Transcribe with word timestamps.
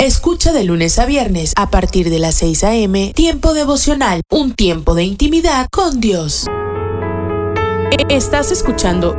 Escucha 0.00 0.54
de 0.54 0.64
lunes 0.64 0.98
a 0.98 1.04
viernes 1.04 1.52
a 1.56 1.68
partir 1.68 2.08
de 2.08 2.18
las 2.18 2.36
6 2.36 2.64
a.m. 2.64 3.12
Tiempo 3.14 3.52
devocional, 3.52 4.22
un 4.30 4.54
tiempo 4.54 4.94
de 4.94 5.04
intimidad 5.04 5.68
con 5.70 6.00
Dios. 6.00 6.46
Estás 8.08 8.50
escuchando 8.50 9.14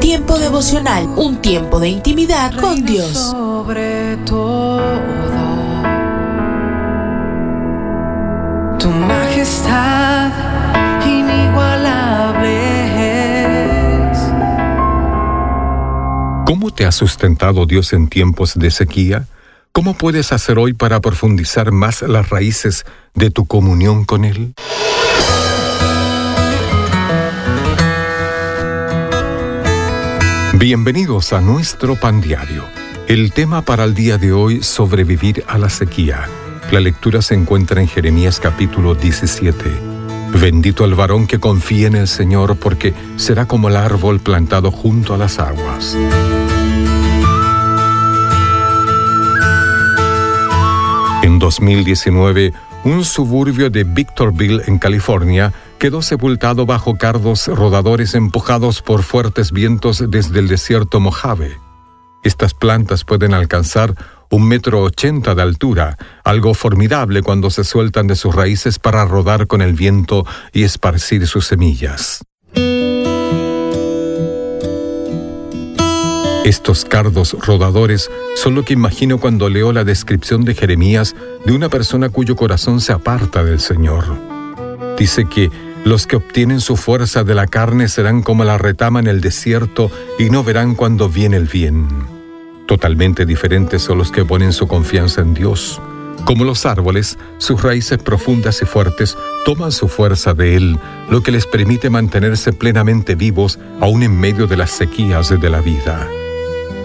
Tiempo 0.00 0.40
devocional, 0.40 1.08
un 1.16 1.40
tiempo 1.40 1.78
de 1.78 1.88
intimidad 1.88 2.52
con 2.60 2.84
Dios. 2.84 3.12
Sobre 3.12 4.16
todo, 4.26 4.82
tu 8.80 8.88
majestad 8.90 10.32
inigualable 11.06 12.50
es. 14.10 14.18
¿Cómo 16.44 16.72
te 16.74 16.84
ha 16.86 16.92
sustentado 16.92 17.66
Dios 17.66 17.92
en 17.92 18.08
tiempos 18.08 18.54
de 18.56 18.72
sequía? 18.72 19.28
¿Cómo 19.76 19.94
puedes 19.94 20.30
hacer 20.30 20.56
hoy 20.56 20.72
para 20.72 21.00
profundizar 21.00 21.72
más 21.72 22.02
las 22.02 22.30
raíces 22.30 22.86
de 23.12 23.32
tu 23.32 23.44
comunión 23.44 24.04
con 24.04 24.24
Él? 24.24 24.54
Bienvenidos 30.52 31.32
a 31.32 31.40
nuestro 31.40 31.96
pan 31.96 32.20
diario. 32.20 32.62
El 33.08 33.32
tema 33.32 33.62
para 33.62 33.82
el 33.82 33.94
día 33.94 34.16
de 34.16 34.32
hoy, 34.32 34.62
sobrevivir 34.62 35.42
a 35.48 35.58
la 35.58 35.68
sequía. 35.68 36.28
La 36.70 36.78
lectura 36.78 37.20
se 37.20 37.34
encuentra 37.34 37.80
en 37.80 37.88
Jeremías 37.88 38.38
capítulo 38.38 38.94
17. 38.94 39.64
Bendito 40.40 40.84
el 40.84 40.94
varón 40.94 41.26
que 41.26 41.40
confía 41.40 41.88
en 41.88 41.96
el 41.96 42.06
Señor, 42.06 42.56
porque 42.58 42.94
será 43.16 43.46
como 43.46 43.68
el 43.68 43.76
árbol 43.76 44.20
plantado 44.20 44.70
junto 44.70 45.14
a 45.14 45.18
las 45.18 45.40
aguas. 45.40 45.96
2019, 51.44 52.54
un 52.84 53.04
suburbio 53.04 53.68
de 53.68 53.84
Victorville, 53.84 54.62
en 54.66 54.78
California, 54.78 55.52
quedó 55.78 56.00
sepultado 56.00 56.64
bajo 56.64 56.96
cardos 56.96 57.48
rodadores 57.48 58.14
empujados 58.14 58.80
por 58.80 59.02
fuertes 59.02 59.52
vientos 59.52 60.02
desde 60.08 60.38
el 60.38 60.48
desierto 60.48 61.00
Mojave. 61.00 61.58
Estas 62.22 62.54
plantas 62.54 63.04
pueden 63.04 63.34
alcanzar 63.34 63.94
un 64.30 64.48
metro 64.48 64.80
ochenta 64.80 65.34
de 65.34 65.42
altura, 65.42 65.98
algo 66.24 66.54
formidable 66.54 67.22
cuando 67.22 67.50
se 67.50 67.62
sueltan 67.62 68.06
de 68.06 68.16
sus 68.16 68.34
raíces 68.34 68.78
para 68.78 69.04
rodar 69.04 69.46
con 69.46 69.60
el 69.60 69.74
viento 69.74 70.24
y 70.54 70.62
esparcir 70.62 71.26
sus 71.26 71.46
semillas. 71.46 72.24
Estos 76.44 76.84
cardos 76.84 77.34
rodadores 77.40 78.10
son 78.36 78.54
lo 78.54 78.66
que 78.66 78.74
imagino 78.74 79.18
cuando 79.18 79.48
leo 79.48 79.72
la 79.72 79.82
descripción 79.82 80.44
de 80.44 80.54
Jeremías 80.54 81.16
de 81.46 81.52
una 81.52 81.70
persona 81.70 82.10
cuyo 82.10 82.36
corazón 82.36 82.82
se 82.82 82.92
aparta 82.92 83.42
del 83.42 83.60
Señor. 83.60 84.04
Dice 84.98 85.24
que 85.24 85.50
los 85.86 86.06
que 86.06 86.16
obtienen 86.16 86.60
su 86.60 86.76
fuerza 86.76 87.24
de 87.24 87.34
la 87.34 87.46
carne 87.46 87.88
serán 87.88 88.20
como 88.20 88.44
la 88.44 88.58
retama 88.58 89.00
en 89.00 89.06
el 89.06 89.22
desierto 89.22 89.90
y 90.18 90.28
no 90.28 90.44
verán 90.44 90.74
cuando 90.74 91.08
viene 91.08 91.38
el 91.38 91.46
bien. 91.46 91.88
Totalmente 92.66 93.24
diferentes 93.24 93.80
son 93.80 93.96
los 93.96 94.12
que 94.12 94.26
ponen 94.26 94.52
su 94.52 94.68
confianza 94.68 95.22
en 95.22 95.32
Dios. 95.32 95.80
Como 96.26 96.44
los 96.44 96.66
árboles, 96.66 97.18
sus 97.38 97.62
raíces 97.62 97.96
profundas 97.96 98.60
y 98.60 98.66
fuertes 98.66 99.16
toman 99.46 99.72
su 99.72 99.88
fuerza 99.88 100.34
de 100.34 100.56
Él, 100.56 100.78
lo 101.08 101.22
que 101.22 101.32
les 101.32 101.46
permite 101.46 101.88
mantenerse 101.88 102.52
plenamente 102.52 103.14
vivos 103.14 103.58
aún 103.80 104.02
en 104.02 104.20
medio 104.20 104.46
de 104.46 104.58
las 104.58 104.72
sequías 104.72 105.30
de 105.40 105.48
la 105.48 105.62
vida. 105.62 106.06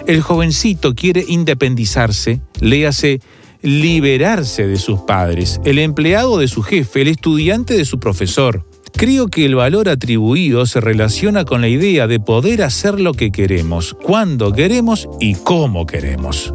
El 0.08 0.22
jovencito 0.22 0.96
quiere 0.96 1.24
independizarse, 1.28 2.42
léase 2.60 3.22
liberarse 3.62 4.68
de 4.68 4.78
sus 4.78 5.02
padres, 5.02 5.60
el 5.66 5.80
empleado 5.80 6.38
de 6.38 6.48
su 6.48 6.62
jefe, 6.64 7.02
el 7.02 7.08
estudiante 7.10 7.76
de 7.76 7.86
su 7.86 8.00
profesor. 8.00 8.66
Creo 8.94 9.28
que 9.28 9.46
el 9.46 9.56
valor 9.56 9.88
atribuido 9.88 10.66
se 10.66 10.82
relaciona 10.82 11.46
con 11.46 11.62
la 11.62 11.68
idea 11.68 12.08
de 12.08 12.20
poder 12.20 12.64
hacer 12.64 13.00
lo 13.00 13.14
que 13.14 13.32
queremos, 13.32 13.94
cuando 13.94 14.52
queremos 14.52 15.08
y 15.20 15.36
cómo 15.36 15.86
queremos 15.86 16.54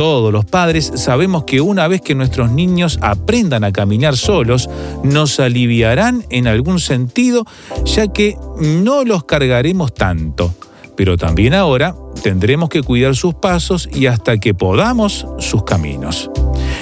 todos 0.00 0.32
los 0.32 0.46
padres 0.46 0.92
sabemos 0.94 1.44
que 1.44 1.60
una 1.60 1.86
vez 1.86 2.00
que 2.00 2.14
nuestros 2.14 2.50
niños 2.50 2.98
aprendan 3.02 3.64
a 3.64 3.70
caminar 3.70 4.16
solos, 4.16 4.66
nos 5.04 5.38
aliviarán 5.40 6.24
en 6.30 6.46
algún 6.46 6.80
sentido, 6.80 7.44
ya 7.84 8.08
que 8.08 8.34
no 8.58 9.04
los 9.04 9.24
cargaremos 9.24 9.92
tanto. 9.92 10.54
Pero 11.00 11.16
también 11.16 11.54
ahora 11.54 11.96
tendremos 12.22 12.68
que 12.68 12.82
cuidar 12.82 13.16
sus 13.16 13.32
pasos 13.32 13.88
y 13.90 14.04
hasta 14.04 14.36
que 14.36 14.52
podamos 14.52 15.26
sus 15.38 15.64
caminos. 15.64 16.30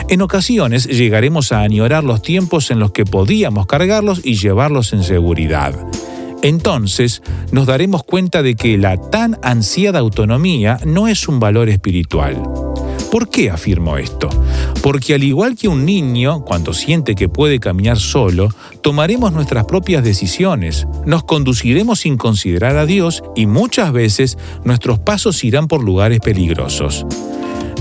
En 0.08 0.22
ocasiones 0.22 0.88
llegaremos 0.88 1.52
a 1.52 1.60
añorar 1.60 2.02
los 2.02 2.20
tiempos 2.20 2.72
en 2.72 2.80
los 2.80 2.90
que 2.90 3.04
podíamos 3.04 3.68
cargarlos 3.68 4.20
y 4.24 4.34
llevarlos 4.34 4.92
en 4.92 5.04
seguridad. 5.04 5.72
Entonces 6.42 7.22
nos 7.52 7.66
daremos 7.66 8.02
cuenta 8.02 8.42
de 8.42 8.56
que 8.56 8.76
la 8.76 8.96
tan 8.96 9.38
ansiada 9.40 10.00
autonomía 10.00 10.80
no 10.84 11.06
es 11.06 11.28
un 11.28 11.38
valor 11.38 11.68
espiritual. 11.68 12.42
¿Por 13.10 13.30
qué 13.30 13.50
afirmo 13.50 13.96
esto? 13.96 14.28
Porque 14.82 15.14
al 15.14 15.24
igual 15.24 15.56
que 15.56 15.68
un 15.68 15.84
niño, 15.84 16.44
cuando 16.44 16.74
siente 16.74 17.14
que 17.14 17.28
puede 17.28 17.58
caminar 17.58 17.98
solo, 17.98 18.50
tomaremos 18.82 19.32
nuestras 19.32 19.64
propias 19.64 20.04
decisiones, 20.04 20.86
nos 21.06 21.24
conduciremos 21.24 22.00
sin 22.00 22.16
considerar 22.16 22.76
a 22.76 22.86
Dios 22.86 23.22
y 23.34 23.46
muchas 23.46 23.92
veces 23.92 24.36
nuestros 24.64 24.98
pasos 24.98 25.42
irán 25.42 25.68
por 25.68 25.82
lugares 25.82 26.20
peligrosos. 26.20 27.06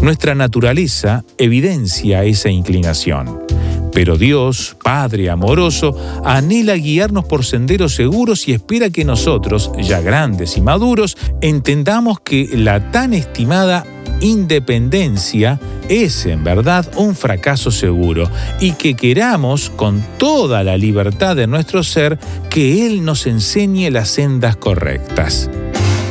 Nuestra 0.01 0.35
naturaleza 0.35 1.25
evidencia 1.37 2.23
esa 2.23 2.49
inclinación 2.49 3.47
Pero 3.97 4.15
Dios, 4.15 4.77
Padre 4.83 5.31
amoroso, 5.31 5.97
anhela 6.23 6.75
guiarnos 6.75 7.25
por 7.25 7.43
senderos 7.43 7.95
seguros 7.95 8.47
y 8.47 8.53
espera 8.53 8.91
que 8.91 9.03
nosotros, 9.03 9.71
ya 9.81 10.01
grandes 10.01 10.55
y 10.55 10.61
maduros, 10.61 11.17
entendamos 11.41 12.19
que 12.19 12.47
la 12.53 12.91
tan 12.91 13.15
estimada 13.15 13.87
independencia 14.21 15.59
es 15.89 16.27
en 16.27 16.43
verdad 16.43 16.85
un 16.95 17.15
fracaso 17.15 17.71
seguro 17.71 18.29
y 18.59 18.73
que 18.73 18.93
queramos 18.93 19.71
con 19.71 20.05
toda 20.19 20.63
la 20.63 20.77
libertad 20.77 21.35
de 21.35 21.47
nuestro 21.47 21.81
ser 21.81 22.19
que 22.51 22.85
Él 22.85 23.03
nos 23.03 23.25
enseñe 23.25 23.89
las 23.89 24.09
sendas 24.09 24.57
correctas. 24.57 25.49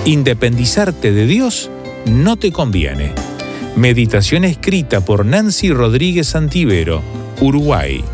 Independizarte 0.04 1.12
de 1.12 1.24
Dios 1.24 1.70
no 2.04 2.36
te 2.36 2.50
conviene. 2.50 3.12
Meditación 3.76 4.42
escrita 4.42 5.04
por 5.04 5.24
Nancy 5.24 5.70
Rodríguez 5.70 6.26
Santivero, 6.26 7.25
Uruguay. 7.40 8.04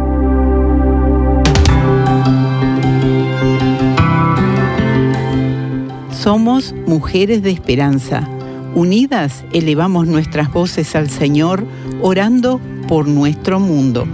Somos 6.22 6.72
mujeres 6.86 7.42
de 7.42 7.50
esperanza. 7.50 8.28
Unidas 8.76 9.44
elevamos 9.52 10.06
nuestras 10.06 10.52
voces 10.52 10.94
al 10.94 11.10
Señor, 11.10 11.66
orando 12.00 12.60
por 12.86 13.08
nuestro 13.08 13.58
mundo. 13.58 14.06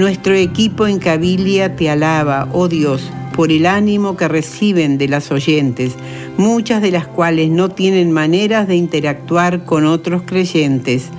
Nuestro 0.00 0.34
equipo 0.34 0.86
en 0.86 0.98
Cabilia 0.98 1.76
te 1.76 1.88
alaba, 1.88 2.48
oh 2.52 2.66
Dios, 2.66 3.08
por 3.36 3.52
el 3.52 3.66
ánimo 3.66 4.16
que 4.16 4.26
reciben 4.26 4.98
de 4.98 5.06
las 5.06 5.30
oyentes, 5.30 5.94
muchas 6.36 6.82
de 6.82 6.90
las 6.90 7.06
cuales 7.06 7.50
no 7.50 7.68
tienen 7.68 8.10
maneras 8.10 8.66
de 8.66 8.74
interactuar 8.74 9.64
con 9.64 9.86
otros 9.86 10.22
creyentes 10.22 11.10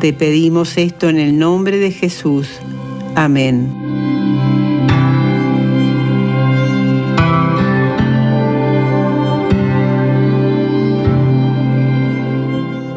te 0.00 0.14
pedimos 0.14 0.78
esto 0.78 1.10
en 1.10 1.18
el 1.18 1.38
nombre 1.38 1.76
de 1.76 1.90
Jesús. 1.90 2.48
Amén. 3.14 3.68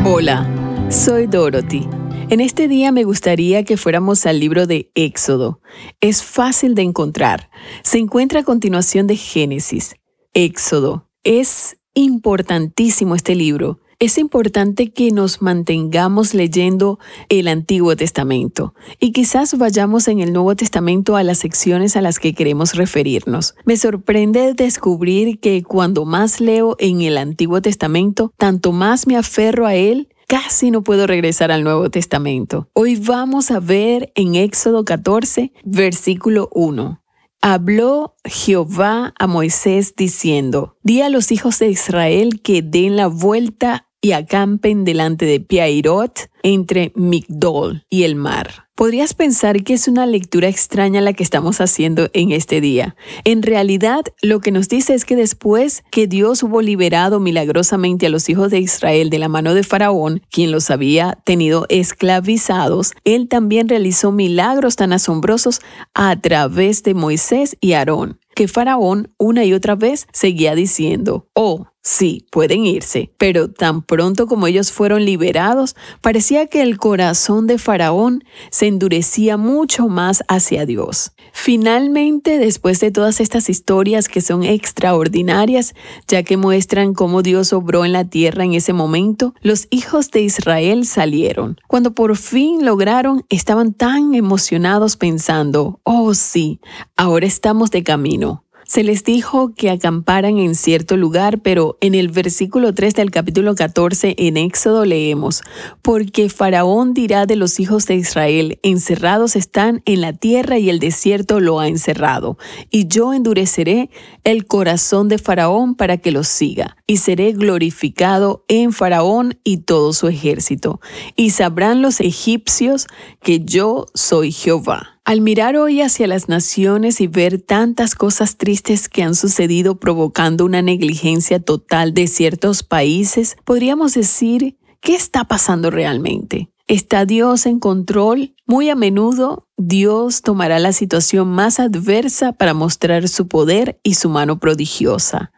Hola, 0.06 0.46
soy 0.90 1.28
Dorothy. 1.28 1.88
En 2.30 2.40
este 2.40 2.68
día 2.68 2.92
me 2.92 3.04
gustaría 3.04 3.64
que 3.64 3.78
fuéramos 3.78 4.26
al 4.26 4.40
libro 4.40 4.66
de 4.66 4.90
Éxodo. 4.96 5.60
Es 6.02 6.24
fácil 6.24 6.74
de 6.74 6.82
encontrar. 6.82 7.50
Se 7.84 7.98
encuentra 7.98 8.40
a 8.40 8.44
continuación 8.44 9.08
de 9.08 9.18
Génesis. 9.18 9.96
Éxodo. 10.34 11.10
Es 11.24 11.78
importantísimo 11.94 13.16
este 13.16 13.36
libro 13.36 13.80
es 14.04 14.18
importante 14.18 14.92
que 14.92 15.12
nos 15.12 15.42
mantengamos 15.42 16.34
leyendo 16.34 17.00
el 17.30 17.48
Antiguo 17.48 17.96
Testamento 17.96 18.74
y 19.00 19.14
quizás 19.14 19.58
vayamos 19.58 20.10
en 20.10 20.20
el 20.20 20.34
Nuevo 20.34 20.58
Testamento 20.58 21.16
a 21.16 21.24
las 21.24 21.38
secciones 21.38 21.96
a 21.96 22.02
las 22.02 22.20
que 22.20 22.34
queremos 22.34 22.76
referirnos. 22.76 23.56
Me 23.64 23.78
sorprende 23.78 24.56
descubrir 24.56 25.40
que 25.40 25.64
cuando 25.64 26.04
más 26.04 26.42
leo 26.42 26.76
en 26.80 27.02
el 27.02 27.18
Antiguo 27.18 27.62
Testamento, 27.62 28.34
tanto 28.38 28.74
más 28.74 29.08
me 29.08 29.16
aferro 29.16 29.68
a 29.68 29.76
él 29.76 30.10
casi 30.28 30.72
no 30.72 30.84
puedo 30.84 31.08
regresar 31.08 31.52
al 31.52 31.64
Nuevo 31.64 31.90
Testamento. 31.90 32.70
Hoy 32.74 32.96
vamos 32.96 33.52
a 33.52 33.60
ver 33.60 34.12
en 34.16 34.36
Éxodo 34.36 34.86
14, 34.86 35.52
versículo 35.64 36.50
1. 36.54 37.02
Habló 37.42 38.16
Jehová 38.24 39.14
a 39.20 39.28
Moisés 39.28 39.96
diciendo, 39.96 40.78
Di 40.82 41.02
a 41.02 41.10
los 41.10 41.32
hijos 41.32 41.60
de 41.60 41.70
Israel 41.70 42.42
que 42.42 42.62
den 42.62 42.96
la 42.96 43.08
vuelta 43.08 43.90
y 44.02 44.12
acampen 44.12 44.84
delante 44.84 45.26
de 45.26 45.40
Piairot 45.40 46.30
entre 46.44 46.92
Migdol 46.96 47.86
y 47.90 48.04
el 48.04 48.16
mar. 48.16 48.63
Podrías 48.76 49.14
pensar 49.14 49.64
que 49.64 49.76
es 49.76 49.88
una 49.88 50.08
lectura 50.08 50.48
extraña 50.48 51.00
la 51.00 51.14
que 51.14 51.22
estamos 51.22 51.62
haciendo 51.62 52.10
en 52.14 52.32
este 52.32 52.60
día. 52.60 52.96
En 53.24 53.44
realidad, 53.44 54.04
lo 54.24 54.40
que 54.40 54.52
nos 54.52 54.68
dice 54.68 54.96
es 54.96 55.06
que 55.06 55.16
después 55.16 55.84
que 55.92 56.08
Dios 56.08 56.42
hubo 56.42 56.60
liberado 56.60 57.20
milagrosamente 57.20 58.08
a 58.08 58.10
los 58.10 58.28
hijos 58.30 58.50
de 58.50 58.58
Israel 58.58 59.12
de 59.12 59.20
la 59.20 59.30
mano 59.30 59.54
de 59.54 59.62
Faraón, 59.62 60.24
quien 60.32 60.52
los 60.52 60.72
había 60.72 61.20
tenido 61.24 61.68
esclavizados, 61.70 62.94
Él 63.04 63.28
también 63.28 63.70
realizó 63.70 64.12
milagros 64.12 64.76
tan 64.76 64.92
asombrosos 64.92 65.62
a 65.94 66.20
través 66.20 66.82
de 66.82 66.96
Moisés 66.96 67.56
y 67.62 67.74
Aarón 67.74 68.18
que 68.34 68.48
Faraón 68.48 69.14
una 69.18 69.46
y 69.46 69.54
otra 69.54 69.76
vez 69.76 70.08
seguía 70.12 70.56
diciendo, 70.56 71.28
oh, 71.34 71.68
sí, 71.82 72.26
pueden 72.32 72.66
irse. 72.66 73.12
Pero 73.18 73.52
tan 73.52 73.82
pronto 73.84 74.28
como 74.28 74.48
ellos 74.48 74.72
fueron 74.72 75.06
liberados, 75.06 75.76
parecía 76.02 76.48
que 76.48 76.62
el 76.62 76.78
corazón 76.78 77.48
de 77.48 77.58
Faraón 77.58 78.24
se 78.50 78.63
endurecía 78.68 79.38
mucho 79.38 79.88
más 79.88 80.24
hacia 80.28 80.66
Dios. 80.66 81.12
Finalmente, 81.32 82.38
después 82.38 82.80
de 82.80 82.92
todas 82.92 83.20
estas 83.20 83.50
historias 83.50 84.08
que 84.08 84.22
son 84.22 84.44
extraordinarias, 84.44 85.74
ya 86.08 86.24
que 86.24 86.38
muestran 86.38 86.94
cómo 86.94 87.22
Dios 87.24 87.54
obró 87.54 87.86
en 87.86 87.94
la 87.94 88.06
tierra 88.06 88.44
en 88.44 88.54
ese 88.54 88.74
momento, 88.74 89.34
los 89.42 89.68
hijos 89.72 90.12
de 90.12 90.22
Israel 90.22 90.86
salieron. 90.86 91.58
Cuando 91.68 91.94
por 91.94 92.16
fin 92.18 92.66
lograron, 92.66 93.26
estaban 93.30 93.74
tan 93.74 94.14
emocionados 94.14 94.96
pensando, 94.98 95.80
oh 95.84 96.14
sí, 96.14 96.60
ahora 96.96 97.26
estamos 97.26 97.72
de 97.72 97.84
camino. 97.84 98.43
Se 98.66 98.84
les 98.84 99.04
dijo 99.04 99.54
que 99.54 99.70
acamparan 99.70 100.38
en 100.38 100.56
cierto 100.56 100.96
lugar, 100.96 101.42
pero 101.42 101.78
en 101.82 101.96
el 101.96 102.08
versículo 102.08 102.74
3 102.74 102.94
del 102.94 103.12
capítulo 103.12 103.56
14 103.56 104.16
en 104.18 104.38
Éxodo 104.38 104.86
leemos, 104.86 105.44
porque 105.82 106.30
Faraón 106.30 106.94
dirá 106.94 107.26
de 107.26 107.36
los 107.36 107.60
hijos 107.60 107.86
de 107.88 107.96
Israel, 107.96 108.60
encerrados 108.64 109.36
están 109.36 109.82
en 109.86 110.02
la 110.02 110.14
tierra 110.14 110.58
y 110.58 110.70
el 110.70 110.80
desierto 110.80 111.42
lo 111.42 111.60
ha 111.60 111.68
encerrado, 111.68 112.38
y 112.72 112.88
yo 112.88 113.14
endureceré 113.14 113.90
el 114.24 114.46
corazón 114.46 115.10
de 115.10 115.18
Faraón 115.18 115.76
para 115.76 115.98
que 115.98 116.12
los 116.12 116.30
siga, 116.30 116.78
y 116.88 116.98
seré 116.98 117.34
glorificado 117.34 118.46
en 118.48 118.72
Faraón 118.72 119.38
y 119.44 119.58
todo 119.58 119.92
su 119.92 120.08
ejército, 120.08 120.80
y 121.16 121.32
sabrán 121.32 121.82
los 121.82 122.00
egipcios 122.00 122.88
que 123.22 123.42
yo 123.44 123.88
soy 123.94 124.32
Jehová. 124.32 124.93
Al 125.06 125.20
mirar 125.20 125.58
hoy 125.58 125.82
hacia 125.82 126.08
las 126.08 126.30
naciones 126.30 127.02
y 127.02 127.08
ver 127.08 127.42
tantas 127.42 127.94
cosas 127.94 128.38
tristes 128.38 128.88
que 128.88 129.04
han 129.04 129.16
sucedido 129.16 129.78
provocando 129.78 130.46
una 130.46 130.62
negligencia 130.62 131.42
total 131.42 131.94
de 131.94 132.08
ciertos 132.08 132.64
países, 132.64 133.36
podríamos 133.44 133.96
decir, 133.96 134.58
¿qué 134.80 134.96
está 134.96 135.26
pasando 135.26 135.72
realmente? 135.72 136.50
¿Está 136.68 137.06
Dios 137.06 137.46
en 137.46 137.60
control? 137.60 138.34
Muy 138.46 138.70
a 138.70 138.76
menudo 138.76 139.50
Dios 139.58 140.22
tomará 140.22 140.60
la 140.60 140.72
situación 140.72 141.28
más 141.28 141.60
adversa 141.60 142.32
para 142.32 142.54
mostrar 142.54 143.10
su 143.10 143.28
poder 143.28 143.82
y 143.84 143.96
su 143.96 144.08
mano 144.08 144.40
prodigiosa. 144.40 145.34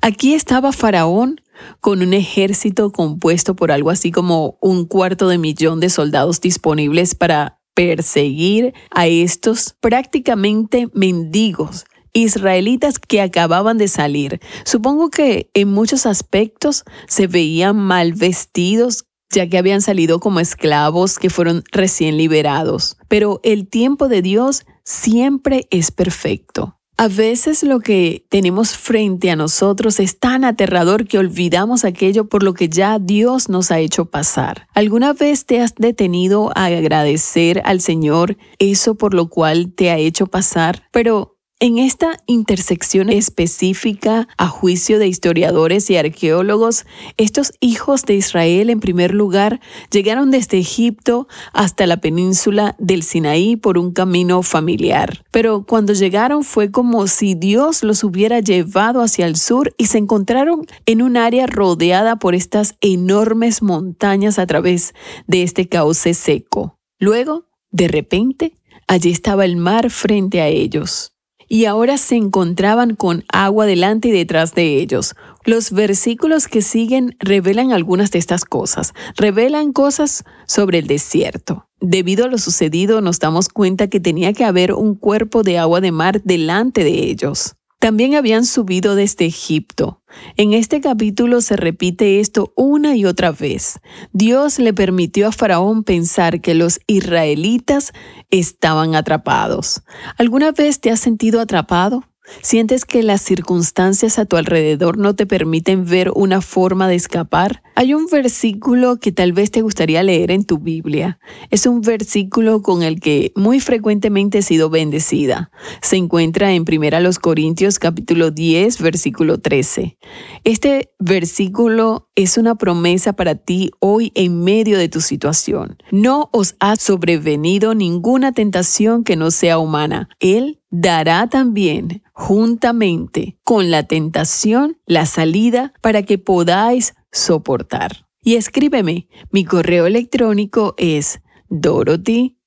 Aquí 0.00 0.34
estaba 0.34 0.70
Faraón 0.70 1.40
con 1.80 2.02
un 2.02 2.14
ejército 2.14 2.92
compuesto 2.92 3.56
por 3.56 3.72
algo 3.72 3.90
así 3.90 4.12
como 4.12 4.58
un 4.60 4.86
cuarto 4.86 5.26
de 5.26 5.38
millón 5.38 5.80
de 5.80 5.90
soldados 5.90 6.40
disponibles 6.40 7.16
para 7.16 7.57
perseguir 7.78 8.74
a 8.90 9.06
estos 9.06 9.76
prácticamente 9.78 10.88
mendigos 10.94 11.84
israelitas 12.12 12.98
que 12.98 13.20
acababan 13.20 13.78
de 13.78 13.86
salir. 13.86 14.40
Supongo 14.64 15.10
que 15.10 15.48
en 15.54 15.68
muchos 15.68 16.04
aspectos 16.04 16.82
se 17.06 17.28
veían 17.28 17.76
mal 17.76 18.14
vestidos 18.14 19.04
ya 19.30 19.46
que 19.48 19.58
habían 19.58 19.80
salido 19.80 20.18
como 20.18 20.40
esclavos 20.40 21.20
que 21.20 21.30
fueron 21.30 21.62
recién 21.70 22.16
liberados. 22.16 22.96
Pero 23.06 23.38
el 23.44 23.68
tiempo 23.68 24.08
de 24.08 24.22
Dios 24.22 24.66
siempre 24.82 25.68
es 25.70 25.92
perfecto. 25.92 26.77
A 27.00 27.06
veces 27.06 27.62
lo 27.62 27.78
que 27.78 28.26
tenemos 28.28 28.76
frente 28.76 29.30
a 29.30 29.36
nosotros 29.36 30.00
es 30.00 30.18
tan 30.18 30.44
aterrador 30.44 31.06
que 31.06 31.16
olvidamos 31.16 31.84
aquello 31.84 32.28
por 32.28 32.42
lo 32.42 32.54
que 32.54 32.68
ya 32.68 32.98
Dios 32.98 33.48
nos 33.48 33.70
ha 33.70 33.78
hecho 33.78 34.06
pasar. 34.06 34.66
¿Alguna 34.74 35.12
vez 35.12 35.46
te 35.46 35.60
has 35.60 35.76
detenido 35.76 36.50
a 36.56 36.64
agradecer 36.64 37.62
al 37.64 37.80
Señor 37.80 38.36
eso 38.58 38.96
por 38.96 39.14
lo 39.14 39.28
cual 39.28 39.72
te 39.72 39.92
ha 39.92 39.96
hecho 39.96 40.26
pasar? 40.26 40.88
Pero 40.90 41.37
en 41.60 41.78
esta 41.78 42.18
intersección 42.26 43.10
específica, 43.10 44.28
a 44.36 44.46
juicio 44.46 45.00
de 45.00 45.08
historiadores 45.08 45.90
y 45.90 45.96
arqueólogos, 45.96 46.86
estos 47.16 47.52
hijos 47.58 48.04
de 48.04 48.14
Israel 48.14 48.70
en 48.70 48.78
primer 48.78 49.12
lugar 49.12 49.60
llegaron 49.90 50.30
desde 50.30 50.58
Egipto 50.58 51.26
hasta 51.52 51.88
la 51.88 51.96
península 51.96 52.76
del 52.78 53.02
Sinaí 53.02 53.56
por 53.56 53.76
un 53.76 53.92
camino 53.92 54.44
familiar. 54.44 55.24
Pero 55.32 55.64
cuando 55.66 55.94
llegaron 55.94 56.44
fue 56.44 56.70
como 56.70 57.08
si 57.08 57.34
Dios 57.34 57.82
los 57.82 58.04
hubiera 58.04 58.38
llevado 58.38 59.02
hacia 59.02 59.26
el 59.26 59.36
sur 59.36 59.74
y 59.78 59.86
se 59.86 59.98
encontraron 59.98 60.64
en 60.86 61.02
un 61.02 61.16
área 61.16 61.48
rodeada 61.48 62.16
por 62.20 62.36
estas 62.36 62.76
enormes 62.80 63.62
montañas 63.62 64.38
a 64.38 64.46
través 64.46 64.94
de 65.26 65.42
este 65.42 65.68
cauce 65.68 66.14
seco. 66.14 66.78
Luego, 67.00 67.46
de 67.72 67.88
repente, 67.88 68.54
allí 68.86 69.10
estaba 69.10 69.44
el 69.44 69.56
mar 69.56 69.90
frente 69.90 70.40
a 70.40 70.46
ellos 70.46 71.17
y 71.48 71.64
ahora 71.64 71.98
se 71.98 72.16
encontraban 72.16 72.94
con 72.94 73.24
agua 73.32 73.66
delante 73.66 74.08
y 74.08 74.12
detrás 74.12 74.54
de 74.54 74.76
ellos. 74.76 75.14
Los 75.44 75.72
versículos 75.72 76.46
que 76.46 76.62
siguen 76.62 77.16
revelan 77.18 77.72
algunas 77.72 78.10
de 78.10 78.18
estas 78.18 78.44
cosas, 78.44 78.94
revelan 79.16 79.72
cosas 79.72 80.24
sobre 80.46 80.78
el 80.78 80.86
desierto. 80.86 81.66
Debido 81.80 82.24
a 82.24 82.28
lo 82.28 82.38
sucedido 82.38 83.00
nos 83.00 83.18
damos 83.18 83.48
cuenta 83.48 83.88
que 83.88 84.00
tenía 84.00 84.32
que 84.32 84.44
haber 84.44 84.72
un 84.72 84.94
cuerpo 84.94 85.42
de 85.42 85.58
agua 85.58 85.80
de 85.80 85.92
mar 85.92 86.22
delante 86.22 86.84
de 86.84 87.04
ellos. 87.04 87.54
También 87.78 88.16
habían 88.16 88.44
subido 88.44 88.96
desde 88.96 89.26
Egipto. 89.26 90.02
En 90.36 90.52
este 90.52 90.80
capítulo 90.80 91.40
se 91.40 91.56
repite 91.56 92.18
esto 92.18 92.52
una 92.56 92.96
y 92.96 93.04
otra 93.04 93.30
vez. 93.30 93.78
Dios 94.12 94.58
le 94.58 94.74
permitió 94.74 95.28
a 95.28 95.32
Faraón 95.32 95.84
pensar 95.84 96.40
que 96.40 96.54
los 96.54 96.80
israelitas 96.88 97.92
estaban 98.30 98.96
atrapados. 98.96 99.82
¿Alguna 100.16 100.50
vez 100.50 100.80
te 100.80 100.90
has 100.90 100.98
sentido 100.98 101.40
atrapado? 101.40 102.07
¿Sientes 102.42 102.84
que 102.84 103.02
las 103.02 103.22
circunstancias 103.22 104.18
a 104.18 104.24
tu 104.24 104.36
alrededor 104.36 104.98
no 104.98 105.14
te 105.14 105.26
permiten 105.26 105.84
ver 105.84 106.10
una 106.14 106.40
forma 106.40 106.88
de 106.88 106.94
escapar? 106.94 107.62
Hay 107.74 107.94
un 107.94 108.06
versículo 108.06 108.98
que 108.98 109.12
tal 109.12 109.32
vez 109.32 109.50
te 109.50 109.62
gustaría 109.62 110.02
leer 110.02 110.30
en 110.30 110.44
tu 110.44 110.58
Biblia. 110.58 111.18
Es 111.50 111.66
un 111.66 111.80
versículo 111.80 112.62
con 112.62 112.82
el 112.82 113.00
que 113.00 113.32
muy 113.36 113.60
frecuentemente 113.60 114.38
he 114.38 114.42
sido 114.42 114.70
bendecida. 114.70 115.50
Se 115.80 115.96
encuentra 115.96 116.52
en 116.52 116.64
1 116.68 117.10
Corintios 117.20 117.78
capítulo 117.78 118.30
10, 118.30 118.80
versículo 118.80 119.38
13. 119.38 119.96
Este 120.44 120.90
versículo 120.98 122.07
es 122.18 122.36
una 122.36 122.56
promesa 122.56 123.12
para 123.12 123.36
ti 123.36 123.70
hoy 123.78 124.10
en 124.16 124.42
medio 124.42 124.76
de 124.76 124.88
tu 124.88 125.00
situación. 125.00 125.78
No 125.92 126.30
os 126.32 126.56
ha 126.58 126.74
sobrevenido 126.74 127.76
ninguna 127.76 128.32
tentación 128.32 129.04
que 129.04 129.14
no 129.14 129.30
sea 129.30 129.60
humana. 129.60 130.08
Él 130.18 130.60
dará 130.68 131.28
también 131.28 132.02
juntamente 132.12 133.38
con 133.44 133.70
la 133.70 133.84
tentación 133.84 134.78
la 134.84 135.06
salida 135.06 135.72
para 135.80 136.02
que 136.02 136.18
podáis 136.18 136.96
soportar. 137.12 138.08
Y 138.20 138.34
escríbeme, 138.34 139.06
mi 139.30 139.44
correo 139.44 139.86
electrónico 139.86 140.74
es 140.76 141.20
dorothy 141.48 142.37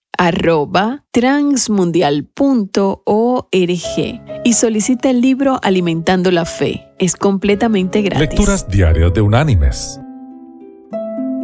y 4.43 4.53
solicita 4.53 5.09
el 5.09 5.21
libro 5.21 5.59
Alimentando 5.63 6.29
la 6.31 6.45
Fe. 6.45 6.87
Es 6.99 7.15
completamente 7.15 8.01
gratis. 8.01 8.29
Lecturas 8.29 8.67
diarias 8.69 9.13
de 9.13 9.21
Unánimes. 9.21 9.99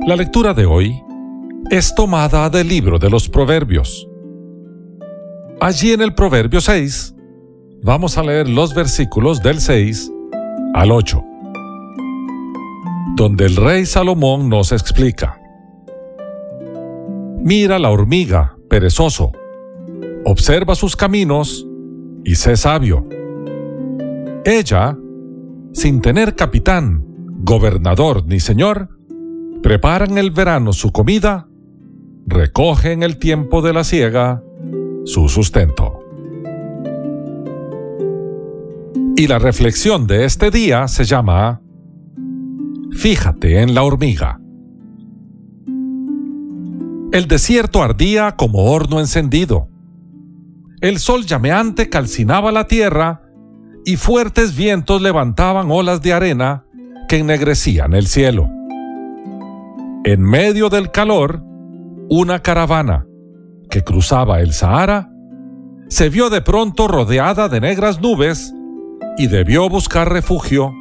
La 0.05 0.15
lectura 0.15 0.53
de 0.53 0.65
hoy 0.65 1.01
es 1.71 1.95
tomada 1.95 2.49
del 2.49 2.67
libro 2.67 2.99
de 2.99 3.09
los 3.09 3.27
Proverbios. 3.27 4.07
Allí 5.59 5.91
en 5.91 6.01
el 6.01 6.13
Proverbio 6.13 6.61
6 6.61 7.15
vamos 7.81 8.17
a 8.17 8.23
leer 8.23 8.47
los 8.47 8.73
versículos 8.75 9.41
del 9.41 9.59
6 9.59 10.11
al 10.75 10.91
8 10.91 11.23
donde 13.17 13.45
el 13.45 13.55
rey 13.55 13.87
Salomón 13.87 14.47
nos 14.47 14.71
explica. 14.71 15.41
Mira 17.39 17.79
la 17.79 17.89
hormiga, 17.89 18.56
perezoso, 18.69 19.31
observa 20.25 20.75
sus 20.75 20.95
caminos 20.95 21.67
y 22.23 22.35
sé 22.35 22.57
sabio. 22.57 23.07
Ella, 24.45 24.97
sin 25.73 26.01
tener 26.01 26.35
capitán, 26.35 27.05
gobernador 27.39 28.25
ni 28.25 28.39
señor, 28.39 28.89
prepara 29.61 30.05
en 30.05 30.17
el 30.17 30.31
verano 30.31 30.73
su 30.73 30.91
comida, 30.91 31.47
recoge 32.25 32.91
en 32.91 33.03
el 33.03 33.17
tiempo 33.17 33.61
de 33.61 33.73
la 33.73 33.83
siega 33.83 34.43
su 35.05 35.29
sustento. 35.29 35.99
Y 39.15 39.27
la 39.27 39.39
reflexión 39.39 40.05
de 40.05 40.25
este 40.25 40.51
día 40.51 40.87
se 40.87 41.03
llama 41.05 41.61
Fíjate 42.91 43.61
en 43.61 43.73
la 43.73 43.83
hormiga. 43.83 44.39
El 47.17 47.27
desierto 47.27 47.81
ardía 47.81 48.35
como 48.35 48.65
horno 48.65 48.99
encendido. 48.99 49.69
El 50.81 50.99
sol 50.99 51.25
llameante 51.25 51.89
calcinaba 51.89 52.51
la 52.51 52.67
tierra 52.67 53.23
y 53.85 53.95
fuertes 53.95 54.55
vientos 54.55 55.01
levantaban 55.01 55.71
olas 55.71 56.03
de 56.03 56.13
arena 56.13 56.65
que 57.07 57.17
ennegrecían 57.17 57.95
el 57.95 58.05
cielo. 58.05 58.47
En 60.03 60.21
medio 60.21 60.69
del 60.69 60.91
calor, 60.91 61.41
una 62.07 62.43
caravana 62.43 63.07
que 63.71 63.83
cruzaba 63.83 64.39
el 64.41 64.53
Sahara 64.53 65.09
se 65.87 66.09
vio 66.09 66.29
de 66.29 66.41
pronto 66.41 66.87
rodeada 66.87 67.49
de 67.49 67.61
negras 67.61 67.99
nubes 67.99 68.53
y 69.17 69.25
debió 69.25 69.67
buscar 69.69 70.13
refugio 70.13 70.71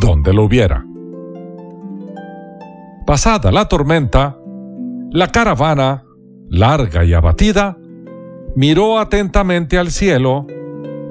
donde 0.00 0.32
lo 0.32 0.42
hubiera. 0.42 0.84
Pasada 3.06 3.52
la 3.52 3.68
tormenta, 3.68 4.36
la 5.10 5.28
caravana, 5.28 6.04
larga 6.48 7.04
y 7.04 7.14
abatida, 7.14 7.78
miró 8.54 8.98
atentamente 8.98 9.78
al 9.78 9.90
cielo 9.90 10.46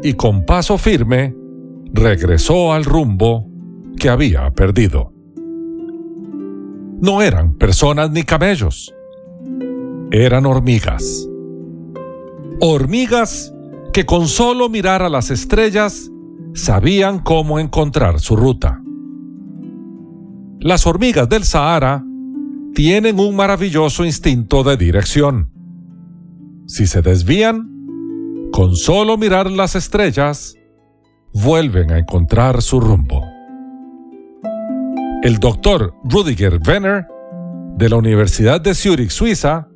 y 0.03 0.13
con 0.13 0.45
paso 0.45 0.77
firme 0.77 1.35
regresó 1.93 2.73
al 2.73 2.85
rumbo 2.85 3.47
que 3.97 4.09
había 4.09 4.51
perdido. 4.51 5.13
No 7.01 7.21
eran 7.21 7.55
personas 7.55 8.11
ni 8.11 8.23
camellos, 8.23 8.93
eran 10.11 10.45
hormigas. 10.45 11.27
Hormigas 12.61 13.53
que 13.93 14.05
con 14.05 14.27
solo 14.27 14.69
mirar 14.69 15.01
a 15.01 15.09
las 15.09 15.29
estrellas 15.29 16.09
sabían 16.53 17.19
cómo 17.19 17.59
encontrar 17.59 18.19
su 18.19 18.35
ruta. 18.35 18.81
Las 20.59 20.87
hormigas 20.87 21.29
del 21.29 21.43
Sahara 21.43 22.03
tienen 22.75 23.21
un 23.21 23.37
maravilloso 23.37 24.03
instinto 24.03 24.63
de 24.63 24.75
dirección. 24.75 25.49
Si 26.67 26.85
se 26.85 27.01
desvían, 27.01 27.71
con 28.51 28.75
solo 28.75 29.17
mirar 29.17 29.49
las 29.49 29.75
estrellas, 29.75 30.55
vuelven 31.33 31.91
a 31.91 31.97
encontrar 31.97 32.61
su 32.61 32.81
rumbo. 32.81 33.23
El 35.23 35.37
doctor 35.39 35.95
Rudiger 36.03 36.59
Wenner, 36.67 37.07
de 37.77 37.89
la 37.89 37.95
Universidad 37.95 38.59
de 38.59 38.75
Zurich, 38.75 39.09
Suiza, 39.09 39.69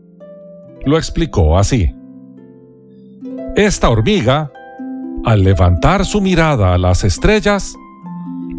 lo 0.85 0.97
explicó 0.97 1.57
así. 1.57 1.95
Esta 3.55 3.89
hormiga, 3.89 4.51
al 5.23 5.43
levantar 5.43 6.05
su 6.05 6.19
mirada 6.19 6.73
a 6.73 6.77
las 6.77 7.05
estrellas, 7.05 7.75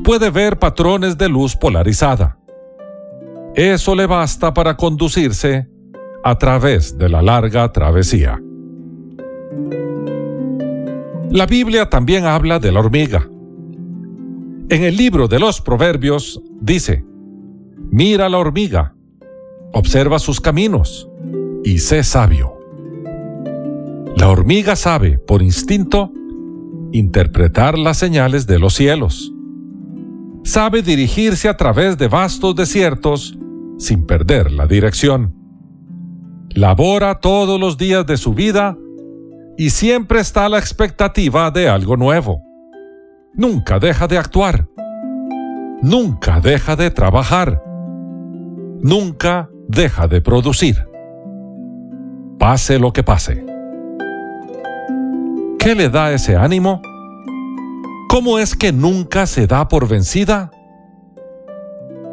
puede 0.03 0.31
ver 0.31 0.59
patrones 0.59 1.19
de 1.19 1.29
luz 1.29 1.57
polarizada. 1.57 2.40
Eso 3.55 3.97
le 3.97 4.07
basta 4.07 4.55
para 4.55 4.77
conducirse 4.77 5.69
a 6.23 6.39
través 6.39 6.97
de 6.97 7.09
la 7.09 7.21
larga 7.21 7.71
travesía. 7.73 8.41
La 11.31 11.47
Biblia 11.47 11.91
también 11.91 12.27
habla 12.27 12.59
de 12.61 12.71
la 12.71 12.81
hormiga. 12.81 13.29
En 14.69 14.85
el 14.85 14.97
libro 14.97 15.27
de 15.27 15.41
los 15.41 15.61
Proverbios 15.61 16.41
dice, 16.61 17.05
mira 17.91 18.29
la 18.29 18.39
hormiga, 18.39 18.95
observa 19.73 20.21
sus 20.21 20.41
caminos 20.41 21.09
y 21.65 21.79
sé 21.79 22.05
sabio. 22.05 22.57
La 24.17 24.29
hormiga 24.29 24.77
sabe, 24.77 25.19
por 25.19 25.43
instinto, 25.43 26.13
interpretar 26.93 27.79
las 27.79 27.97
señales 27.97 28.47
de 28.47 28.59
los 28.61 28.75
cielos. 28.75 29.33
Sabe 30.45 30.83
dirigirse 30.83 31.49
a 31.49 31.57
través 31.57 31.99
de 31.99 32.09
vastos 32.09 32.55
desiertos 32.55 33.37
sin 33.81 34.07
perder 34.07 34.53
la 34.53 34.67
dirección. 34.67 35.35
Labora 36.51 37.19
todos 37.21 37.59
los 37.59 37.79
días 37.79 38.07
de 38.07 38.19
su 38.19 38.35
vida 38.35 38.77
y 39.57 39.71
siempre 39.71 40.21
está 40.21 40.45
a 40.45 40.49
la 40.51 40.59
expectativa 40.59 41.51
de 41.51 41.69
algo 41.69 41.97
nuevo. 41.97 42.43
Nunca 43.35 43.79
deja 43.79 44.07
de 44.07 44.19
actuar. 44.19 44.69
Nunca 45.81 46.41
deja 46.41 46.77
de 46.77 46.91
trabajar. 46.91 47.63
Nunca 48.83 49.49
deja 49.67 50.07
de 50.09 50.21
producir. 50.21 50.87
Pase 52.39 52.79
lo 52.79 52.93
que 52.93 53.03
pase. 53.03 53.47
¿Qué 55.59 55.75
le 55.75 55.89
da 55.89 56.13
ese 56.13 56.37
ánimo? 56.37 56.83
¿Cómo 58.11 58.39
es 58.39 58.55
que 58.55 58.73
nunca 58.73 59.27
se 59.27 59.47
da 59.47 59.69
por 59.69 59.89
vencida? 59.89 60.51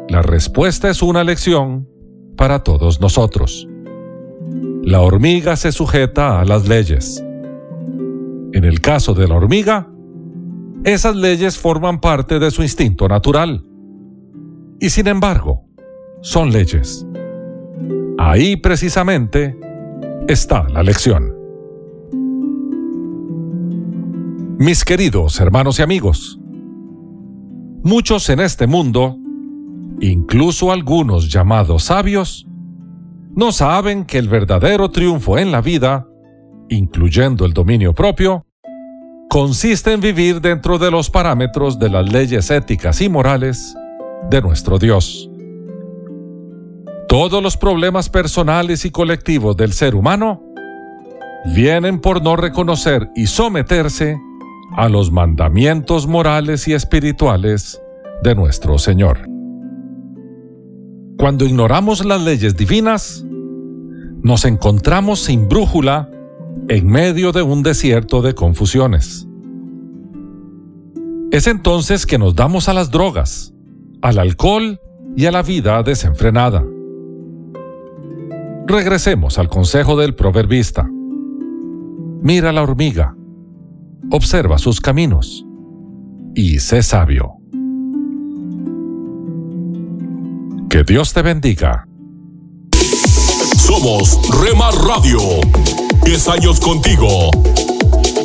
La 0.08 0.22
respuesta 0.22 0.88
es 0.88 1.02
una 1.02 1.22
lección 1.22 1.86
para 2.34 2.60
todos 2.60 2.98
nosotros. 2.98 3.68
La 4.82 5.02
hormiga 5.02 5.54
se 5.56 5.70
sujeta 5.70 6.40
a 6.40 6.46
las 6.46 6.66
leyes. 6.66 7.22
En 8.54 8.64
el 8.64 8.80
caso 8.80 9.12
de 9.12 9.28
la 9.28 9.34
hormiga, 9.34 9.86
esas 10.84 11.14
leyes 11.14 11.58
forman 11.58 12.00
parte 12.00 12.38
de 12.38 12.50
su 12.50 12.62
instinto 12.62 13.06
natural. 13.06 13.66
Y 14.80 14.88
sin 14.88 15.08
embargo, 15.08 15.66
son 16.22 16.52
leyes. 16.52 17.06
Ahí 18.16 18.56
precisamente 18.56 19.58
está 20.26 20.66
la 20.70 20.82
lección. 20.82 21.36
Mis 24.58 24.86
queridos 24.86 25.38
hermanos 25.38 25.78
y 25.78 25.82
amigos, 25.82 26.40
muchos 27.82 28.30
en 28.30 28.40
este 28.40 28.66
mundo, 28.66 29.18
incluso 30.00 30.72
algunos 30.72 31.30
llamados 31.30 31.84
sabios, 31.84 32.46
no 33.34 33.52
saben 33.52 34.04
que 34.04 34.18
el 34.18 34.28
verdadero 34.28 34.90
triunfo 34.90 35.38
en 35.38 35.52
la 35.52 35.60
vida, 35.60 36.06
incluyendo 36.68 37.44
el 37.44 37.52
dominio 37.52 37.94
propio, 37.94 38.46
consiste 39.28 39.92
en 39.92 40.00
vivir 40.00 40.40
dentro 40.40 40.78
de 40.78 40.90
los 40.90 41.10
parámetros 41.10 41.78
de 41.78 41.90
las 41.90 42.10
leyes 42.10 42.50
éticas 42.50 43.00
y 43.00 43.08
morales 43.08 43.76
de 44.30 44.42
nuestro 44.42 44.78
Dios. 44.78 45.30
Todos 47.08 47.42
los 47.42 47.56
problemas 47.56 48.08
personales 48.08 48.84
y 48.84 48.90
colectivos 48.90 49.56
del 49.56 49.72
ser 49.72 49.94
humano 49.94 50.42
vienen 51.54 52.00
por 52.00 52.22
no 52.22 52.36
reconocer 52.36 53.08
y 53.14 53.26
someterse 53.26 54.18
a 54.76 54.88
los 54.88 55.10
mandamientos 55.10 56.06
morales 56.06 56.68
y 56.68 56.74
espirituales 56.74 57.80
de 58.22 58.34
nuestro 58.34 58.78
Señor. 58.78 59.37
Cuando 61.18 61.44
ignoramos 61.44 62.04
las 62.04 62.22
leyes 62.22 62.56
divinas, 62.56 63.24
nos 64.22 64.44
encontramos 64.44 65.18
sin 65.18 65.48
brújula 65.48 66.08
en 66.68 66.86
medio 66.86 67.32
de 67.32 67.42
un 67.42 67.64
desierto 67.64 68.22
de 68.22 68.36
confusiones. 68.36 69.26
Es 71.32 71.48
entonces 71.48 72.06
que 72.06 72.18
nos 72.18 72.36
damos 72.36 72.68
a 72.68 72.72
las 72.72 72.92
drogas, 72.92 73.52
al 74.00 74.20
alcohol 74.20 74.80
y 75.16 75.26
a 75.26 75.32
la 75.32 75.42
vida 75.42 75.82
desenfrenada. 75.82 76.64
Regresemos 78.68 79.40
al 79.40 79.48
consejo 79.48 79.96
del 79.96 80.14
proverbista. 80.14 80.88
Mira 82.22 82.52
la 82.52 82.62
hormiga, 82.62 83.16
observa 84.12 84.56
sus 84.58 84.80
caminos 84.80 85.44
y 86.36 86.60
sé 86.60 86.84
sabio. 86.84 87.37
Que 90.68 90.84
Dios 90.84 91.14
te 91.14 91.22
bendiga. 91.22 91.86
Somos 93.56 94.18
Remar 94.42 94.74
Radio. 94.74 95.18
10 96.04 96.28
años 96.28 96.60
contigo. 96.60 97.30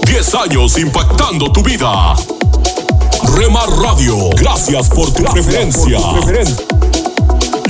10 0.05 0.35
años 0.35 0.77
impactando 0.77 1.49
tu 1.53 1.63
vida. 1.63 2.15
Remar 3.37 3.69
Radio, 3.69 4.29
gracias 4.31 4.89
por 4.89 5.09
tu 5.13 5.23
preferencia. 5.23 5.99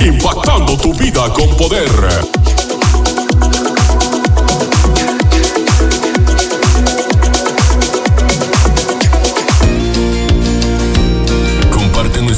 Impactando 0.00 0.76
tu 0.76 0.92
vida 0.94 1.32
con 1.32 1.48
poder. 1.56 2.43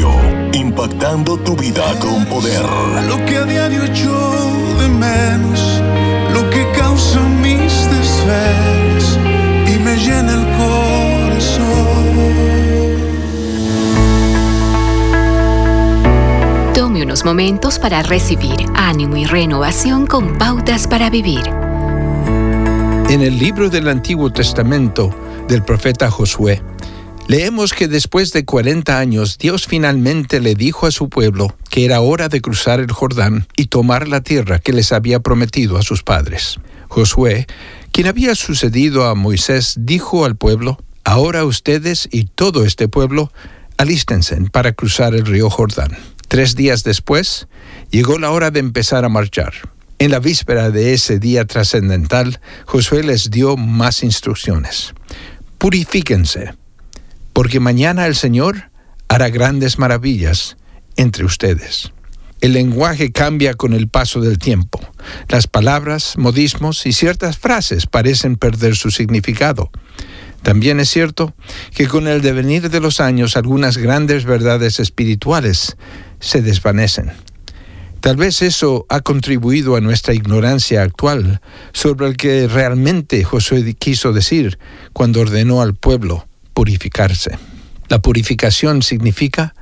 Radio, 0.00 0.12
impactando 0.52 1.36
tu 1.38 1.56
vida 1.56 1.82
con 1.98 2.24
poder. 2.26 2.62
lo 3.08 3.24
que 3.24 3.36
a 3.36 3.44
diario 3.44 3.84
echo 3.84 4.10
de 4.78 4.88
menos, 4.88 5.82
lo 6.32 6.48
que 6.50 6.66
causa 6.72 7.20
mis 7.20 7.88
desvelos 7.90 9.18
y 9.66 9.78
me 9.78 9.96
llena 9.96 10.34
el 10.34 10.46
corazón. 10.56 11.64
Tome 16.74 17.02
unos 17.02 17.24
momentos 17.24 17.78
para 17.78 18.02
recibir 18.02 18.66
ánimo 18.74 19.16
y 19.16 19.26
renovación 19.26 20.06
con 20.06 20.38
pautas 20.38 20.86
para 20.86 21.10
vivir. 21.10 21.46
En 23.08 23.22
el 23.22 23.38
libro 23.38 23.68
del 23.68 23.88
Antiguo 23.88 24.30
Testamento 24.30 25.10
del 25.48 25.62
profeta 25.64 26.10
Josué, 26.10 26.62
leemos 27.30 27.74
que 27.74 27.86
después 27.86 28.32
de 28.32 28.44
40 28.44 28.98
años 28.98 29.38
Dios 29.38 29.68
finalmente 29.68 30.40
le 30.40 30.56
dijo 30.56 30.88
a 30.88 30.90
su 30.90 31.08
pueblo 31.08 31.54
que 31.70 31.84
era 31.84 32.00
hora 32.00 32.28
de 32.28 32.40
cruzar 32.40 32.80
el 32.80 32.90
Jordán 32.90 33.46
y 33.56 33.66
tomar 33.66 34.08
la 34.08 34.20
tierra 34.20 34.58
que 34.58 34.72
les 34.72 34.90
había 34.90 35.20
prometido 35.20 35.78
a 35.78 35.82
sus 35.82 36.02
padres. 36.02 36.58
Josué, 36.88 37.46
quien 37.92 38.08
había 38.08 38.34
sucedido 38.34 39.06
a 39.06 39.14
Moisés, 39.14 39.76
dijo 39.78 40.24
al 40.24 40.34
pueblo, 40.34 40.82
Ahora 41.04 41.44
ustedes 41.44 42.08
y 42.10 42.24
todo 42.24 42.64
este 42.64 42.88
pueblo 42.88 43.32
alístense 43.76 44.36
para 44.50 44.72
cruzar 44.72 45.14
el 45.14 45.24
río 45.24 45.50
Jordán. 45.50 45.96
Tres 46.26 46.56
días 46.56 46.82
después, 46.82 47.46
llegó 47.90 48.18
la 48.18 48.32
hora 48.32 48.50
de 48.50 48.58
empezar 48.58 49.04
a 49.04 49.08
marchar. 49.08 49.52
En 50.00 50.10
la 50.10 50.18
víspera 50.18 50.70
de 50.70 50.94
ese 50.94 51.20
día 51.20 51.44
trascendental, 51.44 52.40
Josué 52.66 53.04
les 53.04 53.30
dio 53.30 53.56
más 53.56 54.02
instrucciones. 54.02 54.94
Purifíquense, 55.58 56.54
porque 57.32 57.60
mañana 57.60 58.06
el 58.06 58.14
Señor 58.14 58.70
hará 59.08 59.28
grandes 59.28 59.78
maravillas 59.78 60.56
entre 60.96 61.24
ustedes. 61.24 61.92
El 62.40 62.54
lenguaje 62.54 63.12
cambia 63.12 63.54
con 63.54 63.74
el 63.74 63.88
paso 63.88 64.20
del 64.20 64.38
tiempo. 64.38 64.80
Las 65.28 65.46
palabras, 65.46 66.14
modismos 66.16 66.86
y 66.86 66.92
ciertas 66.92 67.36
frases 67.36 67.86
parecen 67.86 68.36
perder 68.36 68.76
su 68.76 68.90
significado. 68.90 69.70
También 70.42 70.80
es 70.80 70.88
cierto 70.88 71.34
que 71.74 71.86
con 71.86 72.08
el 72.08 72.22
devenir 72.22 72.70
de 72.70 72.80
los 72.80 73.00
años 73.00 73.36
algunas 73.36 73.76
grandes 73.76 74.24
verdades 74.24 74.80
espirituales 74.80 75.76
se 76.18 76.40
desvanecen. 76.40 77.12
Tal 78.00 78.16
vez 78.16 78.40
eso 78.40 78.86
ha 78.88 79.00
contribuido 79.00 79.76
a 79.76 79.82
nuestra 79.82 80.14
ignorancia 80.14 80.82
actual 80.82 81.42
sobre 81.74 82.06
el 82.06 82.16
que 82.16 82.48
realmente 82.48 83.22
Josué 83.22 83.74
quiso 83.74 84.14
decir 84.14 84.58
cuando 84.94 85.20
ordenó 85.20 85.60
al 85.60 85.74
pueblo 85.74 86.29
purificarse. 86.54 87.38
La 87.88 88.00
purificación 88.00 88.82
significa 88.82 89.54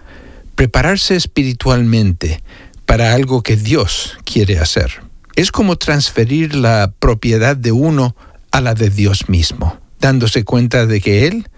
prepararse 0.55 1.16
espiritualmente 1.16 2.42
para 2.85 3.14
algo 3.14 3.42
que 3.42 3.57
Dios 3.57 4.18
quiere 4.24 4.59
hacer. 4.59 5.03
Es 5.37 5.53
como 5.53 5.77
transferir 5.77 6.55
la 6.55 6.92
propiedad 6.98 7.57
de 7.57 7.72
uno 7.72 8.16
a 8.51 8.61
la 8.61 8.74
de 8.74 8.90
Dios 8.90 9.29
mismo, 9.29 9.79
dándose 10.01 10.44
cuenta 10.44 10.87
de 10.87 11.01
que 11.01 11.27
Él 11.27 11.48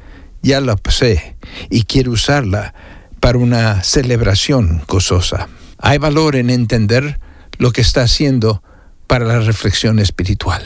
ya 0.42 0.60
la 0.60 0.76
posee 0.76 1.36
y 1.70 1.84
quiere 1.84 2.10
usarla 2.10 2.74
para 3.20 3.38
una 3.38 3.82
celebración 3.82 4.82
gozosa. 4.86 5.48
Hay 5.78 5.98
valor 5.98 6.36
en 6.36 6.50
entender 6.50 7.18
lo 7.58 7.72
que 7.72 7.80
está 7.80 8.02
haciendo 8.02 8.62
para 9.06 9.24
la 9.24 9.40
reflexión 9.40 9.98
espiritual, 9.98 10.62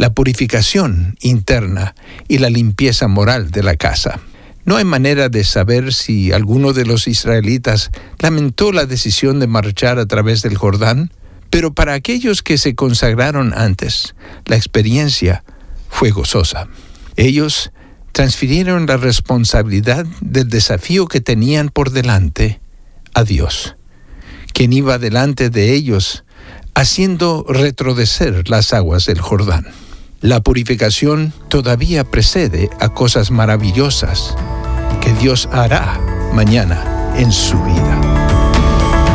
la 0.00 0.14
purificación 0.14 1.18
interna 1.20 1.94
y 2.26 2.38
la 2.38 2.48
limpieza 2.48 3.06
moral 3.06 3.50
de 3.50 3.62
la 3.62 3.76
casa. 3.76 4.18
No 4.64 4.76
hay 4.76 4.84
manera 4.86 5.28
de 5.28 5.44
saber 5.44 5.92
si 5.92 6.32
alguno 6.32 6.72
de 6.72 6.86
los 6.86 7.06
israelitas 7.06 7.90
lamentó 8.18 8.72
la 8.72 8.86
decisión 8.86 9.40
de 9.40 9.46
marchar 9.46 9.98
a 9.98 10.06
través 10.06 10.40
del 10.40 10.56
Jordán, 10.56 11.12
pero 11.50 11.74
para 11.74 11.92
aquellos 11.92 12.42
que 12.42 12.56
se 12.56 12.74
consagraron 12.74 13.52
antes, 13.54 14.14
la 14.46 14.56
experiencia 14.56 15.44
fue 15.90 16.12
gozosa. 16.12 16.68
Ellos 17.16 17.70
transfirieron 18.12 18.86
la 18.86 18.96
responsabilidad 18.96 20.06
del 20.22 20.48
desafío 20.48 21.08
que 21.08 21.20
tenían 21.20 21.68
por 21.68 21.90
delante 21.90 22.58
a 23.12 23.22
Dios, 23.24 23.76
quien 24.54 24.72
iba 24.72 24.96
delante 24.96 25.50
de 25.50 25.74
ellos 25.74 26.24
haciendo 26.74 27.44
retrodecer 27.46 28.48
las 28.48 28.72
aguas 28.72 29.04
del 29.04 29.20
Jordán. 29.20 29.66
La 30.20 30.40
purificación 30.42 31.32
todavía 31.48 32.04
precede 32.04 32.68
a 32.78 32.90
cosas 32.90 33.30
maravillosas 33.30 34.36
que 35.00 35.14
Dios 35.14 35.48
hará 35.50 35.98
mañana 36.34 37.14
en 37.16 37.32
su 37.32 37.56
vida. 37.62 38.00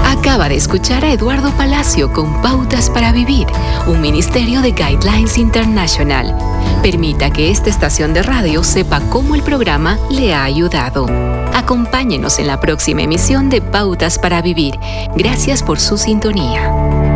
Acaba 0.03 0.49
de 0.49 0.55
escuchar 0.55 1.05
a 1.05 1.11
Eduardo 1.11 1.51
Palacio 1.51 2.11
con 2.11 2.41
Pautas 2.41 2.89
para 2.89 3.11
Vivir, 3.11 3.45
un 3.85 4.01
ministerio 4.01 4.63
de 4.63 4.71
Guidelines 4.71 5.37
International. 5.37 6.35
Permita 6.81 7.29
que 7.29 7.51
esta 7.51 7.69
estación 7.69 8.15
de 8.15 8.23
radio 8.23 8.63
sepa 8.63 8.99
cómo 9.11 9.35
el 9.35 9.43
programa 9.43 9.99
le 10.09 10.33
ha 10.33 10.43
ayudado. 10.43 11.05
Acompáñenos 11.53 12.39
en 12.39 12.47
la 12.47 12.59
próxima 12.59 13.03
emisión 13.03 13.51
de 13.51 13.61
Pautas 13.61 14.17
para 14.17 14.41
Vivir. 14.41 14.73
Gracias 15.15 15.61
por 15.61 15.79
su 15.79 15.99
sintonía. 15.99 17.14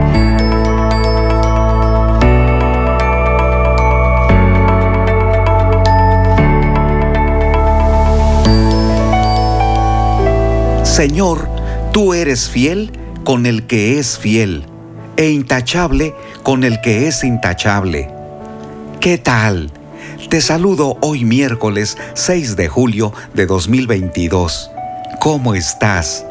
Señor, 11.00 11.48
tú 11.94 12.14
eres 12.14 12.50
fiel 12.50 12.92
con 13.24 13.46
el 13.46 13.68
que 13.68 14.00
es 14.00 14.18
fiel 14.18 14.66
e 15.16 15.30
intachable 15.30 16.14
con 16.44 16.66
el 16.66 16.82
que 16.82 17.08
es 17.08 17.24
intachable. 17.24 18.12
¿Qué 19.00 19.18
tal? 19.18 19.72
Te 20.30 20.42
saludo 20.42 20.98
hoy 21.00 21.24
miércoles 21.24 21.98
6 22.16 22.58
de 22.58 22.68
julio 22.68 23.14
de 23.34 23.46
2022. 23.46 24.72
¿Cómo 25.22 25.56
estás? 25.56 26.26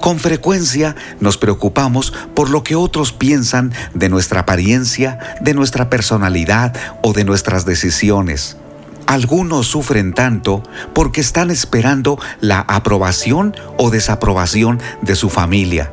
Con 0.00 0.18
frecuencia 0.18 0.96
nos 1.20 1.38
preocupamos 1.38 2.12
por 2.34 2.50
lo 2.50 2.64
que 2.64 2.74
otros 2.74 3.12
piensan 3.12 3.72
de 3.94 4.08
nuestra 4.08 4.40
apariencia, 4.40 5.36
de 5.40 5.54
nuestra 5.54 5.88
personalidad 5.88 6.74
o 7.00 7.12
de 7.12 7.22
nuestras 7.22 7.64
decisiones. 7.64 8.56
Algunos 9.06 9.66
sufren 9.66 10.12
tanto 10.14 10.62
porque 10.94 11.20
están 11.20 11.50
esperando 11.50 12.18
la 12.40 12.60
aprobación 12.60 13.54
o 13.76 13.90
desaprobación 13.90 14.80
de 15.02 15.14
su 15.14 15.28
familia. 15.28 15.92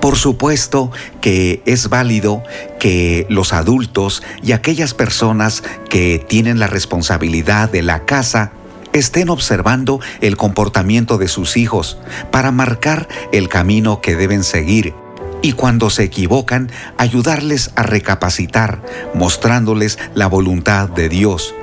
Por 0.00 0.16
supuesto 0.16 0.90
que 1.20 1.62
es 1.66 1.88
válido 1.88 2.42
que 2.78 3.26
los 3.28 3.52
adultos 3.52 4.22
y 4.42 4.52
aquellas 4.52 4.94
personas 4.94 5.62
que 5.90 6.24
tienen 6.28 6.58
la 6.58 6.66
responsabilidad 6.66 7.70
de 7.70 7.82
la 7.82 8.04
casa 8.04 8.52
estén 8.92 9.28
observando 9.28 10.00
el 10.20 10.36
comportamiento 10.36 11.18
de 11.18 11.28
sus 11.28 11.56
hijos 11.56 11.98
para 12.30 12.50
marcar 12.52 13.08
el 13.32 13.48
camino 13.48 14.00
que 14.00 14.16
deben 14.16 14.44
seguir 14.44 14.94
y 15.42 15.52
cuando 15.52 15.90
se 15.90 16.04
equivocan 16.04 16.70
ayudarles 16.96 17.70
a 17.76 17.82
recapacitar, 17.82 18.80
mostrándoles 19.14 19.98
la 20.14 20.26
voluntad 20.28 20.88
de 20.88 21.08
Dios. 21.08 21.54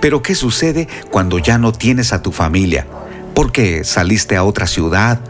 Pero 0.00 0.22
¿qué 0.22 0.34
sucede 0.34 0.88
cuando 1.10 1.38
ya 1.38 1.58
no 1.58 1.72
tienes 1.72 2.12
a 2.12 2.22
tu 2.22 2.32
familia? 2.32 2.86
Porque 3.34 3.84
saliste 3.84 4.36
a 4.36 4.44
otra 4.44 4.66
ciudad 4.66 5.20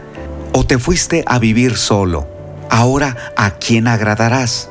o 0.53 0.65
te 0.65 0.79
fuiste 0.79 1.23
a 1.27 1.39
vivir 1.39 1.75
solo. 1.75 2.27
Ahora, 2.69 3.17
¿a 3.35 3.51
quién 3.51 3.87
agradarás? 3.87 4.69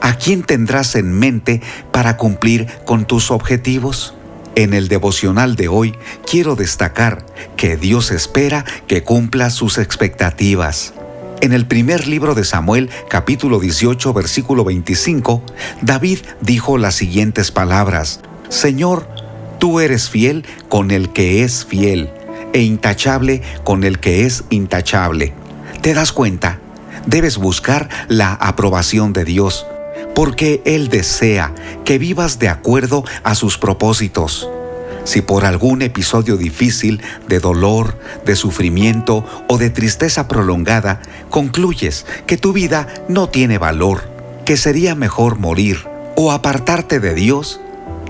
¿A 0.00 0.16
quién 0.16 0.42
tendrás 0.42 0.96
en 0.96 1.12
mente 1.12 1.60
para 1.92 2.16
cumplir 2.16 2.66
con 2.84 3.04
tus 3.04 3.30
objetivos? 3.30 4.14
En 4.54 4.74
el 4.74 4.88
devocional 4.88 5.56
de 5.56 5.68
hoy 5.68 5.94
quiero 6.28 6.56
destacar 6.56 7.24
que 7.56 7.76
Dios 7.76 8.10
espera 8.10 8.64
que 8.86 9.02
cumpla 9.02 9.48
sus 9.50 9.78
expectativas. 9.78 10.92
En 11.40 11.52
el 11.52 11.66
primer 11.66 12.06
libro 12.06 12.34
de 12.34 12.44
Samuel, 12.44 12.90
capítulo 13.08 13.58
18, 13.60 14.12
versículo 14.12 14.64
25, 14.64 15.42
David 15.80 16.18
dijo 16.40 16.78
las 16.78 16.94
siguientes 16.94 17.50
palabras, 17.50 18.20
Señor, 18.48 19.06
tú 19.62 19.78
eres 19.78 20.10
fiel 20.10 20.44
con 20.68 20.90
el 20.90 21.12
que 21.12 21.44
es 21.44 21.64
fiel 21.64 22.10
e 22.52 22.62
intachable 22.62 23.42
con 23.62 23.84
el 23.84 24.00
que 24.00 24.26
es 24.26 24.42
intachable. 24.50 25.32
¿Te 25.82 25.94
das 25.94 26.10
cuenta? 26.10 26.58
debes 27.06 27.38
buscar 27.38 27.88
la 28.08 28.32
aprobación 28.32 29.12
de 29.12 29.24
Dios, 29.24 29.64
porque 30.16 30.62
Él 30.64 30.88
desea 30.88 31.54
que 31.84 31.98
vivas 31.98 32.40
de 32.40 32.48
acuerdo 32.48 33.04
a 33.22 33.36
sus 33.36 33.56
propósitos. 33.56 34.48
Si 35.04 35.22
por 35.22 35.44
algún 35.44 35.80
episodio 35.82 36.36
difícil 36.36 37.00
de 37.28 37.38
dolor, 37.38 37.96
de 38.26 38.34
sufrimiento 38.34 39.24
o 39.48 39.58
de 39.58 39.70
tristeza 39.70 40.26
prolongada 40.26 41.00
concluyes 41.30 42.04
que 42.26 42.36
tu 42.36 42.52
vida 42.52 42.88
no 43.08 43.28
tiene 43.28 43.58
valor, 43.58 44.10
que 44.44 44.56
sería 44.56 44.96
mejor 44.96 45.38
morir 45.38 45.86
o 46.16 46.32
apartarte 46.32 46.98
de 46.98 47.14
Dios, 47.14 47.60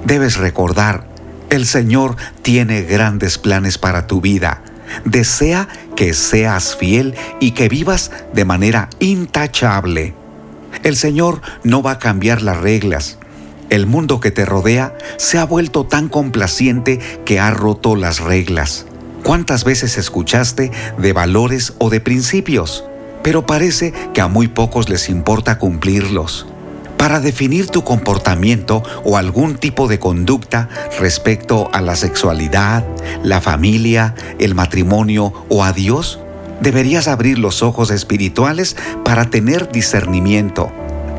debes 0.04 0.36
recordar, 0.36 1.11
el 1.52 1.66
Señor 1.66 2.16
tiene 2.42 2.82
grandes 2.82 3.38
planes 3.38 3.78
para 3.78 4.06
tu 4.06 4.20
vida 4.20 4.62
desea 5.04 5.68
que 5.96 6.14
seas 6.14 6.76
fiel 6.76 7.14
y 7.40 7.52
que 7.52 7.68
vivas 7.68 8.10
de 8.32 8.44
manera 8.44 8.88
intachable. 8.98 10.14
El 10.82 10.96
Señor 10.96 11.40
no 11.62 11.82
va 11.82 11.92
a 11.92 11.98
cambiar 11.98 12.42
las 12.42 12.58
reglas. 12.58 13.18
El 13.70 13.86
mundo 13.86 14.20
que 14.20 14.30
te 14.30 14.44
rodea 14.44 14.94
se 15.16 15.38
ha 15.38 15.44
vuelto 15.44 15.84
tan 15.86 16.08
complaciente 16.08 16.98
que 17.24 17.40
ha 17.40 17.50
roto 17.50 17.96
las 17.96 18.20
reglas. 18.20 18.86
¿Cuántas 19.22 19.64
veces 19.64 19.98
escuchaste 19.98 20.70
de 20.98 21.12
valores 21.12 21.74
o 21.78 21.88
de 21.88 22.00
principios? 22.00 22.84
Pero 23.22 23.46
parece 23.46 23.92
que 24.12 24.20
a 24.20 24.26
muy 24.26 24.48
pocos 24.48 24.88
les 24.88 25.08
importa 25.08 25.58
cumplirlos 25.58 26.46
para 27.02 27.18
definir 27.18 27.66
tu 27.66 27.82
comportamiento 27.82 28.84
o 29.02 29.16
algún 29.16 29.56
tipo 29.56 29.88
de 29.88 29.98
conducta 29.98 30.68
respecto 31.00 31.68
a 31.72 31.80
la 31.80 31.96
sexualidad, 31.96 32.84
la 33.24 33.40
familia, 33.40 34.14
el 34.38 34.54
matrimonio 34.54 35.32
o 35.48 35.64
a 35.64 35.72
Dios, 35.72 36.20
deberías 36.60 37.08
abrir 37.08 37.40
los 37.40 37.64
ojos 37.64 37.90
espirituales 37.90 38.76
para 39.04 39.30
tener 39.30 39.72
discernimiento. 39.72 40.70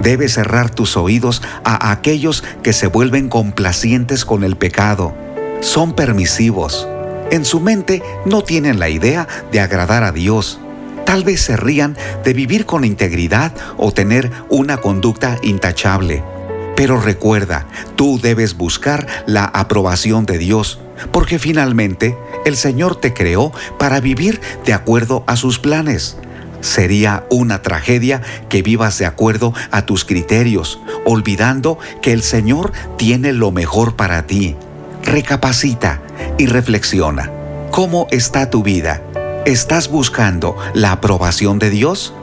Debes 0.02 0.36
cerrar 0.36 0.70
tus 0.70 0.96
oídos 0.96 1.42
a 1.66 1.92
aquellos 1.92 2.46
que 2.64 2.72
se 2.72 2.88
vuelven 2.88 3.28
complacientes 3.28 4.24
con 4.24 4.46
el 4.46 4.56
pecado. 4.56 5.14
Son 5.60 5.92
permisivos. 5.92 6.88
En 7.30 7.44
su 7.44 7.60
mente 7.60 8.02
no 8.26 8.42
tienen 8.42 8.80
la 8.80 8.88
idea 8.88 9.28
de 9.52 9.60
agradar 9.60 10.06
a 10.06 10.14
Dios 10.14 10.62
Tal 11.06 11.24
vez 11.24 11.42
se 11.42 11.58
rían 11.58 11.96
de 12.24 12.34
vivir 12.34 12.66
con 12.66 12.86
integridad 12.86 13.54
o 13.78 13.92
tener 13.92 14.32
una 14.50 14.78
conducta 14.78 15.38
intachable. 15.44 16.24
Pero 16.76 17.00
recuerda, 17.00 17.68
tú 17.96 18.20
debes 18.20 18.58
buscar 18.58 19.06
la 19.28 19.46
aprobación 19.46 20.26
de 20.26 20.38
Dios, 20.38 20.80
porque 21.12 21.38
finalmente 21.38 22.18
el 22.46 22.56
Señor 22.56 23.00
te 23.00 23.14
creó 23.14 23.52
para 23.78 24.00
vivir 24.00 24.42
de 24.66 24.74
acuerdo 24.74 25.24
a 25.28 25.36
sus 25.36 25.60
planes. 25.60 26.18
Sería 26.62 27.26
una 27.30 27.62
tragedia 27.62 28.22
que 28.50 28.62
vivas 28.62 28.98
de 28.98 29.06
acuerdo 29.06 29.54
a 29.72 29.86
tus 29.86 30.06
criterios, 30.06 30.80
olvidando 31.06 31.78
que 32.02 32.14
el 32.14 32.24
Señor 32.24 32.72
tiene 32.98 33.34
lo 33.34 33.52
mejor 33.52 33.96
para 33.96 34.26
ti. 34.26 34.56
Recapacita 35.04 36.02
y 36.38 36.46
reflexiona. 36.46 37.30
¿Cómo 37.70 38.08
está 38.12 38.50
tu 38.50 38.64
vida? 38.64 39.02
¿Estás 39.46 39.90
buscando 39.90 40.56
la 40.74 40.94
aprobación 40.94 41.60
de 41.60 41.70
Dios? 41.70 42.14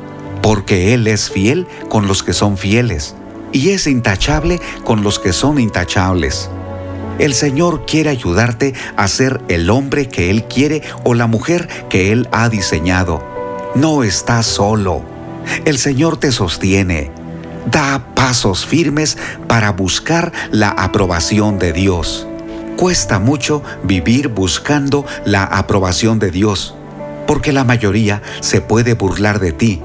Porque 0.41 0.95
Él 0.95 1.07
es 1.07 1.29
fiel 1.29 1.67
con 1.91 2.07
los 2.07 2.23
que 2.23 2.33
son 2.33 2.57
fieles 2.57 3.15
y 3.53 3.71
es 3.71 3.87
intachable 3.87 4.59
con 4.85 5.03
los 5.03 5.19
que 5.19 5.35
son 5.35 5.61
intachables. 5.61 6.49
El 7.19 7.35
Señor 7.35 7.85
quiere 7.85 8.09
ayudarte 8.09 8.73
a 8.97 9.07
ser 9.07 9.43
el 9.49 9.69
hombre 9.69 10.09
que 10.09 10.31
Él 10.31 10.45
quiere 10.45 10.83
o 11.05 11.13
la 11.13 11.27
mujer 11.27 11.69
que 11.91 12.11
Él 12.11 12.27
ha 12.33 12.49
diseñado. 12.49 13.23
No 13.75 14.03
estás 14.03 14.47
solo. 14.47 15.03
El 15.67 15.77
Señor 15.77 16.17
te 16.17 16.33
sostiene. 16.33 17.11
Da 17.71 18.03
pasos 18.15 18.65
firmes 18.65 19.19
para 19.47 19.73
buscar 19.73 20.33
la 20.53 20.71
aprobación 20.71 21.59
de 21.59 21.75
Dios. 21.75 22.27
Cuesta 22.79 23.19
mucho 23.19 23.63
vivir 23.83 24.29
buscando 24.29 25.05
la 25.27 25.45
aprobación 25.45 26.19
de 26.19 26.31
Dios 26.31 26.77
porque 27.31 27.53
la 27.53 27.63
mayoría 27.63 28.23
se 28.41 28.61
puede 28.61 28.95
burlar 28.95 29.39
de 29.39 29.53
ti. 29.53 29.81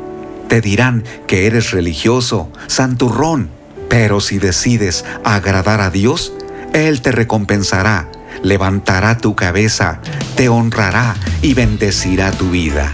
Te 0.47 0.62
dirán 0.62 1.03
que 1.27 1.45
eres 1.45 1.69
religioso, 1.69 2.49
santurrón, 2.65 3.51
pero 3.88 4.19
si 4.19 4.39
decides 4.39 5.05
agradar 5.23 5.79
a 5.79 5.91
Dios, 5.91 6.34
Él 6.73 7.03
te 7.03 7.12
recompensará, 7.12 8.10
levantará 8.41 9.19
tu 9.19 9.36
cabeza, 9.36 9.99
te 10.36 10.49
honrará 10.49 11.13
y 11.43 11.53
bendecirá 11.53 12.31
tu 12.31 12.49
vida. 12.49 12.91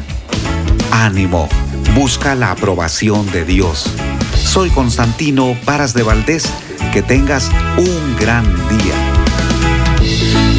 Ánimo, 0.91 1.47
busca 1.95 2.35
la 2.35 2.51
aprobación 2.51 3.31
de 3.31 3.45
Dios. 3.45 3.89
Soy 4.35 4.69
Constantino 4.69 5.55
Paras 5.63 5.93
de 5.93 6.03
Valdés, 6.03 6.51
que 6.91 7.01
tengas 7.01 7.49
un 7.77 8.17
gran 8.19 8.43
día. 8.67 8.95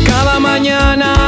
Cada 0.07 0.41
mañana 0.41 1.22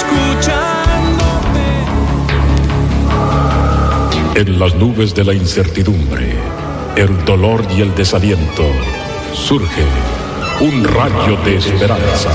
escuchándome. 0.00 1.68
En 4.34 4.58
las 4.58 4.74
nubes 4.74 5.14
de 5.14 5.24
la 5.24 5.34
incertidumbre, 5.34 6.34
el 6.96 7.24
dolor 7.24 7.64
y 7.76 7.82
el 7.82 7.94
desaliento, 7.94 8.64
surge 9.32 9.84
un 10.60 10.84
rayo 10.84 11.36
de 11.44 11.56
esperanza 11.56 12.30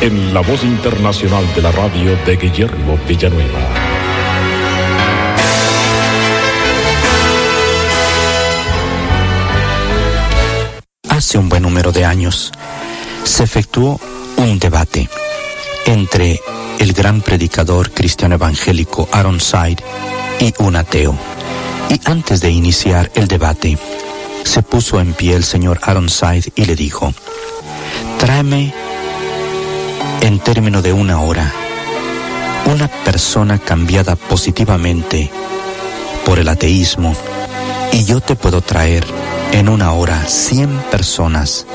en 0.00 0.34
la 0.34 0.40
voz 0.40 0.62
internacional 0.64 1.44
de 1.54 1.62
la 1.62 1.72
radio 1.72 2.16
de 2.26 2.36
Guillermo 2.36 2.98
Villanueva. 3.08 3.94
hace 11.24 11.38
un 11.38 11.48
buen 11.48 11.62
número 11.62 11.90
de 11.90 12.04
años, 12.04 12.52
se 13.22 13.44
efectuó 13.44 13.98
un 14.36 14.58
debate 14.58 15.08
entre 15.86 16.38
el 16.78 16.92
gran 16.92 17.20
predicador 17.20 17.90
cristiano 17.92 18.34
evangélico 18.34 19.08
Aaron 19.12 19.40
Side 19.40 19.82
y 20.40 20.52
un 20.58 20.76
ateo. 20.76 21.16
Y 21.90 22.00
antes 22.04 22.40
de 22.40 22.50
iniciar 22.50 23.10
el 23.14 23.28
debate, 23.28 23.78
se 24.44 24.62
puso 24.62 25.00
en 25.00 25.14
pie 25.14 25.34
el 25.34 25.44
señor 25.44 25.80
Aaron 25.82 26.08
Side 26.08 26.52
y 26.54 26.64
le 26.64 26.76
dijo, 26.76 27.12
tráeme 28.18 28.72
en 30.20 30.38
término 30.38 30.82
de 30.82 30.92
una 30.92 31.20
hora 31.20 31.52
una 32.66 32.88
persona 32.88 33.58
cambiada 33.58 34.16
positivamente 34.16 35.30
por 36.24 36.38
el 36.38 36.48
ateísmo 36.48 37.14
y 37.92 38.04
yo 38.04 38.20
te 38.20 38.36
puedo 38.36 38.62
traer 38.62 39.04
en 39.52 39.68
una 39.68 39.92
hora 39.92 40.24
100 40.26 40.84
personas 40.90 41.66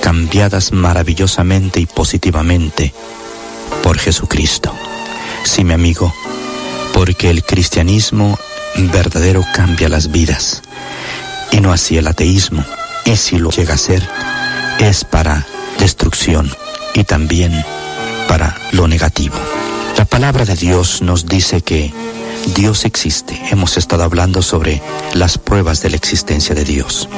cambiadas 0.00 0.72
maravillosamente 0.72 1.80
y 1.80 1.86
positivamente 1.86 2.92
por 3.92 3.98
Jesucristo. 3.98 4.74
Sí, 5.44 5.64
mi 5.64 5.74
amigo, 5.74 6.14
porque 6.94 7.28
el 7.28 7.44
cristianismo 7.44 8.38
verdadero 8.74 9.44
cambia 9.54 9.90
las 9.90 10.10
vidas 10.10 10.62
y 11.50 11.60
no 11.60 11.74
así 11.74 11.98
el 11.98 12.06
ateísmo. 12.06 12.64
Y 13.04 13.16
si 13.16 13.36
lo 13.36 13.50
llega 13.50 13.74
a 13.74 13.76
ser, 13.76 14.02
es 14.78 15.04
para 15.04 15.46
destrucción 15.78 16.50
y 16.94 17.04
también 17.04 17.52
para 18.28 18.56
lo 18.70 18.88
negativo. 18.88 19.36
La 19.98 20.06
palabra 20.06 20.46
de 20.46 20.56
Dios 20.56 21.02
nos 21.02 21.26
dice 21.26 21.60
que 21.60 21.92
Dios 22.46 22.84
existe. 22.84 23.40
Hemos 23.50 23.76
estado 23.76 24.02
hablando 24.02 24.42
sobre 24.42 24.82
las 25.14 25.38
pruebas 25.38 25.82
de 25.82 25.90
la 25.90 25.96
existencia 25.96 26.54
de 26.54 26.64
Dios. 26.64 27.08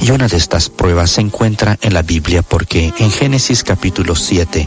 Y 0.00 0.10
una 0.10 0.28
de 0.28 0.36
estas 0.36 0.68
pruebas 0.68 1.12
se 1.12 1.20
encuentra 1.20 1.78
en 1.82 1.94
la 1.94 2.02
Biblia 2.02 2.42
porque 2.42 2.92
en 2.98 3.10
Génesis 3.10 3.62
capítulo 3.62 4.16
7, 4.16 4.66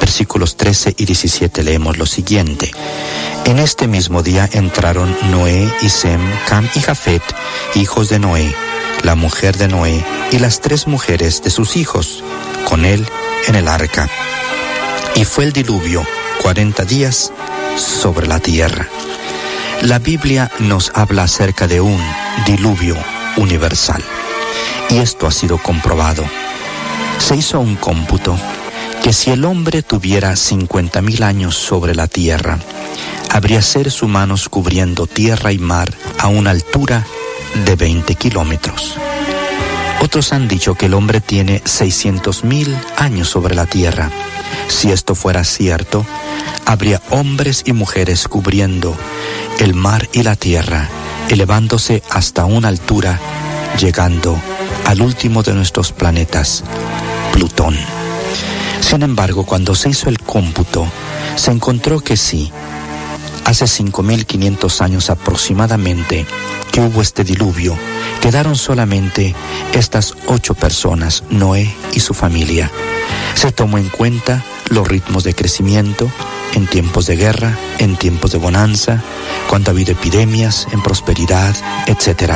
versículos 0.00 0.56
13 0.56 0.94
y 0.96 1.04
17 1.04 1.62
leemos 1.62 1.98
lo 1.98 2.06
siguiente. 2.06 2.70
En 3.44 3.58
este 3.58 3.86
mismo 3.86 4.22
día 4.22 4.48
entraron 4.52 5.16
Noé 5.30 5.70
y 5.80 5.88
Sem, 5.88 6.20
Cam 6.48 6.68
y 6.74 6.80
Jafet, 6.80 7.22
hijos 7.74 8.08
de 8.08 8.18
Noé, 8.18 8.54
la 9.02 9.14
mujer 9.14 9.56
de 9.56 9.68
Noé 9.68 10.04
y 10.32 10.38
las 10.38 10.60
tres 10.60 10.86
mujeres 10.86 11.42
de 11.42 11.50
sus 11.50 11.76
hijos, 11.76 12.24
con 12.68 12.84
él 12.84 13.06
en 13.46 13.54
el 13.54 13.68
arca. 13.68 14.08
Y 15.14 15.24
fue 15.24 15.44
el 15.44 15.52
diluvio 15.52 16.04
cuarenta 16.42 16.84
días 16.84 17.32
sobre 17.76 18.26
la 18.26 18.40
tierra. 18.40 18.88
La 19.82 19.98
Biblia 19.98 20.50
nos 20.58 20.90
habla 20.94 21.24
acerca 21.24 21.66
de 21.66 21.80
un 21.80 22.00
diluvio 22.46 22.96
universal. 23.36 24.02
Y 24.90 24.98
esto 24.98 25.26
ha 25.26 25.30
sido 25.30 25.58
comprobado. 25.58 26.24
Se 27.18 27.36
hizo 27.36 27.60
un 27.60 27.76
cómputo 27.76 28.36
que 29.02 29.12
si 29.12 29.30
el 29.30 29.44
hombre 29.44 29.82
tuviera 29.82 30.34
50 30.34 31.02
mil 31.02 31.22
años 31.22 31.56
sobre 31.56 31.94
la 31.94 32.08
tierra, 32.08 32.58
habría 33.30 33.62
seres 33.62 34.02
humanos 34.02 34.48
cubriendo 34.48 35.06
tierra 35.06 35.52
y 35.52 35.58
mar 35.58 35.92
a 36.18 36.28
una 36.28 36.50
altura 36.50 37.06
de 37.64 37.76
20 37.76 38.14
kilómetros. 38.16 38.96
Otros 40.00 40.32
han 40.32 40.48
dicho 40.48 40.74
que 40.74 40.86
el 40.86 40.94
hombre 40.94 41.20
tiene 41.20 41.62
600 41.64 42.44
mil 42.44 42.76
años 42.96 43.28
sobre 43.28 43.54
la 43.54 43.66
tierra. 43.66 44.10
Si 44.68 44.90
esto 44.90 45.14
fuera 45.14 45.44
cierto, 45.44 46.04
habría 46.64 47.00
hombres 47.10 47.62
y 47.64 47.72
mujeres 47.72 48.28
cubriendo 48.28 48.96
el 49.58 49.74
mar 49.74 50.08
y 50.12 50.22
la 50.22 50.36
tierra, 50.36 50.88
elevándose 51.28 52.02
hasta 52.10 52.44
una 52.44 52.68
altura, 52.68 53.18
llegando 53.78 54.40
al 54.86 55.00
último 55.00 55.42
de 55.42 55.54
nuestros 55.54 55.92
planetas, 55.92 56.64
Plutón. 57.32 57.76
Sin 58.80 59.02
embargo, 59.02 59.44
cuando 59.44 59.74
se 59.74 59.90
hizo 59.90 60.08
el 60.08 60.18
cómputo, 60.20 60.86
se 61.36 61.50
encontró 61.50 62.00
que 62.00 62.16
sí, 62.16 62.52
hace 63.44 63.64
5.500 63.64 64.80
años 64.80 65.10
aproximadamente 65.10 66.26
que 66.72 66.80
hubo 66.80 67.00
este 67.00 67.24
diluvio, 67.24 67.76
quedaron 68.20 68.56
solamente 68.56 69.34
estas 69.72 70.14
ocho 70.26 70.54
personas, 70.54 71.24
Noé 71.30 71.72
y 71.94 72.00
su 72.00 72.12
familia. 72.12 72.70
Se 73.34 73.52
tomó 73.52 73.78
en 73.78 73.88
cuenta 73.88 74.44
los 74.68 74.86
ritmos 74.86 75.24
de 75.24 75.34
crecimiento 75.34 76.10
en 76.54 76.66
tiempos 76.66 77.06
de 77.06 77.16
guerra, 77.16 77.56
en 77.78 77.96
tiempos 77.96 78.32
de 78.32 78.38
bonanza, 78.38 79.02
cuando 79.48 79.70
ha 79.70 79.72
habido 79.72 79.92
epidemias, 79.92 80.66
en 80.72 80.82
prosperidad, 80.82 81.54
etc. 81.86 82.34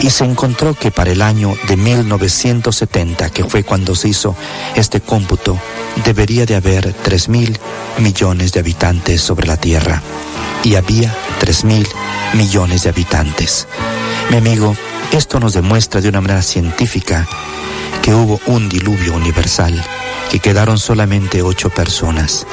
Y 0.00 0.10
se 0.10 0.24
encontró 0.24 0.74
que 0.74 0.90
para 0.90 1.12
el 1.12 1.22
año 1.22 1.54
de 1.68 1.76
1970, 1.76 3.30
que 3.30 3.44
fue 3.44 3.62
cuando 3.62 3.94
se 3.94 4.08
hizo 4.08 4.34
este 4.74 5.00
cómputo, 5.00 5.58
debería 6.04 6.46
de 6.46 6.56
haber 6.56 6.92
3 6.92 7.28
mil 7.28 7.58
millones 7.98 8.52
de 8.52 8.60
habitantes 8.60 9.20
sobre 9.20 9.46
la 9.46 9.56
Tierra. 9.56 10.02
Y 10.64 10.76
había 10.76 11.14
3 11.40 11.64
mil 11.64 11.86
millones 12.34 12.84
de 12.84 12.90
habitantes. 12.90 13.66
Mi 14.30 14.36
amigo, 14.36 14.74
esto 15.12 15.40
nos 15.40 15.52
demuestra 15.52 16.00
de 16.00 16.08
una 16.08 16.20
manera 16.20 16.42
científica 16.42 17.28
que 18.02 18.14
hubo 18.14 18.40
un 18.46 18.68
diluvio 18.68 19.14
universal, 19.14 19.84
que 20.30 20.38
quedaron 20.38 20.78
solamente 20.78 21.42
ocho 21.42 21.70
personas. 21.70 22.46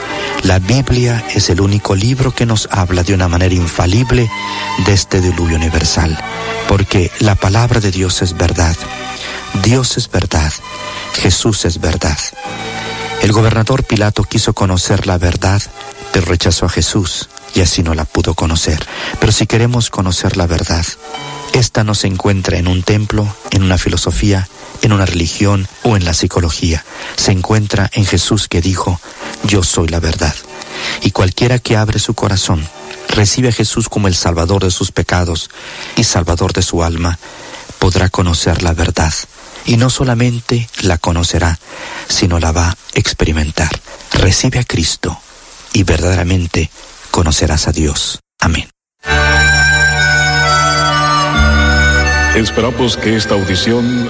La 0.43 0.60
Biblia 0.60 1.23
es 1.34 1.49
el 1.49 1.62
único 1.62 1.95
libro 1.95 2.34
que 2.34 2.45
nos 2.45 2.67
habla 2.71 3.03
de 3.03 3.13
una 3.13 3.27
manera 3.27 3.53
infalible 3.53 4.29
de 4.86 4.93
este 4.93 5.21
diluvio 5.21 5.58
universal, 5.58 6.17
porque 6.67 7.12
la 7.19 7.36
palabra 7.36 7.79
de 7.79 7.91
Dios 7.91 8.21
es 8.21 8.38
verdad. 8.38 8.75
Dios 9.63 9.97
es 9.97 10.10
verdad, 10.10 10.51
Jesús 11.21 11.65
es 11.65 11.79
verdad. 11.79 12.17
El 13.21 13.32
gobernador 13.32 13.84
Pilato 13.84 14.23
quiso 14.23 14.53
conocer 14.53 15.08
la 15.08 15.17
verdad, 15.17 15.62
pero 16.12 16.25
rechazó 16.25 16.65
a 16.65 16.69
Jesús 16.69 17.29
y 17.53 17.62
así 17.62 17.84
no 17.84 17.93
la 17.93 18.05
pudo 18.05 18.34
conocer. 18.34 18.86
Pero 19.19 19.32
si 19.32 19.45
queremos 19.45 19.89
conocer 19.89 20.38
la 20.38 20.47
verdad, 20.47 20.86
esta 21.53 21.84
no 21.84 21.95
se 21.95 22.08
encuentra 22.08 22.58
en 22.58 22.67
un 22.67 22.84
templo, 22.84 23.27
en 23.51 23.63
una 23.63 23.77
filosofía, 23.77 24.47
en 24.82 24.94
una 24.94 25.06
religión 25.06 25.68
o 25.84 25.98
en 25.98 26.06
la 26.06 26.13
psicología. 26.13 26.84
Se 27.15 27.32
encuentra 27.32 27.89
en 27.94 28.06
Jesús 28.06 28.48
que 28.48 28.62
dijo, 28.62 29.00
yo 29.44 29.63
soy 29.63 29.88
la 29.88 30.00
verdad. 30.00 30.36
Y 31.02 31.12
cualquiera 31.12 31.60
que 31.60 31.78
abre 31.78 32.00
su 32.00 32.13
corazón, 32.13 32.68
recibe 33.10 33.50
a 33.50 33.54
Jesús 33.54 33.89
como 33.89 34.08
el 34.08 34.15
Salvador 34.15 34.63
de 34.63 34.72
sus 34.72 34.92
pecados 34.92 35.50
y 35.96 36.04
Salvador 36.04 36.54
de 36.54 36.62
su 36.62 36.84
alma, 36.84 37.20
podrá 37.80 38.10
conocer 38.10 38.63
la 38.63 38.74
verdad. 38.74 39.13
Y 39.65 39.78
no 39.78 39.89
solamente 39.89 40.70
la 40.82 40.98
conocerá, 40.98 41.60
sino 42.08 42.39
la 42.39 42.52
va 42.52 42.70
a 42.70 42.78
experimentar. 42.94 43.70
Recibe 44.13 44.60
a 44.60 44.63
Cristo 44.63 45.20
y 45.74 45.84
verdaderamente 45.84 46.70
conocerás 47.12 47.68
a 47.68 47.72
Dios. 47.72 48.20
Amén. 48.39 48.70
Esperamos 52.36 52.96
que 52.96 53.18
esta 53.18 53.36
audición, 53.36 54.10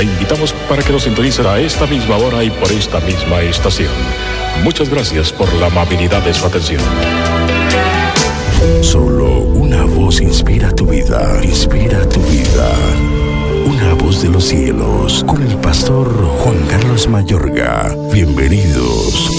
Le 0.00 0.06
invitamos 0.06 0.54
para 0.66 0.82
que 0.82 0.94
nos 0.94 1.02
sintonice 1.02 1.46
a 1.46 1.60
esta 1.60 1.86
misma 1.86 2.16
hora 2.16 2.42
y 2.42 2.48
por 2.48 2.72
esta 2.72 3.00
misma 3.00 3.42
estación. 3.42 3.92
Muchas 4.64 4.88
gracias 4.88 5.30
por 5.30 5.52
la 5.56 5.66
amabilidad 5.66 6.22
de 6.22 6.32
su 6.32 6.46
atención. 6.46 6.80
Solo 8.80 9.40
una 9.40 9.84
voz 9.84 10.22
inspira 10.22 10.74
tu 10.74 10.86
vida, 10.86 11.38
inspira 11.44 12.08
tu 12.08 12.18
vida. 12.22 12.72
Una 13.66 13.92
voz 13.92 14.22
de 14.22 14.30
los 14.30 14.44
cielos, 14.44 15.22
con 15.24 15.42
el 15.42 15.54
pastor 15.56 16.10
Juan 16.38 16.56
Carlos 16.66 17.06
Mayorga. 17.06 17.94
Bienvenidos. 18.10 19.30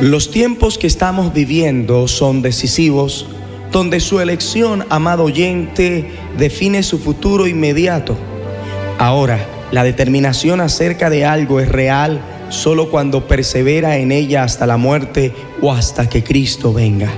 Los 0.00 0.30
tiempos 0.30 0.78
que 0.78 0.86
estamos 0.86 1.34
viviendo 1.34 2.08
son 2.08 2.40
decisivos 2.40 3.26
donde 3.72 4.00
su 4.00 4.20
elección, 4.20 4.86
amado 4.88 5.24
oyente, 5.24 6.10
define 6.38 6.82
su 6.82 6.98
futuro 6.98 7.46
inmediato. 7.46 8.16
Ahora, 8.98 9.44
la 9.72 9.84
determinación 9.84 10.60
acerca 10.60 11.10
de 11.10 11.24
algo 11.24 11.60
es 11.60 11.68
real 11.68 12.20
solo 12.48 12.90
cuando 12.90 13.26
persevera 13.26 13.96
en 13.98 14.12
ella 14.12 14.44
hasta 14.44 14.66
la 14.66 14.76
muerte 14.76 15.32
o 15.60 15.72
hasta 15.72 16.08
que 16.08 16.22
Cristo 16.22 16.72
venga. 16.72 17.10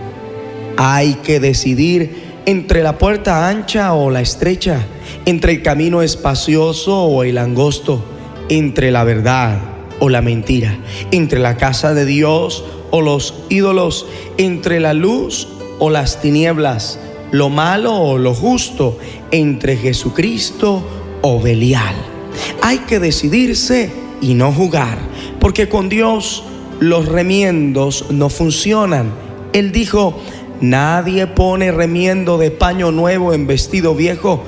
Hay 0.77 1.15
que 1.15 1.41
decidir 1.41 2.29
entre 2.47 2.83
la 2.83 2.97
puerta 2.97 3.49
ancha 3.49 3.93
o 3.93 4.11
la 4.11 4.23
estrecha, 4.23 4.81
entre 5.27 5.53
el 5.53 5.63
camino 5.63 6.01
espacioso 6.01 7.05
o 7.05 7.23
el 7.23 7.37
angosto, 7.37 8.03
entre 8.49 8.91
la 8.91 9.05
verdad 9.05 9.59
o 10.01 10.09
la 10.09 10.23
mentira, 10.23 10.79
entre 11.11 11.41
la 11.41 11.57
casa 11.57 11.93
de 11.93 12.07
Dios 12.07 12.65
o 12.91 13.03
los 13.03 13.35
ídolos, 13.51 14.07
entre 14.39 14.81
la 14.81 14.95
luz 14.95 15.49
o 15.79 15.91
las 15.91 16.23
tinieblas, 16.23 16.99
lo 17.33 17.49
malo 17.49 17.95
o 17.95 18.19
lo 18.19 18.35
justo, 18.35 18.99
entre 19.31 19.77
Jesucristo 19.77 20.83
o 21.23 21.41
Belial. 21.41 21.95
Hay 22.63 22.79
que 22.79 22.99
decidirse 22.99 23.91
y 24.21 24.35
no 24.35 24.53
jugar, 24.53 24.99
porque 25.41 25.69
con 25.69 25.89
Dios 25.89 26.45
los 26.81 27.07
remiendos 27.07 28.07
no 28.11 28.29
funcionan. 28.29 29.11
Él 29.53 29.73
dijo, 29.73 30.19
nadie 30.61 31.27
pone 31.27 31.73
remiendo 31.73 32.39
de 32.39 32.51
paño 32.51 32.93
nuevo 32.93 33.33
en 33.33 33.47
vestido 33.47 33.95
viejo. 33.95 34.43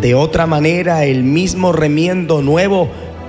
De 0.00 0.14
otra 0.14 0.46
manera, 0.46 1.04
el 1.04 1.22
mismo 1.24 1.72
remiendo 1.72 2.42
nuevo 2.42 2.88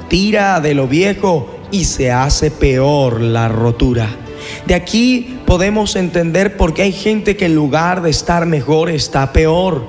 tira 0.09 0.59
de 0.61 0.73
lo 0.73 0.87
viejo 0.87 1.47
y 1.71 1.85
se 1.85 2.11
hace 2.11 2.51
peor 2.51 3.21
la 3.21 3.47
rotura. 3.47 4.24
De 4.65 4.75
aquí 4.75 5.37
podemos 5.45 5.95
entender 5.95 6.57
por 6.57 6.73
qué 6.73 6.83
hay 6.83 6.91
gente 6.91 7.35
que 7.35 7.45
en 7.45 7.55
lugar 7.55 8.01
de 8.01 8.09
estar 8.09 8.45
mejor 8.45 8.89
está 8.89 9.33
peor. 9.33 9.85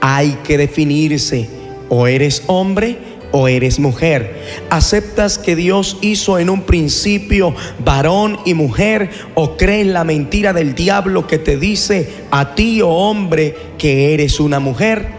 Hay 0.00 0.38
que 0.44 0.58
definirse. 0.58 1.48
O 1.88 2.06
eres 2.06 2.42
hombre 2.46 2.98
o 3.32 3.48
eres 3.48 3.78
mujer. 3.78 4.42
¿Aceptas 4.70 5.38
que 5.38 5.56
Dios 5.56 5.98
hizo 6.00 6.38
en 6.38 6.50
un 6.50 6.62
principio 6.62 7.54
varón 7.84 8.38
y 8.44 8.54
mujer 8.54 9.10
o 9.34 9.56
crees 9.56 9.86
la 9.86 10.04
mentira 10.04 10.52
del 10.52 10.74
diablo 10.74 11.26
que 11.26 11.38
te 11.38 11.56
dice 11.56 12.10
a 12.30 12.54
ti, 12.54 12.82
oh 12.82 12.88
hombre, 12.88 13.54
que 13.78 14.14
eres 14.14 14.40
una 14.40 14.60
mujer? 14.60 15.18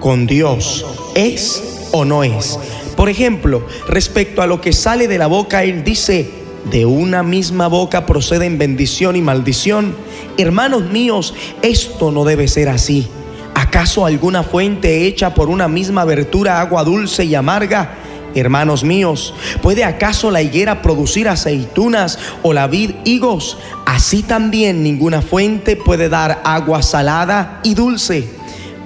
Con 0.00 0.26
Dios, 0.26 0.86
¿es 1.14 1.88
o 1.92 2.04
no 2.04 2.24
es? 2.24 2.58
Por 2.96 3.08
ejemplo, 3.08 3.66
respecto 3.86 4.42
a 4.42 4.46
lo 4.46 4.60
que 4.60 4.72
sale 4.72 5.08
de 5.08 5.18
la 5.18 5.26
boca, 5.26 5.64
Él 5.64 5.84
dice, 5.84 6.28
de 6.70 6.86
una 6.86 7.22
misma 7.22 7.68
boca 7.68 8.06
proceden 8.06 8.58
bendición 8.58 9.16
y 9.16 9.22
maldición. 9.22 9.94
Hermanos 10.36 10.90
míos, 10.90 11.34
esto 11.62 12.12
no 12.12 12.24
debe 12.24 12.48
ser 12.48 12.68
así. 12.68 13.08
¿Acaso 13.54 14.04
alguna 14.04 14.42
fuente 14.42 15.06
hecha 15.06 15.34
por 15.34 15.48
una 15.48 15.68
misma 15.68 16.02
abertura 16.02 16.60
agua 16.60 16.84
dulce 16.84 17.24
y 17.24 17.34
amarga? 17.34 17.94
Hermanos 18.34 18.84
míos, 18.84 19.34
¿puede 19.60 19.84
acaso 19.84 20.30
la 20.30 20.40
higuera 20.40 20.82
producir 20.82 21.28
aceitunas 21.28 22.18
o 22.42 22.52
la 22.52 22.68
vid 22.68 22.92
higos? 23.04 23.58
Así 23.86 24.22
también 24.22 24.84
ninguna 24.84 25.20
fuente 25.20 25.74
puede 25.76 26.08
dar 26.08 26.40
agua 26.44 26.82
salada 26.82 27.60
y 27.64 27.74
dulce. 27.74 28.39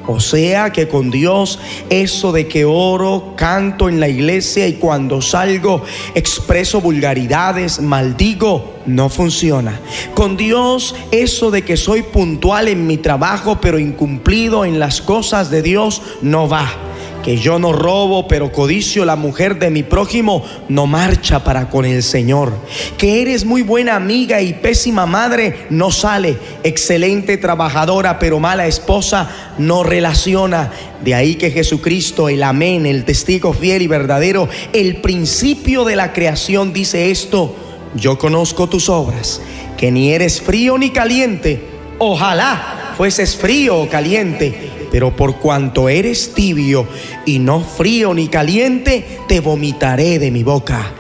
O 0.07 0.21
sea 0.21 0.71
que 0.71 0.89
con 0.89 1.11
Dios 1.11 1.59
eso 1.89 2.33
de 2.33 2.47
que 2.47 2.65
oro, 2.65 3.35
canto 3.37 3.89
en 3.89 4.01
la 4.01 4.09
iglesia 4.09 4.67
y 4.67 4.75
cuando 4.75 5.23
salgo 5.23 5.83
expreso 6.15 6.81
vulgaridades, 6.81 7.81
maldigo, 7.81 8.75
no 8.87 9.09
funciona. 9.09 9.81
Con 10.15 10.37
Dios 10.37 10.95
eso 11.11 11.51
de 11.51 11.63
que 11.63 11.77
soy 11.77 12.03
puntual 12.03 12.69
en 12.69 12.87
mi 12.87 12.99
trabajo 12.99 13.59
pero 13.61 13.79
incumplido 13.79 14.65
en 14.65 14.79
las 14.79 15.01
cosas 15.01 15.51
de 15.51 15.63
Dios 15.63 16.03
no 16.23 16.49
va 16.49 16.84
que 17.25 17.39
yo 17.39 17.59
no 17.59 17.73
robo, 17.73 18.29
pero 18.29 18.53
codicio 18.53 19.07
la 19.07 19.17
mujer 19.17 19.59
de 19.59 19.71
mi 19.71 19.83
prójimo, 19.83 20.45
no 20.69 20.87
marcha 20.87 21.43
para 21.43 21.71
con 21.71 21.87
el 21.87 22.03
Señor. 22.03 22.53
Que 22.99 23.23
eres 23.23 23.47
muy 23.47 23.63
buena 23.63 23.97
amiga 23.97 24.43
y 24.43 24.53
pésima 24.53 25.07
madre, 25.07 25.67
no 25.71 25.91
sale. 25.91 26.37
Excelente 26.65 27.39
trabajadora, 27.39 28.19
pero 28.19 28.41
mala 28.41 28.67
esposa, 28.67 29.55
no 29.57 29.83
relaciona. 29.83 30.71
De 31.03 31.15
ahí 31.15 31.37
que 31.37 31.51
Jesucristo, 31.51 32.29
el 32.29 32.43
amén, 32.43 32.85
el 32.85 33.07
testigo 33.07 33.55
fiel 33.55 33.81
y 33.81 33.87
verdadero, 33.87 34.47
el 34.75 34.97
principio 34.97 35.85
de 35.85 35.97
la 35.97 36.13
creación 36.13 36.75
dice 36.75 37.11
esto, 37.11 37.57
yo 37.95 38.19
conozco 38.19 38.69
tus 38.69 38.91
obras, 38.91 39.41
que 39.79 39.91
ni 39.91 40.13
eres 40.13 40.43
frío 40.43 40.77
ni 40.77 40.91
caliente. 40.91 41.65
Ojalá 41.99 42.84
fueses 42.97 43.37
frío 43.37 43.79
o 43.79 43.89
caliente 43.89 44.85
pero 44.95 45.17
por 45.17 45.41
cuanto 45.41 45.89
eres 45.89 46.35
tibio 46.35 46.87
y 47.27 47.41
no 47.41 47.59
frío 47.59 48.15
ni 48.15 48.29
caliente, 48.29 49.19
te 49.27 49.41
vomitaré 49.41 50.21
de 50.21 50.31
mi 50.31 50.45
boca. 50.45 50.93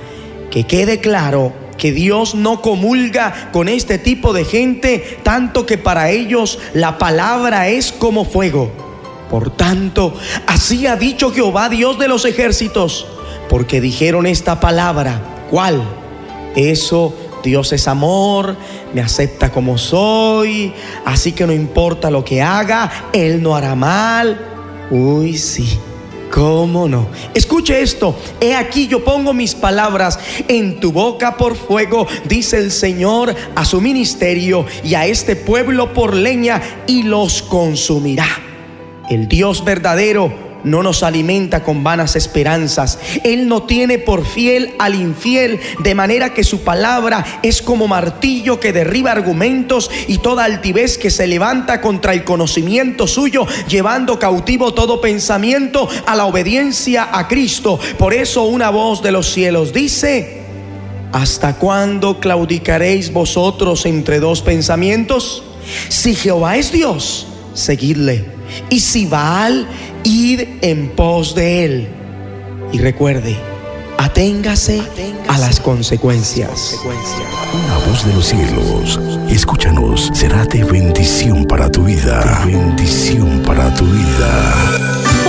Que 0.50 0.64
quede 0.64 0.98
claro 0.98 1.52
que 1.78 1.92
Dios 1.92 2.34
no 2.34 2.60
comulga 2.60 3.50
con 3.52 3.68
este 3.68 3.98
tipo 3.98 4.32
de 4.32 4.44
gente, 4.44 5.18
tanto 5.22 5.64
que 5.64 5.78
para 5.78 6.10
ellos 6.10 6.58
la 6.72 6.98
palabra 6.98 7.68
es 7.68 7.92
como 7.92 8.24
fuego. 8.24 8.72
Por 9.30 9.50
tanto, 9.50 10.12
así 10.48 10.88
ha 10.88 10.96
dicho 10.96 11.30
Jehová, 11.30 11.68
Dios 11.68 11.96
de 11.96 12.08
los 12.08 12.24
ejércitos, 12.24 13.06
porque 13.48 13.80
dijeron 13.80 14.26
esta 14.26 14.58
palabra, 14.58 15.46
¿cuál? 15.52 15.84
Eso 16.56 17.16
Dios 17.44 17.72
es 17.74 17.86
amor, 17.86 18.56
me 18.94 19.02
acepta 19.02 19.52
como 19.52 19.76
soy, 19.76 20.72
así 21.04 21.32
que 21.32 21.46
no 21.46 21.52
importa 21.52 22.10
lo 22.10 22.24
que 22.24 22.40
haga, 22.40 23.10
Él 23.12 23.42
no 23.42 23.54
hará 23.54 23.74
mal. 23.74 24.86
Uy, 24.90 25.36
sí. 25.36 25.78
¿Cómo 26.30 26.88
no? 26.88 27.06
Escuche 27.32 27.80
esto. 27.80 28.16
He 28.40 28.56
aquí 28.56 28.88
yo 28.88 29.04
pongo 29.04 29.32
mis 29.32 29.54
palabras 29.54 30.18
en 30.48 30.80
tu 30.80 30.90
boca 30.90 31.36
por 31.36 31.54
fuego, 31.54 32.08
dice 32.24 32.58
el 32.58 32.72
Señor 32.72 33.32
a 33.54 33.64
su 33.64 33.80
ministerio 33.80 34.66
y 34.82 34.94
a 34.94 35.06
este 35.06 35.36
pueblo 35.36 35.92
por 35.92 36.14
leña 36.14 36.60
y 36.88 37.04
los 37.04 37.40
consumirá. 37.42 38.26
El 39.08 39.28
Dios 39.28 39.64
verdadero 39.64 40.43
no 40.64 40.82
nos 40.82 41.02
alimenta 41.02 41.62
con 41.62 41.84
vanas 41.84 42.16
esperanzas. 42.16 42.98
Él 43.22 43.46
no 43.46 43.62
tiene 43.62 43.98
por 43.98 44.26
fiel 44.26 44.74
al 44.78 44.94
infiel, 44.94 45.60
de 45.80 45.94
manera 45.94 46.34
que 46.34 46.42
su 46.42 46.62
palabra 46.62 47.24
es 47.42 47.62
como 47.62 47.86
martillo 47.86 48.58
que 48.58 48.72
derriba 48.72 49.12
argumentos 49.12 49.90
y 50.08 50.18
toda 50.18 50.44
altivez 50.44 50.98
que 50.98 51.10
se 51.10 51.26
levanta 51.26 51.80
contra 51.80 52.12
el 52.12 52.24
conocimiento 52.24 53.06
suyo, 53.06 53.46
llevando 53.68 54.18
cautivo 54.18 54.74
todo 54.74 55.00
pensamiento 55.00 55.88
a 56.06 56.16
la 56.16 56.26
obediencia 56.26 57.08
a 57.12 57.28
Cristo. 57.28 57.78
Por 57.98 58.14
eso 58.14 58.44
una 58.44 58.70
voz 58.70 59.02
de 59.02 59.12
los 59.12 59.30
cielos 59.30 59.72
dice, 59.72 60.42
¿hasta 61.12 61.56
cuándo 61.56 62.18
claudicaréis 62.20 63.12
vosotros 63.12 63.86
entre 63.86 64.20
dos 64.20 64.42
pensamientos? 64.42 65.44
Si 65.88 66.14
Jehová 66.14 66.56
es 66.56 66.72
Dios, 66.72 67.26
seguidle. 67.54 68.33
Y 68.70 68.80
si 68.80 69.06
Baal 69.06 69.66
id 70.04 70.40
en 70.60 70.88
pos 70.90 71.34
de 71.34 71.64
él. 71.64 71.88
Y 72.72 72.78
recuerde, 72.78 73.36
aténgase, 73.98 74.82
a 75.28 75.38
las 75.38 75.60
consecuencias. 75.60 76.78
Una 76.84 77.78
voz 77.86 78.04
de 78.04 78.14
los 78.14 78.26
cielos, 78.26 79.00
escúchanos, 79.28 80.10
será 80.12 80.44
de 80.44 80.64
bendición 80.64 81.44
para 81.44 81.70
tu 81.70 81.84
vida. 81.84 82.42
De 82.44 82.52
bendición 82.52 83.42
para 83.46 83.72
tu 83.74 83.84
vida. 83.84 84.54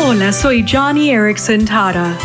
Hola, 0.06 0.34
soy 0.34 0.66
Johnny 0.68 1.12
Erickson 1.12 1.66
Tara. 1.66 2.18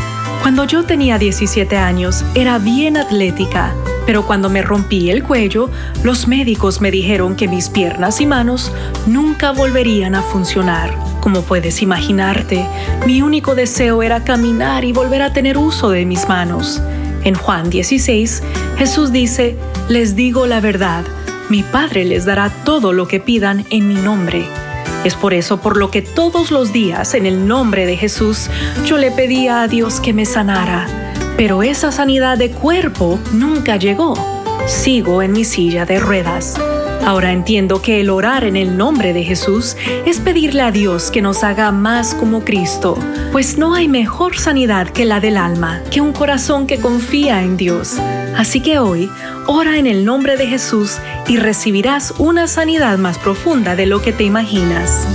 Cuando 0.42 0.64
yo 0.64 0.84
tenía 0.84 1.18
17 1.18 1.76
años, 1.76 2.24
era 2.34 2.58
bien 2.58 2.96
atlética, 2.96 3.74
pero 4.06 4.26
cuando 4.26 4.50
me 4.50 4.62
rompí 4.62 5.10
el 5.10 5.22
cuello, 5.22 5.70
los 6.02 6.26
médicos 6.26 6.80
me 6.80 6.90
dijeron 6.90 7.36
que 7.36 7.48
mis 7.48 7.68
piernas 7.68 8.20
y 8.20 8.26
manos 8.26 8.72
nunca 9.06 9.52
volverían 9.52 10.14
a 10.14 10.22
funcionar. 10.22 10.94
Como 11.20 11.42
puedes 11.42 11.82
imaginarte, 11.82 12.66
mi 13.06 13.22
único 13.22 13.54
deseo 13.54 14.02
era 14.02 14.24
caminar 14.24 14.84
y 14.84 14.92
volver 14.92 15.22
a 15.22 15.32
tener 15.32 15.58
uso 15.58 15.90
de 15.90 16.06
mis 16.06 16.28
manos. 16.28 16.82
En 17.24 17.34
Juan 17.34 17.68
16, 17.68 18.42
Jesús 18.78 19.12
dice, 19.12 19.56
les 19.88 20.16
digo 20.16 20.46
la 20.46 20.60
verdad, 20.60 21.04
mi 21.50 21.62
Padre 21.62 22.04
les 22.04 22.24
dará 22.24 22.48
todo 22.64 22.92
lo 22.92 23.06
que 23.06 23.20
pidan 23.20 23.66
en 23.70 23.88
mi 23.88 23.94
nombre. 23.94 24.46
Es 25.04 25.14
por 25.14 25.34
eso 25.34 25.60
por 25.60 25.76
lo 25.76 25.90
que 25.90 26.02
todos 26.02 26.50
los 26.50 26.72
días 26.72 27.14
en 27.14 27.26
el 27.26 27.46
nombre 27.46 27.86
de 27.86 27.96
Jesús 27.96 28.50
yo 28.84 28.98
le 28.98 29.10
pedía 29.10 29.62
a 29.62 29.68
Dios 29.68 30.00
que 30.00 30.12
me 30.12 30.26
sanara. 30.26 31.09
Pero 31.36 31.62
esa 31.62 31.92
sanidad 31.92 32.38
de 32.38 32.50
cuerpo 32.50 33.18
nunca 33.32 33.76
llegó. 33.76 34.14
Sigo 34.66 35.22
en 35.22 35.32
mi 35.32 35.44
silla 35.44 35.86
de 35.86 35.98
ruedas. 35.98 36.60
Ahora 37.04 37.32
entiendo 37.32 37.80
que 37.80 38.00
el 38.00 38.10
orar 38.10 38.44
en 38.44 38.56
el 38.56 38.76
nombre 38.76 39.12
de 39.12 39.24
Jesús 39.24 39.76
es 40.04 40.20
pedirle 40.20 40.62
a 40.62 40.70
Dios 40.70 41.10
que 41.10 41.22
nos 41.22 41.42
haga 41.42 41.72
más 41.72 42.14
como 42.14 42.44
Cristo, 42.44 42.96
pues 43.32 43.56
no 43.56 43.74
hay 43.74 43.88
mejor 43.88 44.36
sanidad 44.36 44.88
que 44.90 45.06
la 45.06 45.18
del 45.18 45.38
alma, 45.38 45.82
que 45.90 46.00
un 46.00 46.12
corazón 46.12 46.66
que 46.66 46.78
confía 46.78 47.42
en 47.42 47.56
Dios. 47.56 47.96
Así 48.36 48.60
que 48.60 48.78
hoy, 48.78 49.10
ora 49.46 49.78
en 49.78 49.86
el 49.86 50.04
nombre 50.04 50.36
de 50.36 50.46
Jesús 50.46 50.98
y 51.26 51.38
recibirás 51.38 52.12
una 52.18 52.46
sanidad 52.46 52.98
más 52.98 53.18
profunda 53.18 53.76
de 53.76 53.86
lo 53.86 54.02
que 54.02 54.12
te 54.12 54.24
imaginas. 54.24 55.06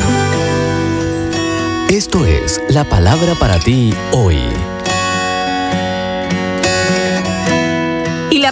Esto 1.89 2.26
es 2.26 2.61
la 2.68 2.84
palabra 2.84 3.36
para 3.39 3.59
ti 3.59 3.93
hoy. 4.11 4.39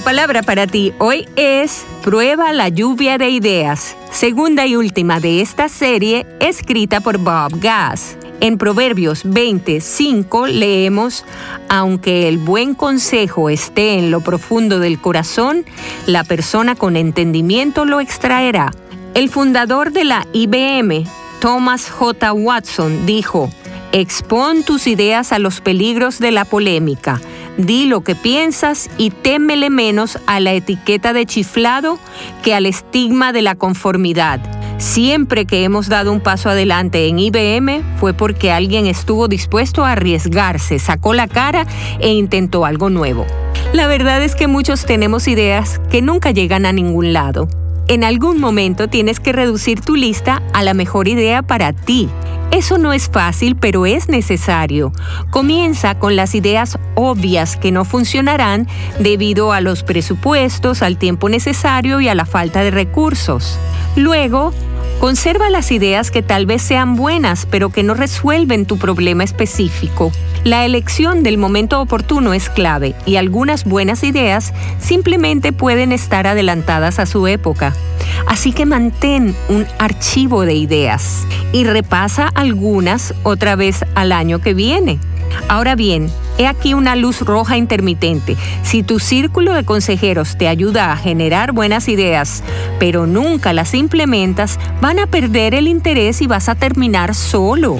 Palabra 0.03 0.43
para 0.43 0.67
ti 0.67 0.93
hoy 0.99 1.27
es 1.37 1.85
Prueba 2.03 2.51
la 2.51 2.67
lluvia 2.67 3.17
de 3.17 3.29
ideas, 3.29 3.95
segunda 4.11 4.67
y 4.67 4.75
última 4.75 5.21
de 5.21 5.39
esta 5.39 5.69
serie 5.69 6.25
escrita 6.41 6.99
por 6.99 7.17
Bob 7.19 7.59
Gass. 7.61 8.17
En 8.41 8.57
Proverbios 8.57 9.21
25 9.23 10.47
leemos, 10.47 11.23
aunque 11.69 12.27
el 12.27 12.37
buen 12.37 12.75
consejo 12.75 13.49
esté 13.49 13.97
en 13.97 14.11
lo 14.11 14.19
profundo 14.19 14.79
del 14.79 14.99
corazón, 14.99 15.65
la 16.05 16.25
persona 16.25 16.75
con 16.75 16.97
entendimiento 16.97 17.85
lo 17.85 18.01
extraerá. 18.01 18.71
El 19.13 19.29
fundador 19.29 19.93
de 19.93 20.03
la 20.03 20.27
IBM, 20.33 21.05
Thomas 21.39 21.89
J. 21.89 22.33
Watson, 22.33 23.05
dijo, 23.05 23.49
Expon 23.93 24.63
tus 24.63 24.87
ideas 24.87 25.31
a 25.31 25.39
los 25.39 25.61
peligros 25.61 26.19
de 26.19 26.31
la 26.31 26.43
polémica. 26.43 27.21
Di 27.57 27.85
lo 27.85 28.01
que 28.01 28.15
piensas 28.15 28.89
y 28.97 29.11
témele 29.11 29.69
menos 29.69 30.17
a 30.25 30.39
la 30.39 30.53
etiqueta 30.53 31.13
de 31.13 31.25
chiflado 31.25 31.99
que 32.41 32.55
al 32.55 32.65
estigma 32.65 33.31
de 33.31 33.43
la 33.43 33.55
conformidad. 33.55 34.39
Siempre 34.79 35.45
que 35.45 35.63
hemos 35.63 35.87
dado 35.87 36.11
un 36.11 36.19
paso 36.19 36.49
adelante 36.49 37.07
en 37.07 37.19
IBM 37.19 37.83
fue 37.99 38.13
porque 38.13 38.51
alguien 38.51 38.87
estuvo 38.87 39.27
dispuesto 39.27 39.85
a 39.85 39.91
arriesgarse, 39.91 40.79
sacó 40.79 41.13
la 41.13 41.27
cara 41.27 41.67
e 41.99 42.09
intentó 42.09 42.65
algo 42.65 42.89
nuevo. 42.89 43.25
La 43.71 43.87
verdad 43.87 44.23
es 44.23 44.35
que 44.35 44.47
muchos 44.47 44.85
tenemos 44.85 45.27
ideas 45.27 45.79
que 45.89 46.01
nunca 46.01 46.31
llegan 46.31 46.65
a 46.65 46.73
ningún 46.73 47.13
lado. 47.13 47.47
En 47.87 48.03
algún 48.03 48.39
momento 48.39 48.87
tienes 48.87 49.19
que 49.19 49.33
reducir 49.33 49.81
tu 49.81 49.95
lista 49.95 50.41
a 50.53 50.63
la 50.63 50.73
mejor 50.73 51.07
idea 51.07 51.41
para 51.41 51.73
ti 51.73 52.09
eso 52.53 52.77
no 52.77 52.93
es 52.93 53.09
fácil, 53.09 53.55
pero 53.55 53.87
es 53.87 54.09
necesario. 54.09 54.93
Comienza 55.31 55.97
con 55.97 56.15
las 56.15 56.35
ideas 56.35 56.77
obvias 56.93 57.57
que 57.57 57.71
no 57.71 57.83
funcionarán 57.83 58.67
debido 58.99 59.53
a 59.53 59.59
los 59.59 59.81
presupuestos, 59.81 60.83
al 60.83 60.99
tiempo 60.99 61.29
necesario 61.29 61.99
y 61.99 62.09
a 62.09 62.13
la 62.13 62.27
falta 62.27 62.61
de 62.61 62.69
recursos. 62.69 63.57
Luego, 63.95 64.53
Conserva 65.03 65.49
las 65.49 65.73
ideas 65.73 66.11
que 66.11 66.21
tal 66.21 66.45
vez 66.45 66.61
sean 66.61 66.95
buenas, 66.95 67.45
pero 67.45 67.71
que 67.71 67.83
no 67.83 67.93
resuelven 67.93 68.65
tu 68.65 68.77
problema 68.77 69.25
específico. 69.25 70.13
La 70.45 70.63
elección 70.63 71.23
del 71.23 71.37
momento 71.37 71.81
oportuno 71.81 72.33
es 72.33 72.49
clave 72.49 72.95
y 73.05 73.17
algunas 73.17 73.65
buenas 73.65 74.05
ideas 74.05 74.53
simplemente 74.79 75.51
pueden 75.51 75.91
estar 75.91 76.25
adelantadas 76.25 76.99
a 76.99 77.05
su 77.05 77.27
época. 77.27 77.73
Así 78.27 78.53
que 78.53 78.65
mantén 78.65 79.35
un 79.49 79.67
archivo 79.77 80.45
de 80.45 80.53
ideas 80.53 81.27
y 81.51 81.65
repasa 81.65 82.29
algunas 82.33 83.13
otra 83.23 83.57
vez 83.57 83.83
al 83.95 84.13
año 84.13 84.39
que 84.39 84.53
viene. 84.53 84.99
Ahora 85.47 85.75
bien, 85.75 86.09
he 86.37 86.47
aquí 86.47 86.73
una 86.73 86.95
luz 86.95 87.21
roja 87.21 87.57
intermitente. 87.57 88.37
Si 88.63 88.83
tu 88.83 88.99
círculo 88.99 89.53
de 89.53 89.65
consejeros 89.65 90.37
te 90.37 90.47
ayuda 90.47 90.91
a 90.91 90.97
generar 90.97 91.51
buenas 91.51 91.87
ideas, 91.87 92.43
pero 92.79 93.05
nunca 93.05 93.53
las 93.53 93.73
implementas, 93.73 94.59
van 94.81 94.99
a 94.99 95.07
perder 95.07 95.53
el 95.53 95.67
interés 95.67 96.21
y 96.21 96.27
vas 96.27 96.49
a 96.49 96.55
terminar 96.55 97.15
solo. 97.15 97.79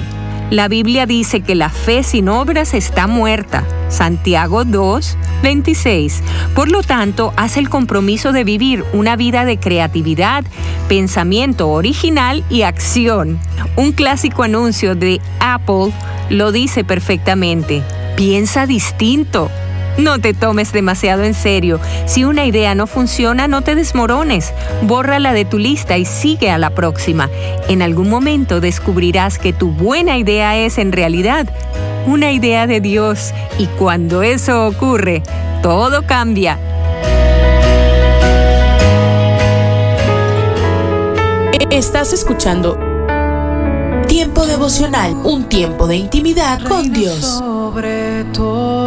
La 0.50 0.68
Biblia 0.68 1.06
dice 1.06 1.40
que 1.40 1.54
la 1.54 1.70
fe 1.70 2.02
sin 2.02 2.28
obras 2.28 2.74
está 2.74 3.06
muerta. 3.06 3.64
Santiago 3.88 4.64
2, 4.64 5.16
26. 5.42 6.22
Por 6.54 6.70
lo 6.70 6.82
tanto, 6.82 7.32
haz 7.36 7.56
el 7.56 7.68
compromiso 7.70 8.32
de 8.32 8.44
vivir 8.44 8.84
una 8.92 9.16
vida 9.16 9.44
de 9.44 9.58
creatividad, 9.58 10.44
pensamiento 10.88 11.70
original 11.70 12.44
y 12.50 12.62
acción. 12.62 13.38
Un 13.76 13.92
clásico 13.92 14.42
anuncio 14.42 14.94
de 14.94 15.20
Apple 15.40 15.92
lo 16.28 16.52
dice 16.52 16.84
perfectamente. 16.84 17.82
Piensa 18.16 18.66
distinto. 18.66 19.50
No 19.98 20.18
te 20.18 20.34
tomes 20.34 20.72
demasiado 20.72 21.22
en 21.22 21.34
serio. 21.34 21.80
Si 22.06 22.24
una 22.24 22.44
idea 22.44 22.74
no 22.74 22.86
funciona, 22.86 23.46
no 23.46 23.62
te 23.62 23.74
desmorones. 23.74 24.52
Bórrala 24.82 25.32
de 25.32 25.44
tu 25.44 25.58
lista 25.58 25.96
y 25.96 26.04
sigue 26.04 26.50
a 26.50 26.58
la 26.58 26.70
próxima. 26.70 27.30
En 27.68 27.80
algún 27.82 28.10
momento 28.10 28.60
descubrirás 28.60 29.38
que 29.38 29.52
tu 29.52 29.70
buena 29.70 30.18
idea 30.18 30.56
es 30.56 30.78
en 30.78 30.92
realidad 30.92 31.46
una 32.06 32.32
idea 32.32 32.66
de 32.66 32.80
Dios. 32.80 33.32
Y 33.58 33.66
cuando 33.66 34.22
eso 34.22 34.66
ocurre, 34.66 35.22
todo 35.62 36.02
cambia. 36.02 36.58
Estás 41.70 42.12
escuchando 42.12 42.78
Tiempo 44.08 44.46
devocional, 44.46 45.12
un 45.24 45.44
tiempo 45.48 45.86
de 45.86 45.96
intimidad 45.96 46.62
con 46.62 46.92
Dios. 46.92 47.18
Sobre 47.18 48.24
todo, 48.32 48.86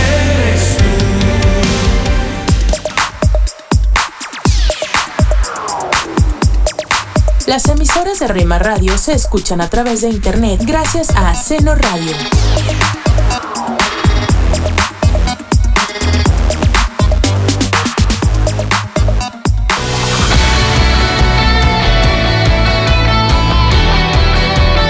Las 7.47 7.67
emisoras 7.67 8.19
de 8.19 8.27
Rema 8.27 8.59
Radio 8.59 8.97
se 8.97 9.13
escuchan 9.13 9.61
a 9.61 9.69
través 9.69 10.01
de 10.01 10.09
internet 10.09 10.61
gracias 10.63 11.09
a 11.15 11.33
Seno 11.33 11.73
Radio. 11.73 12.11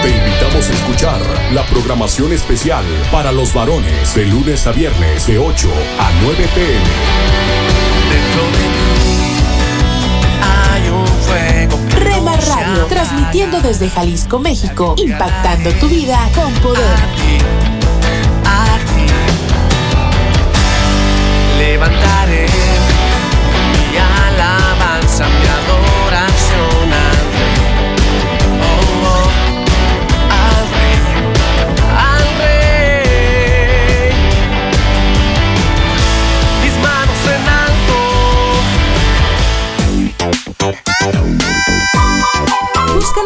Te 0.01 0.09
invitamos 0.09 0.69
a 0.69 0.73
escuchar 0.73 1.19
la 1.53 1.63
programación 1.67 2.33
especial 2.33 2.83
para 3.11 3.31
los 3.31 3.53
varones 3.53 4.13
de 4.13 4.25
lunes 4.25 4.67
a 4.67 4.71
viernes 4.71 5.25
de 5.25 5.37
8 5.37 5.69
a 5.99 6.11
9 6.23 6.49
pm. 6.53 7.80
Radio, 12.47 12.85
transmitiendo 12.85 13.61
desde 13.61 13.89
Jalisco, 13.89 14.39
México, 14.39 14.95
impactando 14.97 15.71
tu 15.73 15.87
vida 15.87 16.17
con 16.33 16.53
poder. 16.55 16.99
Levantaré 21.57 22.47
mi 23.91 23.97
alabanza, 23.97 25.25
mi 25.27 25.47
adoración 25.47 27.00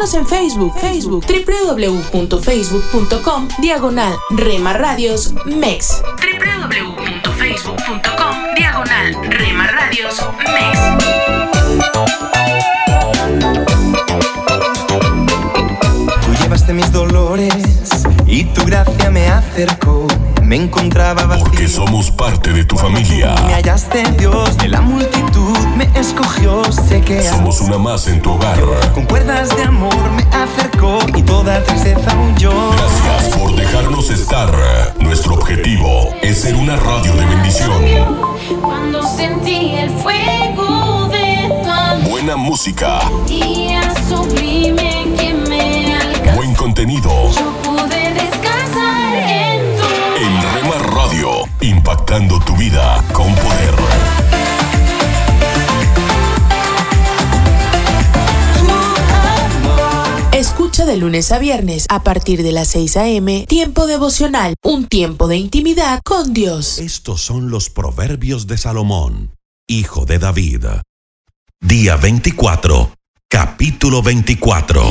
Búscanos 0.06 0.32
en 0.32 0.38
Facebook, 0.38 0.78
Facebook, 0.80 1.26
www.facebook.com, 1.26 3.48
diagonal 3.60 4.14
Rema 4.30 4.74
Radios 4.74 5.34
MEX. 5.46 6.04
www.facebook.com, 6.22 8.36
diagonal 8.56 9.16
Rema 9.24 9.66
Radios 9.66 10.22
MEX. 10.46 10.78
Tú 16.24 16.36
llevaste 16.40 16.74
mis 16.74 16.92
dolores 16.92 17.56
y 18.28 18.44
tu 18.44 18.64
gracia 18.64 19.10
me 19.10 19.28
acercó. 19.30 20.06
me 20.44 20.58
encontraba 20.58 21.26
vacío. 21.26 21.46
Porque 21.46 21.68
somos 21.68 22.12
parte 22.12 22.54
de 22.54 22.64
tu 22.64 22.78
familia. 22.78 23.34
Me 23.48 23.56
hallaste 23.56 24.04
Dios, 24.20 24.56
de 24.58 24.68
la 24.68 24.82
multitud 24.82 25.15
me 25.94 26.00
escogió, 26.00 26.64
sé 26.72 27.02
que 27.02 27.22
Somos 27.24 27.62
una 27.62 27.78
más 27.78 28.08
en 28.08 28.22
tu 28.22 28.32
hogar. 28.34 28.60
con 28.94 29.06
cuerdas 29.06 29.56
de 29.56 29.64
amor 29.64 29.96
me 30.12 30.24
acercó 30.36 31.00
y 31.16 31.22
toda 31.22 31.64
tristeza 31.64 32.16
huyó. 32.16 32.52
Gracias 32.72 33.38
por 33.38 33.56
dejarnos 33.56 34.10
estar. 34.10 34.50
Nuestro 35.00 35.36
objetivo 35.36 36.10
es 36.22 36.42
ser 36.42 36.56
una 36.56 36.76
radio 36.78 37.14
de 37.16 37.26
bendición. 37.26 37.84
Cuando 38.62 39.02
sentí 39.08 39.76
el 39.76 39.90
fuego 39.90 41.08
de 41.10 41.50
tu 41.64 41.70
amor. 41.72 42.10
Buena 42.10 42.36
música, 42.36 43.00
Día 43.28 43.82
sublime 44.08 45.08
que 45.18 45.34
me 45.50 45.96
alcanzó. 45.96 46.36
buen 46.36 46.54
contenido. 46.56 47.10
Pude 47.64 48.14
descansar 48.14 49.16
en 49.16 49.60
tu 49.78 50.24
En 50.24 50.54
Rema 50.54 50.96
Radio, 50.96 51.30
impactando 51.62 52.40
tu 52.40 52.56
vida 52.56 53.02
con 53.14 53.34
poder. 53.36 53.76
De 60.86 60.98
lunes 60.98 61.32
a 61.32 61.40
viernes 61.40 61.88
a 61.90 62.04
partir 62.04 62.44
de 62.44 62.52
las 62.52 62.68
6 62.68 62.98
a.m. 62.98 63.46
Tiempo 63.48 63.88
devocional, 63.88 64.54
un 64.64 64.86
tiempo 64.86 65.28
de 65.28 65.38
intimidad 65.38 66.00
con 66.06 66.32
Dios. 66.32 66.78
Estos 66.78 67.22
son 67.22 67.50
los 67.50 67.72
proverbios 67.72 68.46
de 68.46 68.60
Salomón, 68.60 69.32
hijo 69.68 70.06
de 70.06 70.20
David. 70.20 70.66
Día 71.60 71.96
24, 71.98 72.92
capítulo 73.28 74.04
24. 74.04 74.84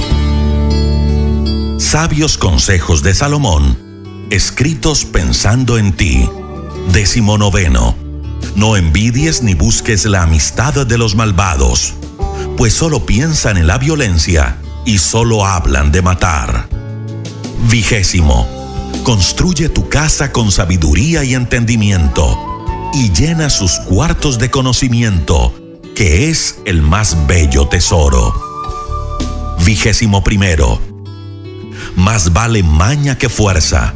Sabios 1.78 2.38
consejos 2.38 3.04
de 3.04 3.14
Salomón, 3.14 4.26
escritos 4.30 5.04
pensando 5.04 5.78
en 5.78 5.92
ti. 5.92 6.28
Décimo 6.92 7.38
noveno. 7.38 7.94
No 8.56 8.76
envidies 8.76 9.44
ni 9.44 9.54
busques 9.54 10.06
la 10.06 10.22
amistad 10.24 10.84
de 10.84 10.98
los 10.98 11.14
malvados, 11.14 11.94
pues 12.56 12.74
solo 12.74 13.06
piensan 13.06 13.58
en 13.58 13.68
la 13.68 13.78
violencia 13.78 14.58
y 14.84 14.98
solo 14.98 15.44
hablan 15.44 15.92
de 15.92 16.02
matar. 16.02 16.68
Vigésimo. 17.68 18.46
Construye 19.02 19.68
tu 19.68 19.88
casa 19.88 20.32
con 20.32 20.50
sabiduría 20.50 21.24
y 21.24 21.34
entendimiento, 21.34 22.38
y 22.94 23.12
llena 23.12 23.50
sus 23.50 23.72
cuartos 23.80 24.38
de 24.38 24.50
conocimiento, 24.50 25.54
que 25.94 26.30
es 26.30 26.60
el 26.64 26.80
más 26.80 27.26
bello 27.26 27.68
tesoro. 27.68 28.34
Vigésimo 29.64 30.22
primero. 30.22 30.80
Más 31.96 32.32
vale 32.32 32.62
maña 32.62 33.18
que 33.18 33.28
fuerza. 33.28 33.94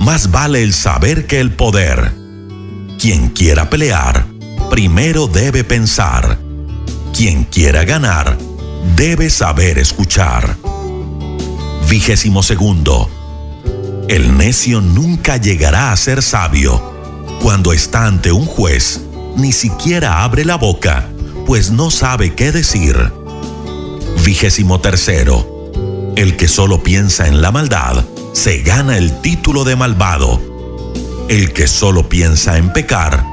Más 0.00 0.30
vale 0.30 0.62
el 0.62 0.74
saber 0.74 1.26
que 1.26 1.40
el 1.40 1.52
poder. 1.52 2.12
Quien 2.98 3.30
quiera 3.30 3.70
pelear, 3.70 4.26
primero 4.70 5.26
debe 5.26 5.64
pensar. 5.64 6.38
Quien 7.12 7.44
quiera 7.44 7.84
ganar, 7.84 8.36
debe 8.96 9.30
saber 9.30 9.78
escuchar. 9.78 10.56
Vigésimo 11.88 12.42
segundo. 12.42 13.08
El 14.08 14.36
necio 14.36 14.80
nunca 14.80 15.36
llegará 15.36 15.92
a 15.92 15.96
ser 15.96 16.22
sabio. 16.22 16.92
Cuando 17.40 17.72
está 17.72 18.06
ante 18.06 18.32
un 18.32 18.46
juez, 18.46 19.00
ni 19.36 19.52
siquiera 19.52 20.22
abre 20.22 20.44
la 20.44 20.56
boca, 20.56 21.08
pues 21.46 21.70
no 21.70 21.90
sabe 21.90 22.34
qué 22.34 22.52
decir. 22.52 22.96
Vigésimo 24.24 24.80
tercero. 24.80 25.70
El 26.16 26.36
que 26.36 26.48
solo 26.48 26.82
piensa 26.82 27.26
en 27.26 27.40
la 27.40 27.50
maldad, 27.50 28.04
se 28.32 28.62
gana 28.62 28.98
el 28.98 29.20
título 29.20 29.64
de 29.64 29.76
malvado. 29.76 30.40
El 31.28 31.52
que 31.52 31.66
solo 31.66 32.08
piensa 32.08 32.58
en 32.58 32.72
pecar, 32.72 33.24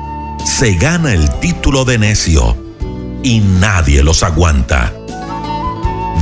se 0.46 0.76
gana 0.76 1.14
el 1.14 1.30
título 1.40 1.86
de 1.86 1.98
necio. 1.98 2.58
Y 3.24 3.40
nadie 3.40 4.02
los 4.04 4.24
aguanta. 4.24 4.94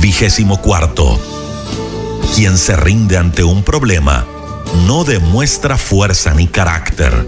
Vigésimo 0.00 0.60
cuarto. 0.60 1.18
Quien 2.34 2.56
se 2.56 2.76
rinde 2.76 3.16
ante 3.16 3.42
un 3.42 3.64
problema 3.64 4.26
no 4.86 5.02
demuestra 5.02 5.76
fuerza 5.76 6.34
ni 6.34 6.46
carácter. 6.46 7.26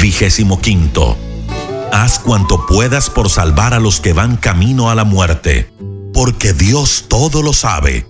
Vigésimo 0.00 0.60
quinto. 0.60 1.18
Haz 1.92 2.18
cuanto 2.18 2.66
puedas 2.66 3.10
por 3.10 3.28
salvar 3.28 3.74
a 3.74 3.78
los 3.78 4.00
que 4.00 4.12
van 4.12 4.36
camino 4.36 4.90
a 4.90 4.94
la 4.94 5.04
muerte, 5.04 5.70
porque 6.12 6.52
Dios 6.52 7.04
todo 7.08 7.42
lo 7.42 7.52
sabe, 7.52 8.06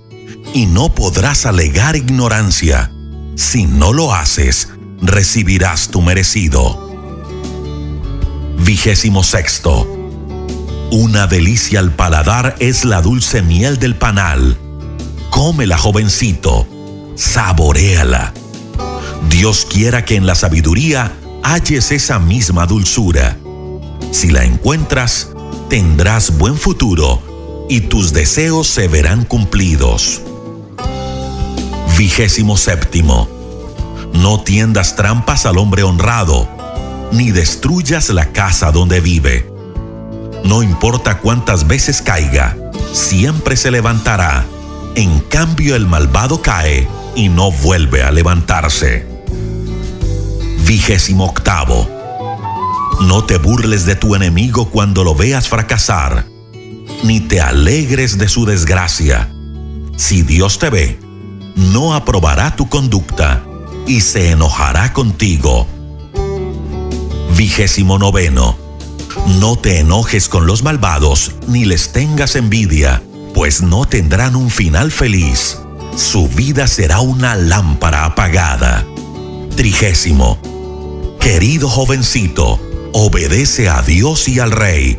y 0.55 0.67
no 0.67 0.95
podrás 0.95 1.45
alegar 1.45 1.97
ignorancia. 1.97 2.93
Si 3.37 3.67
no 3.67 3.93
lo 3.93 4.15
haces, 4.15 4.69
recibirás 5.03 5.89
tu 5.89 6.03
merecido. 6.03 6.81
Vigésimo 8.59 9.23
sexto. 9.25 9.94
Una 10.97 11.27
delicia 11.27 11.81
al 11.81 11.91
paladar 11.91 12.55
es 12.61 12.85
la 12.85 13.03
dulce 13.03 13.43
miel 13.43 13.81
del 13.81 13.97
panal. 13.97 14.57
Cómela, 15.29 15.77
jovencito, 15.77 16.69
saboréala. 17.17 18.33
Dios 19.29 19.67
quiera 19.69 20.05
que 20.05 20.15
en 20.15 20.25
la 20.25 20.37
sabiduría 20.37 21.13
halles 21.43 21.91
esa 21.91 22.21
misma 22.21 22.67
dulzura. 22.67 23.37
Si 24.13 24.31
la 24.31 24.45
encuentras, 24.45 25.31
tendrás 25.69 26.39
buen 26.39 26.57
futuro 26.57 27.67
y 27.69 27.81
tus 27.81 28.13
deseos 28.13 28.69
se 28.69 28.87
verán 28.87 29.25
cumplidos. 29.25 30.23
Vigésimo 31.99 32.57
séptimo. 32.57 33.29
No 34.13 34.43
tiendas 34.43 34.95
trampas 34.95 35.45
al 35.45 35.59
hombre 35.59 35.83
honrado, 35.83 36.49
ni 37.11 37.33
destruyas 37.33 38.11
la 38.11 38.31
casa 38.31 38.71
donde 38.71 39.01
vive. 39.01 39.54
No 40.45 40.63
importa 40.63 41.19
cuántas 41.19 41.67
veces 41.67 42.03
caiga, 42.03 42.57
siempre 42.93 43.57
se 43.57 43.71
levantará. 43.71 44.45
En 44.95 45.21
cambio 45.21 45.75
el 45.75 45.87
malvado 45.87 46.43
cae 46.43 46.87
y 47.17 47.31
no 47.31 47.51
vuelve 47.51 48.03
a 48.03 48.11
levantarse. 48.11 49.07
Vigésimo 50.67 51.25
octavo. 51.25 51.89
No 53.01 53.25
te 53.25 53.39
burles 53.39 53.87
de 53.87 53.97
tu 53.97 54.15
enemigo 54.15 54.71
cuando 54.71 55.03
lo 55.03 55.15
veas 55.15 55.49
fracasar, 55.49 56.27
ni 57.03 57.21
te 57.21 57.41
alegres 57.41 58.19
de 58.19 58.29
su 58.29 58.45
desgracia. 58.45 59.31
Si 59.97 60.23
Dios 60.23 60.59
te 60.59 60.71
ve, 60.71 60.99
no 61.57 61.95
aprobará 61.95 62.55
tu 62.55 62.69
conducta 62.69 63.43
y 63.87 64.01
se 64.01 64.31
enojará 64.31 64.93
contigo. 64.93 65.67
Vigésimo 67.37 67.99
noveno. 67.99 68.64
No 69.39 69.57
te 69.57 69.79
enojes 69.79 70.29
con 70.29 70.47
los 70.47 70.63
malvados, 70.63 71.33
ni 71.47 71.65
les 71.65 71.93
tengas 71.93 72.37
envidia, 72.37 73.03
pues 73.35 73.63
no 73.63 73.85
tendrán 73.85 74.37
un 74.37 74.51
final 74.51 74.91
feliz. 74.91 75.59
Su 75.97 76.29
vida 76.29 76.67
será 76.67 77.01
una 77.01 77.37
lámpara 77.37 78.05
apagada. 78.05 78.85
Trigésimo. 79.57 80.39
Querido 81.21 81.69
jovencito, 81.69 82.61
obedece 82.93 83.69
a 83.69 83.83
Dios 83.83 84.29
y 84.29 84.41
al 84.41 84.51
Rey, 84.51 84.99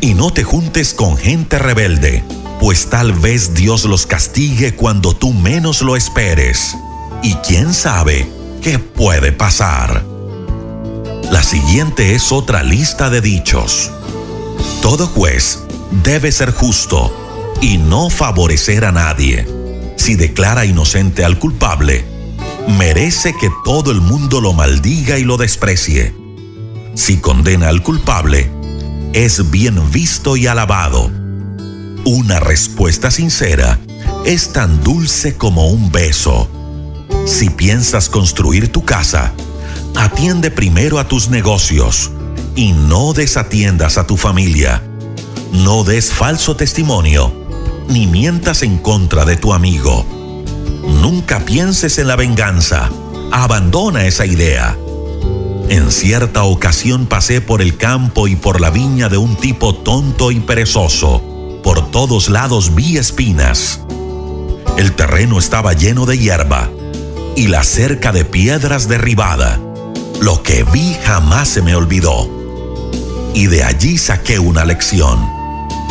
y 0.00 0.14
no 0.14 0.32
te 0.32 0.42
juntes 0.42 0.94
con 0.94 1.16
gente 1.16 1.58
rebelde, 1.58 2.24
pues 2.60 2.90
tal 2.90 3.12
vez 3.12 3.54
Dios 3.54 3.84
los 3.84 4.06
castigue 4.06 4.74
cuando 4.74 5.14
tú 5.14 5.32
menos 5.32 5.82
lo 5.82 5.96
esperes. 5.96 6.74
Y 7.22 7.34
quién 7.36 7.72
sabe 7.72 8.28
qué 8.62 8.78
puede 8.78 9.32
pasar. 9.32 10.13
La 11.34 11.42
siguiente 11.42 12.14
es 12.14 12.30
otra 12.30 12.62
lista 12.62 13.10
de 13.10 13.20
dichos. 13.20 13.90
Todo 14.80 15.08
juez 15.08 15.64
debe 16.04 16.30
ser 16.30 16.52
justo 16.52 17.12
y 17.60 17.76
no 17.76 18.08
favorecer 18.08 18.84
a 18.84 18.92
nadie. 18.92 19.44
Si 19.96 20.14
declara 20.14 20.64
inocente 20.64 21.24
al 21.24 21.40
culpable, 21.40 22.04
merece 22.78 23.34
que 23.34 23.50
todo 23.64 23.90
el 23.90 24.00
mundo 24.00 24.40
lo 24.40 24.52
maldiga 24.52 25.18
y 25.18 25.24
lo 25.24 25.36
desprecie. 25.36 26.14
Si 26.94 27.16
condena 27.16 27.68
al 27.68 27.82
culpable, 27.82 28.48
es 29.12 29.50
bien 29.50 29.90
visto 29.90 30.36
y 30.36 30.46
alabado. 30.46 31.10
Una 32.04 32.38
respuesta 32.38 33.10
sincera 33.10 33.80
es 34.24 34.52
tan 34.52 34.84
dulce 34.84 35.36
como 35.36 35.66
un 35.66 35.90
beso. 35.90 36.48
Si 37.26 37.50
piensas 37.50 38.08
construir 38.08 38.68
tu 38.70 38.84
casa, 38.84 39.32
atiende 39.96 40.50
primero 40.50 40.98
a 40.98 41.08
tus 41.08 41.28
negocios 41.28 42.10
y 42.54 42.72
no 42.72 43.12
desatiendas 43.12 43.98
a 43.98 44.06
tu 44.06 44.16
familia. 44.16 44.82
No 45.52 45.84
des 45.84 46.12
falso 46.12 46.56
testimonio 46.56 47.44
ni 47.88 48.06
mientas 48.06 48.62
en 48.62 48.78
contra 48.78 49.24
de 49.24 49.36
tu 49.36 49.52
amigo. 49.52 50.04
Nunca 50.86 51.40
pienses 51.40 51.98
en 51.98 52.08
la 52.08 52.16
venganza. 52.16 52.90
Abandona 53.32 54.06
esa 54.06 54.26
idea. 54.26 54.76
En 55.68 55.90
cierta 55.90 56.44
ocasión 56.44 57.06
pasé 57.06 57.40
por 57.40 57.62
el 57.62 57.76
campo 57.76 58.28
y 58.28 58.36
por 58.36 58.60
la 58.60 58.70
viña 58.70 59.08
de 59.08 59.16
un 59.16 59.36
tipo 59.36 59.74
tonto 59.74 60.30
y 60.30 60.40
perezoso. 60.40 61.22
Por 61.62 61.90
todos 61.90 62.28
lados 62.28 62.74
vi 62.74 62.98
espinas. 62.98 63.80
El 64.76 64.92
terreno 64.92 65.38
estaba 65.38 65.72
lleno 65.72 66.06
de 66.06 66.18
hierba. 66.18 66.70
y 67.36 67.48
la 67.48 67.64
cerca 67.64 68.12
de 68.12 68.24
piedras 68.24 68.86
derribada. 68.86 69.58
Lo 70.20 70.42
que 70.42 70.64
vi 70.64 70.94
jamás 71.04 71.48
se 71.48 71.62
me 71.62 71.74
olvidó. 71.74 72.28
Y 73.34 73.46
de 73.46 73.64
allí 73.64 73.98
saqué 73.98 74.38
una 74.38 74.64
lección. 74.64 75.18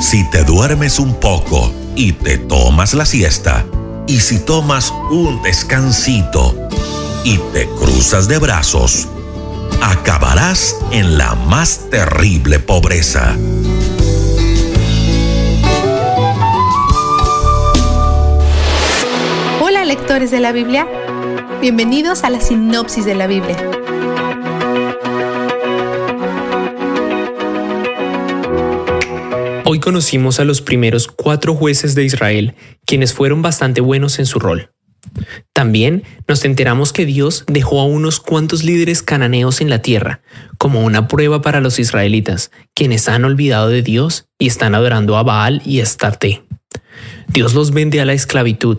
Si 0.01 0.30
te 0.30 0.43
duermes 0.43 0.99
un 0.99 1.19
poco 1.19 1.71
y 1.95 2.13
te 2.13 2.38
tomas 2.38 2.93
la 2.93 3.05
siesta, 3.05 3.65
y 4.07 4.19
si 4.19 4.39
tomas 4.39 4.91
un 5.11 5.41
descansito 5.41 6.55
y 7.24 7.38
te 7.53 7.67
cruzas 7.67 8.28
de 8.28 8.38
brazos, 8.38 9.07
acabarás 9.82 10.78
en 10.91 11.17
la 11.17 11.36
más 11.36 11.89
terrible 11.89 12.59
pobreza. 12.59 13.36
Hola 19.61 19.86
lectores 19.86 20.32
de 20.32 20.39
la 20.39 20.51
Biblia, 20.51 20.88
bienvenidos 21.61 22.24
a 22.24 22.30
la 22.30 22.41
sinopsis 22.41 23.05
de 23.05 23.15
la 23.15 23.28
Biblia. 23.28 23.82
Hoy 29.74 29.80
conocimos 29.80 30.39
a 30.39 30.43
los 30.43 30.61
primeros 30.61 31.07
cuatro 31.07 31.55
jueces 31.55 31.95
de 31.95 32.03
Israel, 32.03 32.53
quienes 32.86 33.11
fueron 33.11 33.41
bastante 33.41 33.82
buenos 33.82 34.19
en 34.19 34.28
su 34.28 34.38
rol. 34.38 34.69
También 35.51 36.03
nos 36.28 36.45
enteramos 36.45 36.93
que 36.93 37.07
Dios 37.07 37.43
dejó 37.47 37.82
a 37.82 37.86
unos 37.86 38.19
cuantos 38.19 38.63
líderes 38.63 39.01
cananeos 39.01 39.61
en 39.61 39.71
la 39.71 39.82
tierra, 39.82 40.21
como 40.59 40.84
una 40.84 41.07
prueba 41.07 41.41
para 41.41 41.59
los 41.59 41.80
israelitas, 41.80 42.51
quienes 42.76 43.09
han 43.09 43.26
olvidado 43.26 43.69
de 43.69 43.82
Dios 43.82 44.28
y 44.38 44.45
están 44.45 44.76
adorando 44.76 45.17
a 45.17 45.24
Baal 45.24 45.63
y 45.65 45.82
Astarte. 45.82 46.43
Dios 47.30 47.55
los 47.55 47.71
vende 47.71 47.99
a 47.99 48.05
la 48.05 48.13
esclavitud, 48.13 48.78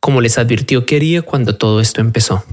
como 0.00 0.20
les 0.20 0.38
advirtió 0.38 0.86
que 0.86 0.96
haría 0.96 1.22
cuando 1.22 1.54
todo 1.54 1.80
esto 1.80 2.00
empezó. 2.00 2.44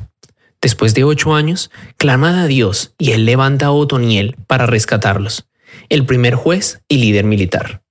Después 0.61 0.93
de 0.93 1.05
ocho 1.05 1.33
años, 1.33 1.71
claman 1.97 2.35
a 2.35 2.45
Dios 2.45 2.93
y 2.99 3.13
Él 3.13 3.25
levanta 3.25 3.65
a 3.65 3.71
Otoniel 3.71 4.35
para 4.45 4.67
rescatarlos, 4.67 5.48
el 5.89 6.05
primer 6.05 6.35
juez 6.35 6.81
y 6.87 6.97
líder 6.97 7.25
militar. 7.25 7.83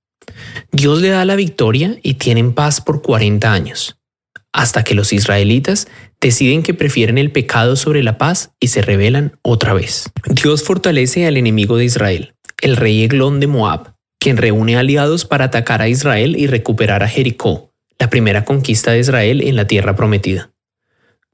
Dios 0.71 1.01
le 1.01 1.09
da 1.09 1.25
la 1.25 1.35
victoria 1.35 1.97
y 2.01 2.15
tienen 2.15 2.53
paz 2.53 2.81
por 2.81 3.01
40 3.01 3.51
años, 3.51 3.97
hasta 4.53 4.83
que 4.83 4.95
los 4.95 5.13
israelitas 5.13 5.87
deciden 6.21 6.63
que 6.63 6.73
prefieren 6.73 7.17
el 7.17 7.31
pecado 7.31 7.75
sobre 7.75 8.03
la 8.03 8.17
paz 8.17 8.51
y 8.59 8.67
se 8.67 8.81
rebelan 8.81 9.37
otra 9.41 9.73
vez. 9.73 10.11
Dios 10.25 10.63
fortalece 10.63 11.25
al 11.25 11.37
enemigo 11.37 11.77
de 11.77 11.85
Israel, 11.85 12.35
el 12.61 12.75
rey 12.75 13.03
Eglón 13.03 13.39
de 13.39 13.47
Moab, 13.47 13.93
quien 14.19 14.37
reúne 14.37 14.77
aliados 14.77 15.25
para 15.25 15.45
atacar 15.45 15.81
a 15.81 15.87
Israel 15.87 16.35
y 16.37 16.47
recuperar 16.47 17.03
a 17.03 17.07
Jericó, 17.07 17.73
la 17.97 18.09
primera 18.09 18.45
conquista 18.45 18.91
de 18.91 18.99
Israel 18.99 19.41
en 19.41 19.55
la 19.55 19.67
tierra 19.67 19.95
prometida. 19.95 20.51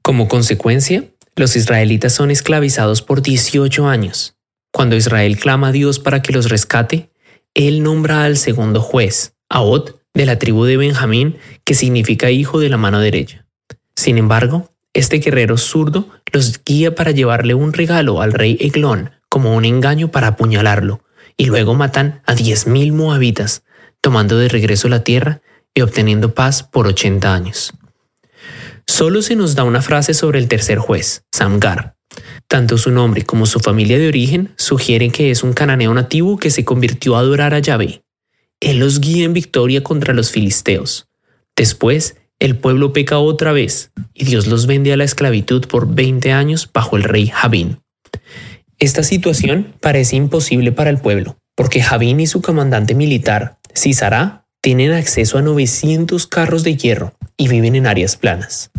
Como 0.02 0.28
consecuencia, 0.28 1.04
los 1.34 1.56
israelitas 1.56 2.12
son 2.12 2.30
esclavizados 2.30 3.02
por 3.02 3.22
18 3.22 3.88
años. 3.88 4.35
Cuando 4.72 4.96
Israel 4.96 5.38
clama 5.38 5.68
a 5.68 5.72
Dios 5.72 5.98
para 5.98 6.22
que 6.22 6.32
los 6.32 6.48
rescate, 6.48 7.10
él 7.54 7.82
nombra 7.82 8.24
al 8.24 8.36
segundo 8.36 8.80
juez, 8.80 9.34
Aod, 9.48 9.94
de 10.14 10.26
la 10.26 10.38
tribu 10.38 10.64
de 10.64 10.76
Benjamín, 10.76 11.38
que 11.64 11.74
significa 11.74 12.30
hijo 12.30 12.60
de 12.60 12.68
la 12.68 12.76
mano 12.76 13.00
derecha. 13.00 13.46
Sin 13.94 14.18
embargo, 14.18 14.72
este 14.92 15.18
guerrero 15.18 15.58
zurdo 15.58 16.08
los 16.32 16.62
guía 16.64 16.94
para 16.94 17.10
llevarle 17.10 17.54
un 17.54 17.72
regalo 17.72 18.20
al 18.20 18.32
rey 18.32 18.56
Eglón 18.60 19.10
como 19.28 19.54
un 19.54 19.64
engaño 19.64 20.10
para 20.10 20.28
apuñalarlo, 20.28 21.02
y 21.36 21.46
luego 21.46 21.74
matan 21.74 22.22
a 22.24 22.34
10.000 22.34 22.92
moabitas, 22.92 23.62
tomando 24.00 24.38
de 24.38 24.48
regreso 24.48 24.88
la 24.88 25.04
tierra 25.04 25.42
y 25.74 25.82
obteniendo 25.82 26.34
paz 26.34 26.62
por 26.62 26.86
80 26.86 27.34
años. 27.34 27.74
Solo 28.86 29.20
se 29.20 29.36
nos 29.36 29.54
da 29.54 29.64
una 29.64 29.82
frase 29.82 30.14
sobre 30.14 30.38
el 30.38 30.48
tercer 30.48 30.78
juez, 30.78 31.24
Samgar. 31.32 31.95
Tanto 32.48 32.78
su 32.78 32.90
nombre 32.90 33.22
como 33.22 33.46
su 33.46 33.58
familia 33.58 33.98
de 33.98 34.08
origen 34.08 34.50
sugieren 34.56 35.10
que 35.10 35.30
es 35.30 35.42
un 35.42 35.52
cananeo 35.52 35.92
nativo 35.92 36.38
que 36.38 36.50
se 36.50 36.64
convirtió 36.64 37.16
a 37.16 37.20
adorar 37.20 37.54
a 37.54 37.58
Yahvé. 37.58 38.02
Él 38.60 38.78
los 38.78 39.00
guía 39.00 39.24
en 39.24 39.32
victoria 39.32 39.82
contra 39.82 40.14
los 40.14 40.30
filisteos. 40.30 41.08
Después, 41.56 42.16
el 42.38 42.56
pueblo 42.56 42.92
peca 42.92 43.18
otra 43.18 43.52
vez 43.52 43.90
y 44.14 44.24
Dios 44.24 44.46
los 44.46 44.66
vende 44.66 44.92
a 44.92 44.96
la 44.96 45.04
esclavitud 45.04 45.66
por 45.66 45.94
20 45.94 46.32
años 46.32 46.70
bajo 46.72 46.96
el 46.96 47.02
rey 47.02 47.28
Jabín. 47.28 47.80
Esta 48.78 49.02
situación 49.02 49.74
parece 49.80 50.16
imposible 50.16 50.70
para 50.70 50.90
el 50.90 50.98
pueblo, 50.98 51.38
porque 51.54 51.82
Jabín 51.82 52.20
y 52.20 52.26
su 52.26 52.42
comandante 52.42 52.94
militar, 52.94 53.58
Cisará, 53.74 54.46
tienen 54.60 54.92
acceso 54.92 55.38
a 55.38 55.42
900 55.42 56.26
carros 56.26 56.62
de 56.62 56.76
hierro 56.76 57.14
y 57.36 57.48
viven 57.48 57.74
en 57.74 57.86
áreas 57.86 58.16
planas. 58.16 58.70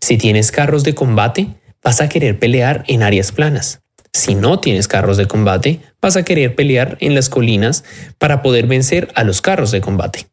Si 0.00 0.18
tienes 0.18 0.50
carros 0.50 0.82
de 0.82 0.94
combate, 0.94 1.54
vas 1.84 2.00
a 2.00 2.08
querer 2.08 2.38
pelear 2.38 2.82
en 2.88 3.02
áreas 3.02 3.30
planas. 3.30 3.82
Si 4.12 4.34
no 4.34 4.58
tienes 4.58 4.88
carros 4.88 5.16
de 5.16 5.26
combate, 5.26 5.80
vas 6.00 6.16
a 6.16 6.24
querer 6.24 6.54
pelear 6.54 6.96
en 7.00 7.14
las 7.14 7.28
colinas 7.28 7.84
para 8.18 8.42
poder 8.42 8.66
vencer 8.66 9.12
a 9.14 9.22
los 9.22 9.42
carros 9.42 9.70
de 9.70 9.80
combate. 9.80 10.28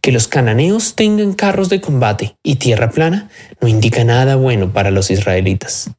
Que 0.00 0.12
los 0.12 0.28
cananeos 0.28 0.94
tengan 0.94 1.34
carros 1.34 1.68
de 1.68 1.80
combate 1.80 2.36
y 2.42 2.56
tierra 2.56 2.90
plana 2.90 3.28
no 3.60 3.68
indica 3.68 4.04
nada 4.04 4.36
bueno 4.36 4.72
para 4.72 4.90
los 4.90 5.10
israelitas. 5.10 5.90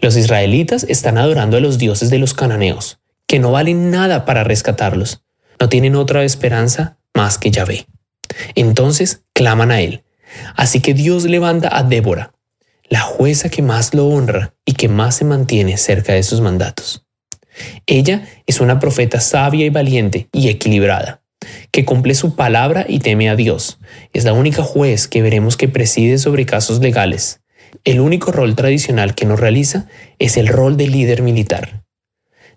Los 0.00 0.16
israelitas 0.16 0.84
están 0.84 1.18
adorando 1.18 1.56
a 1.56 1.60
los 1.60 1.78
dioses 1.78 2.10
de 2.10 2.18
los 2.18 2.34
cananeos, 2.34 2.98
que 3.26 3.38
no 3.38 3.52
valen 3.52 3.90
nada 3.90 4.24
para 4.24 4.44
rescatarlos. 4.44 5.22
No 5.60 5.68
tienen 5.68 5.94
otra 5.94 6.24
esperanza 6.24 6.98
más 7.14 7.38
que 7.38 7.50
Yahvé. 7.50 7.86
Entonces 8.54 9.22
claman 9.34 9.70
a 9.70 9.80
él. 9.80 10.02
Así 10.56 10.80
que 10.80 10.94
Dios 10.94 11.24
levanta 11.24 11.76
a 11.76 11.82
Débora, 11.82 12.34
la 12.90 13.00
jueza 13.00 13.48
que 13.48 13.62
más 13.62 13.94
lo 13.94 14.08
honra 14.08 14.54
y 14.66 14.72
que 14.72 14.88
más 14.88 15.14
se 15.14 15.24
mantiene 15.24 15.78
cerca 15.78 16.12
de 16.12 16.24
sus 16.24 16.40
mandatos. 16.40 17.06
Ella 17.86 18.26
es 18.46 18.60
una 18.60 18.80
profeta 18.80 19.20
sabia 19.20 19.64
y 19.64 19.70
valiente 19.70 20.28
y 20.32 20.48
equilibrada, 20.48 21.22
que 21.70 21.84
cumple 21.84 22.14
su 22.14 22.34
palabra 22.34 22.84
y 22.88 22.98
teme 22.98 23.30
a 23.30 23.36
Dios. 23.36 23.78
Es 24.12 24.24
la 24.24 24.32
única 24.32 24.64
juez 24.64 25.06
que 25.06 25.22
veremos 25.22 25.56
que 25.56 25.68
preside 25.68 26.18
sobre 26.18 26.46
casos 26.46 26.80
legales. 26.80 27.40
El 27.84 28.00
único 28.00 28.32
rol 28.32 28.56
tradicional 28.56 29.14
que 29.14 29.24
no 29.24 29.36
realiza 29.36 29.86
es 30.18 30.36
el 30.36 30.48
rol 30.48 30.76
de 30.76 30.88
líder 30.88 31.22
militar. 31.22 31.84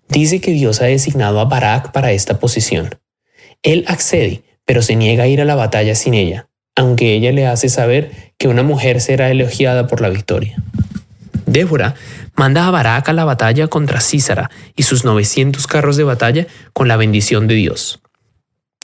Dice 0.09 0.41
que 0.41 0.51
Dios 0.51 0.81
ha 0.81 0.85
designado 0.85 1.39
a 1.39 1.45
Barak 1.45 1.91
para 1.91 2.11
esta 2.11 2.39
posición. 2.39 2.99
Él 3.61 3.85
accede, 3.87 4.43
pero 4.65 4.81
se 4.81 4.95
niega 4.95 5.25
a 5.25 5.27
ir 5.27 5.41
a 5.41 5.45
la 5.45 5.55
batalla 5.55 5.93
sin 5.93 6.15
ella, 6.15 6.49
aunque 6.75 7.13
ella 7.13 7.31
le 7.31 7.47
hace 7.47 7.69
saber 7.69 8.33
que 8.37 8.47
una 8.47 8.63
mujer 8.63 9.01
será 9.01 9.29
elogiada 9.29 9.87
por 9.87 10.01
la 10.01 10.09
victoria. 10.09 10.55
Débora 11.45 11.95
manda 12.35 12.67
a 12.67 12.71
Barak 12.71 13.09
a 13.09 13.13
la 13.13 13.25
batalla 13.25 13.67
contra 13.67 14.01
Císara 14.01 14.49
y 14.75 14.83
sus 14.83 15.05
900 15.05 15.67
carros 15.67 15.97
de 15.97 16.03
batalla 16.03 16.47
con 16.73 16.87
la 16.87 16.97
bendición 16.97 17.47
de 17.47 17.55
Dios. 17.55 18.01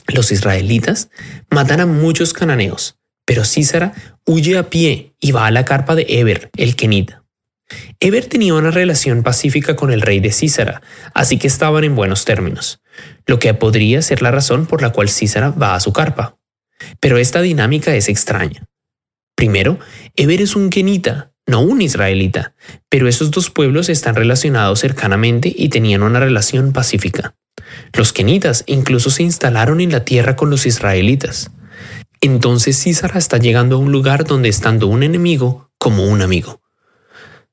Los 0.06 0.32
israelitas 0.32 1.10
matan 1.50 1.80
a 1.80 1.86
muchos 1.86 2.32
cananeos, 2.32 2.96
pero 3.24 3.44
Císara 3.44 3.92
huye 4.24 4.58
a 4.58 4.70
pie 4.70 5.14
y 5.20 5.32
va 5.32 5.46
a 5.46 5.50
la 5.50 5.64
carpa 5.64 5.94
de 5.94 6.06
Eber, 6.08 6.50
el 6.56 6.76
kenita. 6.76 7.24
Eber 8.00 8.26
tenía 8.26 8.54
una 8.54 8.70
relación 8.70 9.22
pacífica 9.22 9.76
con 9.76 9.92
el 9.92 10.00
rey 10.00 10.18
de 10.18 10.32
Císara, 10.32 10.82
así 11.14 11.38
que 11.38 11.46
estaban 11.46 11.84
en 11.84 11.94
buenos 11.94 12.24
términos, 12.24 12.80
lo 13.26 13.38
que 13.38 13.54
podría 13.54 14.02
ser 14.02 14.22
la 14.22 14.32
razón 14.32 14.66
por 14.66 14.82
la 14.82 14.90
cual 14.90 15.08
Císara 15.08 15.50
va 15.50 15.74
a 15.74 15.80
su 15.80 15.92
carpa. 15.92 16.39
Pero 17.00 17.18
esta 17.18 17.42
dinámica 17.42 17.94
es 17.94 18.08
extraña. 18.08 18.64
Primero, 19.36 19.78
Eber 20.16 20.40
es 20.40 20.54
un 20.56 20.70
kenita, 20.70 21.32
no 21.46 21.60
un 21.60 21.82
israelita, 21.82 22.54
pero 22.88 23.08
esos 23.08 23.30
dos 23.30 23.50
pueblos 23.50 23.88
están 23.88 24.14
relacionados 24.14 24.80
cercanamente 24.80 25.52
y 25.54 25.68
tenían 25.68 26.02
una 26.02 26.20
relación 26.20 26.72
pacífica. 26.72 27.34
Los 27.92 28.12
kenitas 28.12 28.64
incluso 28.66 29.10
se 29.10 29.22
instalaron 29.22 29.80
en 29.80 29.92
la 29.92 30.04
tierra 30.04 30.36
con 30.36 30.50
los 30.50 30.66
israelitas. 30.66 31.50
Entonces 32.20 32.80
Císara 32.82 33.18
está 33.18 33.38
llegando 33.38 33.76
a 33.76 33.78
un 33.78 33.92
lugar 33.92 34.24
donde 34.24 34.48
estando 34.48 34.86
un 34.86 35.02
enemigo 35.02 35.70
como 35.78 36.04
un 36.04 36.20
amigo. 36.22 36.60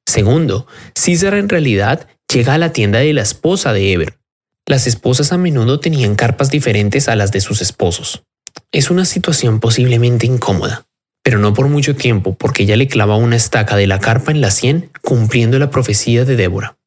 Segundo, 0.06 0.68
Císara 0.98 1.40
en 1.40 1.50
realidad 1.50 2.08
llega 2.32 2.54
a 2.54 2.58
la 2.58 2.74
tienda 2.74 3.00
de 3.00 3.14
la 3.14 3.22
esposa 3.22 3.74
de 3.74 3.94
Eber. 3.94 4.20
Las 4.66 4.86
esposas 4.86 5.32
a 5.32 5.38
menudo 5.38 5.80
tenían 5.80 6.16
carpas 6.16 6.50
diferentes 6.50 7.08
a 7.08 7.16
las 7.16 7.32
de 7.32 7.40
sus 7.40 7.62
esposos. 7.62 8.24
Es 8.72 8.90
una 8.90 9.06
situación 9.06 9.60
posiblemente 9.60 10.26
incómoda, 10.26 10.86
pero 11.24 11.40
no 11.40 11.54
por 11.54 11.68
mucho 11.68 11.96
tiempo 11.96 12.36
porque 12.36 12.64
ella 12.64 12.76
le 12.76 12.88
clava 12.88 13.16
una 13.16 13.38
estaca 13.38 13.78
de 13.78 13.88
la 13.88 14.00
carpa 14.00 14.32
en 14.32 14.42
la 14.42 14.52
sien 14.52 14.90
cumpliendo 15.02 15.58
la 15.58 15.70
profecía 15.70 16.26
de 16.26 16.36
Débora. 16.36 16.78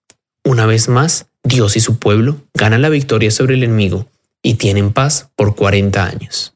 Una 0.45 0.67
vez 0.67 0.89
más, 0.89 1.27
Dios 1.43 1.77
y 1.77 1.81
su 1.81 1.99
pueblo 1.99 2.37
ganan 2.55 2.83
la 2.83 2.91
victoria 2.91 3.31
sobre 3.31 3.55
el 3.55 3.65
enemigo 3.65 4.07
y 4.43 4.55
tienen 4.55 4.93
paz 4.93 5.31
por 5.37 5.55
40 5.55 6.05
años. 6.05 6.55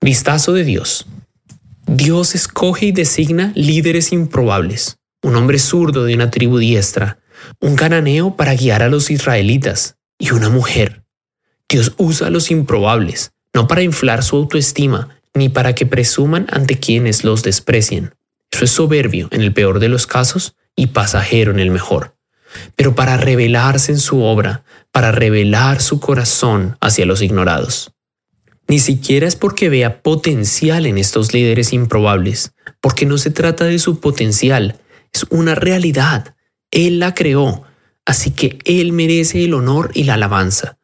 Vistazo 0.00 0.52
de 0.52 0.64
Dios. 0.64 1.06
Dios 1.86 2.34
escoge 2.34 2.86
y 2.86 2.92
designa 2.92 3.50
líderes 3.56 4.12
improbables, 4.12 4.98
un 5.22 5.34
hombre 5.34 5.58
zurdo 5.58 6.04
de 6.04 6.14
una 6.14 6.30
tribu 6.30 6.58
diestra, 6.58 7.18
un 7.60 7.74
cananeo 7.74 8.36
para 8.36 8.54
guiar 8.54 8.82
a 8.82 8.88
los 8.88 9.10
israelitas 9.10 9.96
y 10.18 10.30
una 10.30 10.48
mujer. 10.48 11.02
Dios 11.68 11.94
usa 11.96 12.30
los 12.30 12.50
improbables, 12.50 13.32
no 13.58 13.66
para 13.66 13.82
inflar 13.82 14.22
su 14.22 14.36
autoestima, 14.36 15.20
ni 15.34 15.48
para 15.48 15.74
que 15.74 15.84
presuman 15.84 16.46
ante 16.48 16.78
quienes 16.78 17.24
los 17.24 17.42
desprecian. 17.42 18.14
Eso 18.52 18.64
es 18.64 18.70
soberbio 18.70 19.26
en 19.32 19.40
el 19.40 19.52
peor 19.52 19.80
de 19.80 19.88
los 19.88 20.06
casos 20.06 20.54
y 20.76 20.86
pasajero 20.86 21.50
en 21.50 21.58
el 21.58 21.72
mejor. 21.72 22.14
Pero 22.76 22.94
para 22.94 23.16
revelarse 23.16 23.90
en 23.90 23.98
su 23.98 24.22
obra, 24.22 24.62
para 24.92 25.10
revelar 25.10 25.82
su 25.82 25.98
corazón 25.98 26.76
hacia 26.80 27.04
los 27.04 27.20
ignorados. 27.20 27.90
Ni 28.68 28.78
siquiera 28.78 29.26
es 29.26 29.34
porque 29.34 29.68
vea 29.68 30.02
potencial 30.02 30.86
en 30.86 30.96
estos 30.96 31.34
líderes 31.34 31.72
improbables, 31.72 32.52
porque 32.80 33.06
no 33.06 33.18
se 33.18 33.30
trata 33.30 33.64
de 33.64 33.80
su 33.80 33.98
potencial, 33.98 34.78
es 35.12 35.26
una 35.30 35.56
realidad. 35.56 36.36
Él 36.70 37.00
la 37.00 37.12
creó, 37.12 37.64
así 38.06 38.30
que 38.30 38.60
Él 38.64 38.92
merece 38.92 39.42
el 39.42 39.54
honor 39.54 39.90
y 39.94 40.04
la 40.04 40.14
alabanza. 40.14 40.77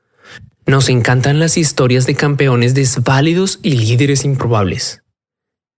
Nos 0.66 0.88
encantan 0.88 1.38
las 1.38 1.58
historias 1.58 2.06
de 2.06 2.14
campeones 2.14 2.74
desválidos 2.74 3.58
y 3.62 3.72
líderes 3.72 4.24
improbables. 4.24 5.02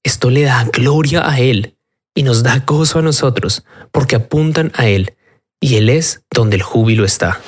Esto 0.05 0.31
le 0.31 0.43
da 0.43 0.63
gloria 0.73 1.29
a 1.29 1.41
Él 1.41 1.77
y 2.15 2.23
nos 2.23 2.45
da 2.45 2.63
gozo 2.65 3.01
a 3.01 3.03
nosotros 3.03 3.65
porque 3.91 4.15
apuntan 4.15 4.71
a 4.77 4.87
Él 4.87 5.17
y 5.61 5.75
Él 5.75 5.89
es 5.89 6.23
donde 6.33 6.55
el 6.55 6.63
júbilo 6.63 7.05
está. 7.05 7.41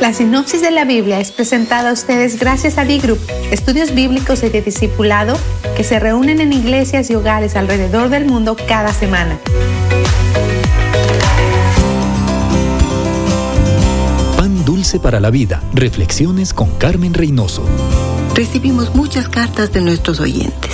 La 0.00 0.12
sinopsis 0.12 0.60
de 0.60 0.72
la 0.72 0.84
Biblia 0.84 1.20
es 1.20 1.30
presentada 1.30 1.90
a 1.90 1.92
ustedes 1.92 2.40
gracias 2.40 2.76
a 2.76 2.84
D-Group, 2.84 3.20
estudios 3.52 3.94
bíblicos 3.94 4.42
y 4.42 4.48
de 4.48 4.60
discipulado 4.60 5.38
que 5.76 5.84
se 5.84 6.00
reúnen 6.00 6.40
en 6.40 6.52
iglesias 6.52 7.10
y 7.10 7.14
hogares 7.14 7.54
alrededor 7.54 8.08
del 8.08 8.24
mundo 8.24 8.56
cada 8.66 8.92
semana. 8.92 9.38
Dulce 14.64 14.98
para 14.98 15.20
la 15.20 15.30
vida. 15.30 15.62
Reflexiones 15.74 16.54
con 16.54 16.70
Carmen 16.78 17.12
Reynoso. 17.12 17.64
Recibimos 18.34 18.94
muchas 18.94 19.28
cartas 19.28 19.72
de 19.72 19.82
nuestros 19.82 20.20
oyentes. 20.20 20.72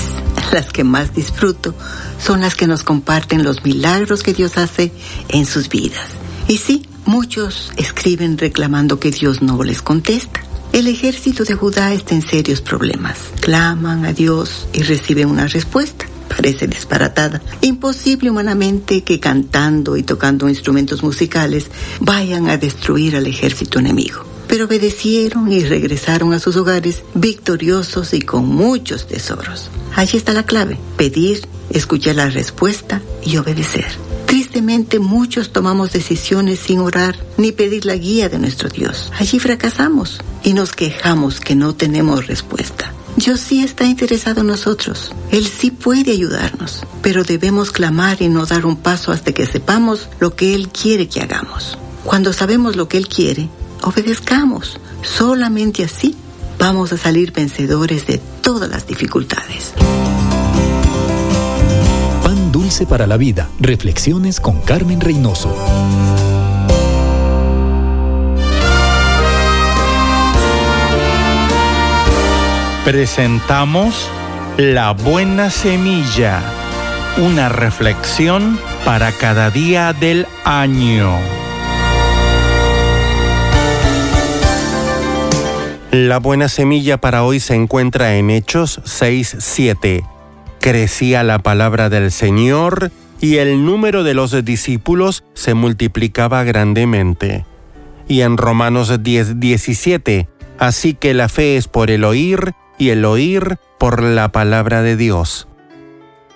Las 0.53 0.72
que 0.72 0.84
más 0.84 1.12
disfruto 1.12 1.74
son 2.18 2.41
las 2.41 2.55
que 2.55 2.68
nos 2.68 2.84
comparten 2.84 3.43
los 3.43 3.64
milagros 3.64 4.22
que 4.22 4.32
Dios 4.32 4.59
hace 4.59 4.93
en 5.28 5.45
sus 5.45 5.68
vidas. 5.68 6.11
Y 6.47 6.59
sí, 6.59 6.86
muchos 7.05 7.72
escriben 7.76 8.38
reclamando 8.38 9.01
que 9.01 9.11
Dios 9.11 9.43
no 9.43 9.62
les 9.64 9.82
contesta. 9.82 10.41
El 10.72 10.86
ejército 10.86 11.45
de 11.45 11.55
Judá 11.55 11.93
está 11.93 12.14
en 12.14 12.22
serios 12.22 12.61
problemas. 12.61 13.18
Claman 13.41 14.05
a 14.05 14.12
Dios 14.12 14.68
y 14.72 14.82
reciben 14.82 15.28
una 15.28 15.49
respuesta. 15.49 16.07
Parece 16.35 16.66
disparatada. 16.66 17.43
Imposible 17.61 18.31
humanamente 18.31 19.03
que 19.03 19.20
cantando 19.20 19.97
y 19.97 20.03
tocando 20.03 20.49
instrumentos 20.49 21.03
musicales 21.03 21.70
vayan 22.01 22.49
a 22.49 22.57
destruir 22.57 23.16
al 23.16 23.26
ejército 23.26 23.78
enemigo 23.78 24.24
pero 24.51 24.64
obedecieron 24.64 25.53
y 25.53 25.61
regresaron 25.61 26.33
a 26.33 26.41
sus 26.41 26.57
hogares 26.57 27.05
victoriosos 27.14 28.12
y 28.14 28.20
con 28.20 28.49
muchos 28.49 29.07
tesoros. 29.07 29.70
Allí 29.95 30.18
está 30.18 30.33
la 30.33 30.43
clave, 30.43 30.76
pedir, 30.97 31.47
escuchar 31.70 32.16
la 32.16 32.28
respuesta 32.31 33.01
y 33.24 33.37
obedecer. 33.37 33.87
Tristemente 34.26 34.99
muchos 34.99 35.53
tomamos 35.53 35.93
decisiones 35.93 36.59
sin 36.59 36.81
orar 36.81 37.16
ni 37.37 37.53
pedir 37.53 37.87
la 37.87 37.95
guía 37.95 38.28
de 38.28 38.41
nuestro 38.41 38.68
Dios. 38.68 39.12
Allí 39.16 39.39
fracasamos 39.39 40.20
y 40.43 40.53
nos 40.53 40.72
quejamos 40.72 41.39
que 41.39 41.55
no 41.55 41.76
tenemos 41.76 42.26
respuesta. 42.26 42.93
Dios 43.17 43.41
sí 43.41 43.63
está 43.63 43.85
interesado 43.85 44.41
en 44.41 44.47
nosotros. 44.47 45.13
Él 45.31 45.47
sí 45.47 45.71
puede 45.71 46.13
ayudarnos, 46.13 46.85
pero 47.03 47.25
debemos 47.25 47.71
clamar 47.71 48.23
y 48.23 48.29
no 48.29 48.47
dar 48.47 48.67
un 48.67 48.77
paso 48.77 49.13
hasta 49.13 49.33
que 49.33 49.47
sepamos 49.47 50.09
lo 50.21 50.35
que 50.35 50.55
Él 50.55 50.69
quiere 50.69 51.09
que 51.09 51.21
hagamos. 51.21 51.79
Cuando 52.05 52.33
sabemos 52.33 52.77
lo 52.77 52.89
que 52.89 52.97
Él 52.97 53.09
quiere, 53.09 53.49
obedezcamos. 53.83 54.81
Solamente 55.03 55.85
así 55.85 56.17
vamos 56.59 56.93
a 56.93 56.97
salir 56.97 57.33
vencedores 57.33 58.07
de 58.07 58.21
todas 58.43 58.71
las 58.71 58.87
dificultades. 58.87 59.73
Pan 62.23 62.53
dulce 62.53 62.87
para 62.87 63.07
la 63.07 63.17
vida. 63.17 63.49
Reflexiones 63.59 64.41
con 64.41 64.61
Carmen 64.61 65.01
Reynoso. 65.01 65.55
Presentamos 72.91 74.11
La 74.57 74.91
Buena 74.91 75.51
Semilla, 75.51 76.43
una 77.18 77.49
reflexión 77.49 78.59
para 78.84 79.12
cada 79.12 79.49
día 79.51 79.93
del 79.93 80.26
año. 80.43 81.16
La 85.93 86.18
buena 86.18 86.49
semilla 86.49 87.01
para 87.01 87.22
hoy 87.22 87.38
se 87.38 87.55
encuentra 87.55 88.16
en 88.16 88.28
Hechos 88.28 88.80
6:7. 88.84 90.03
Crecía 90.61 91.22
la 91.22 91.38
palabra 91.38 91.91
del 91.91 92.11
Señor 92.11 92.91
y 93.20 93.36
el 93.36 93.64
número 93.64 94.03
de 94.03 94.14
los 94.14 94.45
discípulos 94.45 95.22
se 95.34 95.55
multiplicaba 95.55 96.43
grandemente. 96.43 97.45
Y 98.09 98.22
en 98.22 98.36
Romanos 98.36 98.91
10:17, 99.01 100.26
así 100.59 100.95
que 100.95 101.14
la 101.14 101.28
fe 101.28 101.57
es 101.57 101.68
por 101.68 101.93
el 101.93 102.03
oír 102.03 102.53
y 102.81 102.89
el 102.89 103.05
oír 103.05 103.59
por 103.78 104.03
la 104.03 104.33
palabra 104.33 104.83
de 104.83 104.97
Dios. 104.97 105.47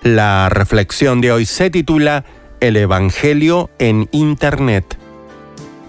La 0.03 0.47
reflexión 0.47 1.19
de 1.19 1.31
hoy 1.31 1.45
se 1.47 1.71
titula 1.71 2.23
El 2.59 2.77
Evangelio 2.77 3.71
en 3.79 4.07
Internet. 4.11 4.97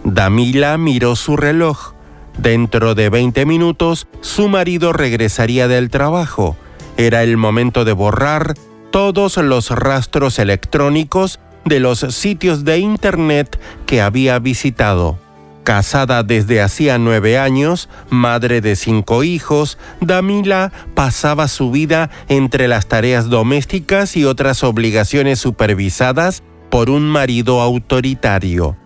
Damila 0.03 0.79
miró 0.79 1.15
su 1.15 1.37
reloj 1.37 1.93
Dentro 2.39 2.95
de 2.95 3.11
20 3.11 3.47
minutos, 3.47 4.09
su 4.23 4.49
marido 4.49 4.93
regresaría 4.93 5.69
del 5.69 5.91
trabajo. 5.91 6.57
Era 6.97 7.23
el 7.23 7.37
momento 7.37 7.85
de 7.85 7.93
borrar 7.93 8.55
todos 8.91 9.37
los 9.37 9.71
rastros 9.71 10.39
electrónicos 10.39 11.39
de 11.65 11.81
los 11.81 11.99
sitios 11.99 12.65
de 12.65 12.79
Internet 12.79 13.59
que 13.87 14.01
había 14.01 14.39
visitado. 14.39 15.19
Casada 15.67 16.23
desde 16.23 16.63
hacía 16.63 16.97
nueve 16.97 17.39
años, 17.39 17.89
madre 18.09 18.61
de 18.61 18.77
cinco 18.77 19.25
hijos, 19.25 19.79
Damila 20.01 20.71
pasaba 20.95 21.49
su 21.49 21.73
vida 21.73 22.09
entre 22.29 22.69
las 22.69 22.87
tareas 22.87 23.29
domésticas 23.29 24.17
y 24.17 24.25
otras 24.25 24.63
obligaciones 24.63 25.41
supervisadas 25.41 26.45
por 26.71 26.89
un 26.89 27.09
marido 27.09 27.61
autoritario. 27.61 28.77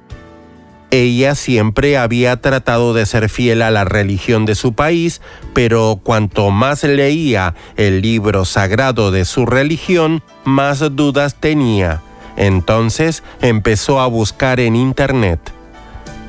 Ella 0.90 1.34
siempre 1.34 1.98
había 1.98 2.40
tratado 2.40 2.94
de 2.94 3.04
ser 3.04 3.28
fiel 3.28 3.60
a 3.60 3.70
la 3.70 3.84
religión 3.84 4.46
de 4.46 4.54
su 4.54 4.72
país, 4.72 5.20
pero 5.52 6.00
cuanto 6.02 6.50
más 6.50 6.82
leía 6.82 7.54
el 7.76 8.00
libro 8.00 8.46
sagrado 8.46 9.10
de 9.10 9.26
su 9.26 9.44
religión, 9.44 10.22
más 10.44 10.78
dudas 10.96 11.34
tenía. 11.40 12.00
Entonces 12.38 13.22
empezó 13.42 14.00
a 14.00 14.06
buscar 14.06 14.60
en 14.60 14.76
Internet. 14.76 15.59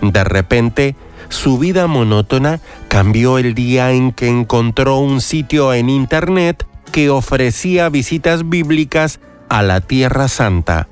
De 0.02 0.24
repente, 0.24 0.96
su 1.30 1.58
vida 1.58 1.88
monótona 1.88 2.60
cambió 2.88 3.38
el 3.38 3.54
día 3.54 3.92
en 3.92 4.12
que 4.12 4.28
encontró 4.28 4.98
un 4.98 5.22
sitio 5.22 5.74
en 5.74 5.90
Internet 5.90 6.66
que 6.92 7.10
ofrecía 7.10 7.90
visitas 7.90 8.50
bíblicas 8.50 9.20
a 9.48 9.62
la 9.64 9.82
Tierra 9.82 10.28
Santa. 10.28 10.88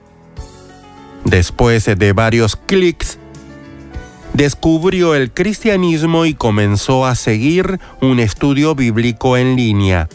Después 1.26 1.86
de 1.86 2.14
varios 2.14 2.56
clics, 2.56 3.20
descubrió 4.34 5.16
el 5.16 5.32
cristianismo 5.32 6.26
y 6.26 6.34
comenzó 6.34 7.06
a 7.06 7.16
seguir 7.16 7.80
un 8.02 8.20
estudio 8.20 8.76
bíblico 8.76 9.38
en 9.38 9.56
línea. 9.56 10.08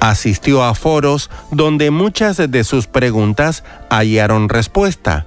Asistió 0.00 0.64
a 0.64 0.74
foros 0.74 1.30
donde 1.50 1.90
muchas 1.90 2.36
de 2.36 2.64
sus 2.64 2.88
preguntas 2.88 3.64
hallaron 3.88 4.48
respuesta. 4.48 5.26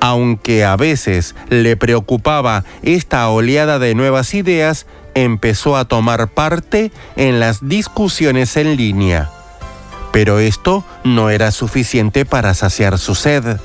Aunque 0.00 0.64
a 0.64 0.76
veces 0.76 1.34
le 1.50 1.76
preocupaba 1.76 2.64
esta 2.82 3.28
oleada 3.28 3.78
de 3.78 3.94
nuevas 3.94 4.32
ideas, 4.34 4.86
empezó 5.14 5.76
a 5.76 5.84
tomar 5.84 6.28
parte 6.28 6.90
en 7.16 7.38
las 7.38 7.68
discusiones 7.68 8.56
en 8.56 8.76
línea. 8.76 9.30
Pero 10.12 10.38
esto 10.38 10.84
no 11.04 11.30
era 11.30 11.50
suficiente 11.50 12.24
para 12.24 12.54
saciar 12.54 12.98
su 12.98 13.14
sed. 13.14 13.58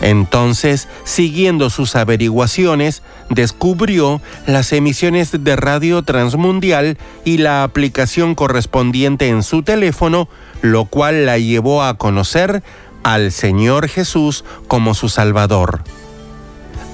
Entonces, 0.00 0.86
siguiendo 1.04 1.70
sus 1.70 1.96
averiguaciones, 1.96 3.02
descubrió 3.30 4.20
las 4.46 4.72
emisiones 4.72 5.32
de 5.42 5.56
radio 5.56 6.02
transmundial 6.02 6.98
y 7.24 7.38
la 7.38 7.64
aplicación 7.64 8.36
correspondiente 8.36 9.28
en 9.28 9.42
su 9.42 9.62
teléfono, 9.64 10.28
lo 10.62 10.84
cual 10.84 11.26
la 11.26 11.38
llevó 11.38 11.82
a 11.82 11.98
conocer 11.98 12.62
al 13.02 13.32
Señor 13.32 13.88
Jesús 13.88 14.44
como 14.66 14.94
su 14.94 15.08
Salvador. 15.08 15.82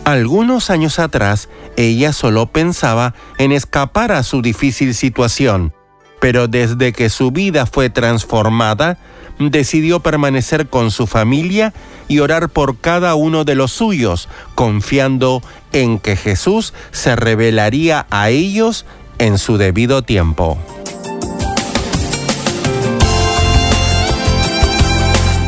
Algunos 0.05 0.69
años 0.69 0.99
atrás, 0.99 1.49
ella 1.77 2.13
solo 2.13 2.47
pensaba 2.47 3.15
en 3.39 3.53
escapar 3.53 4.13
a 4.13 4.23
su 4.23 4.43
difícil 4.43 4.95
situación, 4.95 5.73
pero 6.21 6.47
desde 6.47 6.93
que 6.93 7.09
su 7.09 7.31
vida 7.31 7.65
fue 7.65 7.89
transformada, 7.89 8.99
decidió 9.39 10.01
permanecer 10.01 10.69
con 10.69 10.91
su 10.91 11.07
familia 11.07 11.73
y 12.07 12.19
orar 12.19 12.51
por 12.51 12.79
cada 12.79 13.15
uno 13.15 13.45
de 13.45 13.55
los 13.55 13.73
suyos, 13.73 14.29
confiando 14.55 15.43
en 15.73 15.99
que 15.99 16.17
Jesús 16.17 16.75
se 16.93 17.17
revelaría 17.17 18.07
a 18.11 18.29
ellos 18.29 18.85
en 19.19 19.39
su 19.39 19.57
debido 19.57 20.03
tiempo. 20.03 20.59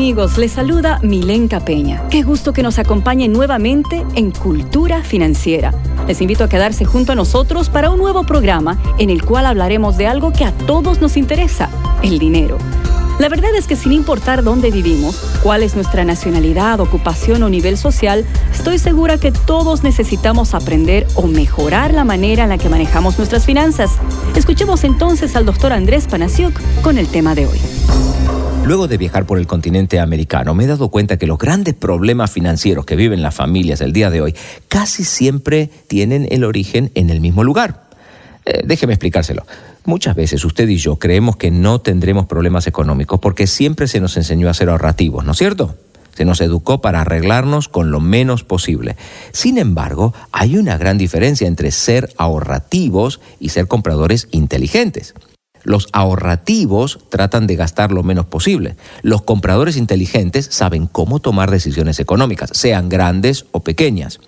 amigos? 0.00 0.38
Les 0.38 0.52
saluda 0.52 0.98
Milenka 1.02 1.60
Peña. 1.60 2.08
Qué 2.08 2.22
gusto 2.22 2.54
que 2.54 2.62
nos 2.62 2.78
acompañen 2.78 3.34
nuevamente 3.34 4.02
en 4.14 4.30
Cultura 4.30 5.04
Financiera. 5.04 5.74
Les 6.08 6.22
invito 6.22 6.42
a 6.42 6.48
quedarse 6.48 6.86
junto 6.86 7.12
a 7.12 7.14
nosotros 7.14 7.68
para 7.68 7.90
un 7.90 7.98
nuevo 7.98 8.24
programa 8.24 8.78
en 8.98 9.10
el 9.10 9.22
cual 9.22 9.44
hablaremos 9.44 9.98
de 9.98 10.06
algo 10.06 10.32
que 10.32 10.46
a 10.46 10.52
todos 10.52 11.02
nos 11.02 11.18
interesa, 11.18 11.68
el 12.02 12.18
dinero. 12.18 12.56
La 13.18 13.28
verdad 13.28 13.54
es 13.54 13.66
que 13.66 13.76
sin 13.76 13.92
importar 13.92 14.42
dónde 14.42 14.70
vivimos, 14.70 15.22
cuál 15.42 15.62
es 15.62 15.74
nuestra 15.74 16.02
nacionalidad, 16.02 16.80
ocupación 16.80 17.42
o 17.42 17.50
nivel 17.50 17.76
social, 17.76 18.24
estoy 18.54 18.78
segura 18.78 19.18
que 19.18 19.32
todos 19.32 19.82
necesitamos 19.82 20.54
aprender 20.54 21.06
o 21.14 21.26
mejorar 21.26 21.92
la 21.92 22.04
manera 22.04 22.44
en 22.44 22.48
la 22.48 22.56
que 22.56 22.70
manejamos 22.70 23.18
nuestras 23.18 23.44
finanzas. 23.44 23.90
Escuchemos 24.34 24.82
entonces 24.82 25.36
al 25.36 25.44
doctor 25.44 25.74
Andrés 25.74 26.06
Panasiuk 26.06 26.58
con 26.80 26.96
el 26.96 27.06
tema 27.08 27.34
de 27.34 27.48
hoy. 27.48 27.60
Luego 28.70 28.86
de 28.86 28.98
viajar 28.98 29.26
por 29.26 29.40
el 29.40 29.48
continente 29.48 29.98
americano, 29.98 30.54
me 30.54 30.62
he 30.62 30.66
dado 30.68 30.90
cuenta 30.90 31.16
que 31.16 31.26
los 31.26 31.38
grandes 31.38 31.74
problemas 31.74 32.30
financieros 32.30 32.86
que 32.86 32.94
viven 32.94 33.20
las 33.20 33.34
familias 33.34 33.80
el 33.80 33.92
día 33.92 34.10
de 34.10 34.20
hoy 34.20 34.36
casi 34.68 35.02
siempre 35.02 35.68
tienen 35.88 36.28
el 36.30 36.44
origen 36.44 36.92
en 36.94 37.10
el 37.10 37.20
mismo 37.20 37.42
lugar. 37.42 37.82
Eh, 38.44 38.62
déjeme 38.64 38.92
explicárselo. 38.92 39.44
Muchas 39.86 40.14
veces 40.14 40.44
usted 40.44 40.68
y 40.68 40.76
yo 40.76 41.00
creemos 41.00 41.34
que 41.34 41.50
no 41.50 41.80
tendremos 41.80 42.26
problemas 42.26 42.68
económicos 42.68 43.18
porque 43.18 43.48
siempre 43.48 43.88
se 43.88 43.98
nos 43.98 44.16
enseñó 44.16 44.48
a 44.48 44.54
ser 44.54 44.68
ahorrativos, 44.68 45.24
¿no 45.24 45.32
es 45.32 45.38
cierto? 45.38 45.74
Se 46.14 46.24
nos 46.24 46.40
educó 46.40 46.80
para 46.80 47.00
arreglarnos 47.00 47.68
con 47.68 47.90
lo 47.90 47.98
menos 47.98 48.44
posible. 48.44 48.94
Sin 49.32 49.58
embargo, 49.58 50.14
hay 50.30 50.56
una 50.56 50.76
gran 50.76 50.96
diferencia 50.96 51.48
entre 51.48 51.72
ser 51.72 52.14
ahorrativos 52.18 53.20
y 53.40 53.48
ser 53.48 53.66
compradores 53.66 54.28
inteligentes. 54.30 55.14
Los 55.62 55.88
ahorrativos 55.92 57.00
tratan 57.10 57.46
de 57.46 57.56
gastar 57.56 57.92
lo 57.92 58.02
menos 58.02 58.26
posible. 58.26 58.76
Los 59.02 59.22
compradores 59.22 59.76
inteligentes 59.76 60.48
saben 60.50 60.86
cómo 60.86 61.20
tomar 61.20 61.50
decisiones 61.50 62.00
económicas, 62.00 62.50
sean 62.54 62.88
grandes 62.88 63.46
o 63.52 63.60
pequeñas. 63.60 64.20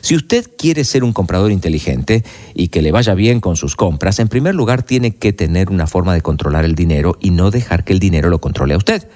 Si 0.00 0.16
usted 0.16 0.50
quiere 0.58 0.84
ser 0.84 1.04
un 1.04 1.12
comprador 1.12 1.52
inteligente 1.52 2.24
y 2.54 2.68
que 2.68 2.82
le 2.82 2.92
vaya 2.92 3.14
bien 3.14 3.40
con 3.40 3.56
sus 3.56 3.76
compras, 3.76 4.18
en 4.18 4.28
primer 4.28 4.54
lugar 4.54 4.82
tiene 4.82 5.14
que 5.14 5.32
tener 5.32 5.70
una 5.70 5.86
forma 5.86 6.14
de 6.14 6.22
controlar 6.22 6.64
el 6.64 6.74
dinero 6.74 7.16
y 7.20 7.30
no 7.30 7.50
dejar 7.50 7.84
que 7.84 7.92
el 7.92 8.00
dinero 8.00 8.28
lo 8.28 8.40
controle 8.40 8.74
a 8.74 8.78
usted. 8.78 9.06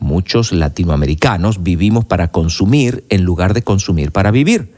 Muchos 0.00 0.52
latinoamericanos 0.52 1.62
vivimos 1.62 2.04
para 2.04 2.28
consumir 2.28 3.04
en 3.08 3.22
lugar 3.22 3.54
de 3.54 3.62
consumir 3.62 4.12
para 4.12 4.30
vivir. 4.30 4.74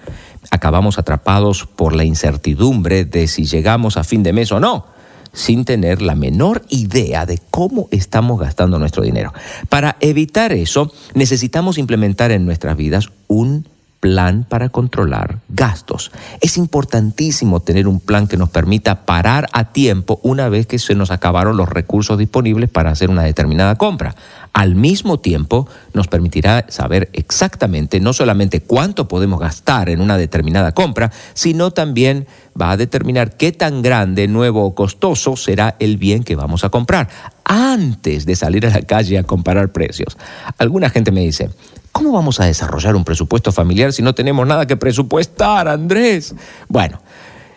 Acabamos 0.52 0.98
atrapados 0.98 1.66
por 1.66 1.96
la 1.96 2.04
incertidumbre 2.04 3.04
de 3.04 3.26
si 3.26 3.44
llegamos 3.44 3.96
a 3.96 4.04
fin 4.04 4.22
de 4.22 4.32
mes 4.32 4.52
o 4.52 4.60
no 4.60 4.95
sin 5.36 5.66
tener 5.66 6.00
la 6.02 6.14
menor 6.14 6.62
idea 6.70 7.26
de 7.26 7.38
cómo 7.50 7.88
estamos 7.92 8.40
gastando 8.40 8.78
nuestro 8.78 9.02
dinero. 9.02 9.32
Para 9.68 9.96
evitar 10.00 10.52
eso, 10.52 10.90
necesitamos 11.14 11.76
implementar 11.78 12.30
en 12.32 12.46
nuestras 12.46 12.76
vidas 12.76 13.10
un 13.28 13.68
plan 14.06 14.46
para 14.48 14.68
controlar 14.68 15.40
gastos. 15.48 16.12
Es 16.40 16.56
importantísimo 16.58 17.58
tener 17.58 17.88
un 17.88 17.98
plan 17.98 18.28
que 18.28 18.36
nos 18.36 18.50
permita 18.50 19.04
parar 19.04 19.48
a 19.52 19.72
tiempo 19.72 20.20
una 20.22 20.48
vez 20.48 20.68
que 20.68 20.78
se 20.78 20.94
nos 20.94 21.10
acabaron 21.10 21.56
los 21.56 21.68
recursos 21.68 22.16
disponibles 22.16 22.70
para 22.70 22.90
hacer 22.90 23.10
una 23.10 23.24
determinada 23.24 23.74
compra. 23.74 24.14
Al 24.52 24.76
mismo 24.76 25.18
tiempo, 25.18 25.66
nos 25.92 26.06
permitirá 26.06 26.66
saber 26.68 27.10
exactamente 27.14 27.98
no 27.98 28.12
solamente 28.12 28.60
cuánto 28.60 29.08
podemos 29.08 29.40
gastar 29.40 29.88
en 29.88 30.00
una 30.00 30.16
determinada 30.16 30.70
compra, 30.70 31.10
sino 31.34 31.72
también 31.72 32.28
va 32.58 32.70
a 32.70 32.76
determinar 32.76 33.36
qué 33.36 33.50
tan 33.50 33.82
grande, 33.82 34.28
nuevo 34.28 34.64
o 34.64 34.76
costoso 34.76 35.34
será 35.34 35.74
el 35.80 35.96
bien 35.96 36.22
que 36.22 36.36
vamos 36.36 36.62
a 36.62 36.68
comprar 36.68 37.08
antes 37.42 38.24
de 38.24 38.36
salir 38.36 38.66
a 38.66 38.70
la 38.70 38.82
calle 38.82 39.18
a 39.18 39.24
comparar 39.24 39.72
precios. 39.72 40.16
Alguna 40.58 40.90
gente 40.90 41.10
me 41.10 41.22
dice, 41.22 41.50
¿cómo 41.96 42.12
vamos 42.12 42.40
a 42.40 42.44
desarrollar 42.44 42.94
un 42.94 43.04
presupuesto 43.04 43.52
familiar 43.52 43.90
si 43.90 44.02
no 44.02 44.14
tenemos 44.14 44.46
nada 44.46 44.66
que 44.66 44.76
presupuestar, 44.76 45.66
Andrés? 45.66 46.34
Bueno, 46.68 47.00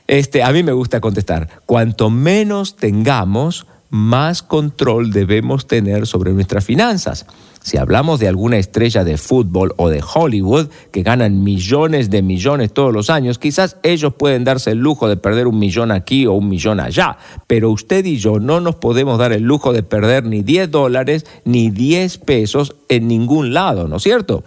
este, 0.08 0.44
a 0.44 0.52
mí 0.54 0.64
me 0.64 0.72
gusta 0.72 1.02
contestar, 1.02 1.50
cuanto 1.66 2.10
menos 2.10 2.78
tengamos, 2.78 3.68
más 3.90 4.42
control 4.42 5.12
debemos 5.12 5.68
tener 5.68 6.08
sobre 6.08 6.32
nuestras 6.32 6.64
finanzas. 6.64 7.26
Si 7.62 7.78
hablamos 7.78 8.20
de 8.20 8.28
alguna 8.28 8.58
estrella 8.58 9.04
de 9.04 9.18
fútbol 9.18 9.74
o 9.78 9.90
de 9.90 10.02
Hollywood 10.02 10.70
que 10.92 11.04
ganan 11.04 11.44
millones 11.44 12.10
de 12.10 12.22
millones 12.22 12.74
todos 12.74 12.94
los 12.94 13.10
años, 13.10 13.38
quizás 13.38 13.78
ellos 13.84 14.14
pueden 14.14 14.46
darse 14.46 14.72
el 14.72 14.78
lujo 14.78 15.10
de 15.10 15.18
perder 15.18 15.48
un 15.48 15.60
millón 15.60 15.92
aquí 15.92 16.26
o 16.26 16.34
un 16.34 16.48
millón 16.48 16.80
allá, 16.80 17.18
pero 17.48 17.70
usted 17.70 18.06
y 18.06 18.18
yo 18.18 18.40
no 18.40 18.62
nos 18.62 18.76
podemos 18.76 19.20
dar 19.20 19.34
el 19.34 19.44
lujo 19.44 19.74
de 19.74 19.84
perder 19.84 20.24
ni 20.24 20.42
10 20.42 20.72
dólares 20.72 21.26
ni 21.44 21.70
10 21.70 22.18
pesos 22.20 22.76
en 22.88 23.08
ningún 23.08 23.54
lado, 23.54 23.88
¿no 23.88 23.98
es 23.98 24.04
cierto? 24.04 24.44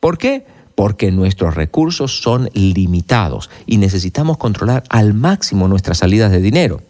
¿Por 0.00 0.16
qué? 0.16 0.46
Porque 0.74 1.12
nuestros 1.12 1.54
recursos 1.54 2.20
son 2.20 2.48
limitados 2.54 3.50
y 3.66 3.76
necesitamos 3.78 4.38
controlar 4.38 4.84
al 4.88 5.14
máximo 5.14 5.68
nuestras 5.68 5.98
salidas 5.98 6.30
de 6.30 6.40
dinero. 6.40 6.80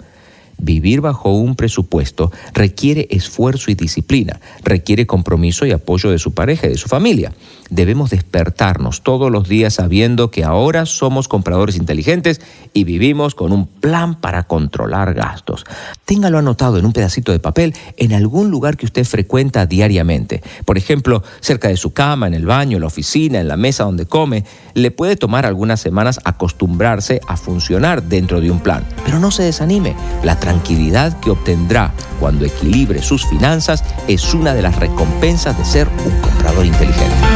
Vivir 0.59 1.01
bajo 1.01 1.33
un 1.33 1.55
presupuesto 1.55 2.33
requiere 2.55 3.09
esfuerzo 3.11 3.71
y 3.71 3.75
disciplina, 3.75 4.41
requiere 4.63 5.07
compromiso 5.07 5.67
y 5.67 5.73
apoyo 5.73 6.11
de 6.11 6.19
su 6.19 6.33
pareja 6.33 6.67
y 6.67 6.71
de 6.71 6.79
su 6.79 6.89
familia. 6.89 7.33
Debemos 7.71 8.11
despertarnos 8.11 9.03
todos 9.03 9.31
los 9.31 9.49
días 9.49 9.75
sabiendo 9.75 10.31
que 10.31 10.45
ahora 10.45 10.87
somos 10.87 11.29
compradores 11.29 11.77
inteligentes 11.77 12.41
y 12.73 12.85
vivimos 12.85 13.35
con 13.35 13.53
un 13.53 13.67
plan 13.67 14.15
para 14.21 14.45
controlar 14.45 15.15
gastos. 15.15 15.65
Téngalo 16.05 16.39
anotado 16.39 16.79
en 16.79 16.87
un 16.87 16.93
pedacito 16.93 17.33
de 17.33 17.41
papel 17.41 17.75
en 17.97 18.13
algún 18.13 18.51
lugar 18.51 18.77
que 18.77 18.87
usted 18.87 19.05
frecuenta 19.05 19.67
diariamente. 19.67 20.43
Por 20.65 20.79
ejemplo, 20.79 21.23
cerca 21.41 21.69
de 21.69 21.77
su 21.77 21.93
cama, 21.93 22.27
en 22.27 22.35
el 22.35 22.47
baño, 22.47 22.77
en 22.77 22.83
la 22.83 22.87
oficina, 22.87 23.41
en 23.41 23.49
la 23.49 23.57
mesa 23.57 23.85
donde 23.85 24.07
come. 24.07 24.45
Le 24.75 24.91
puede 24.91 25.17
tomar 25.17 25.47
algunas 25.47 25.81
semanas 25.81 26.21
acostumbrarse 26.25 27.21
a 27.27 27.37
funcionar 27.37 28.03
dentro 28.03 28.41
de 28.41 28.51
un 28.51 28.61
plan. 28.61 28.85
Pero 29.05 29.19
no 29.19 29.31
se 29.31 29.43
desanime. 29.43 29.97
La 30.23 30.39
tranquilidad 30.39 31.19
que 31.21 31.31
obtendrá 31.31 31.93
cuando 32.21 32.45
equilibre 32.45 33.03
sus 33.03 33.27
finanzas 33.27 33.85
es 34.07 34.35
una 34.35 34.55
de 34.55 34.63
las 34.63 34.77
recompensas 34.77 35.57
de 35.59 35.65
ser 35.65 35.89
un 36.05 36.21
comprador 36.21 36.67
inteligente. 36.67 37.36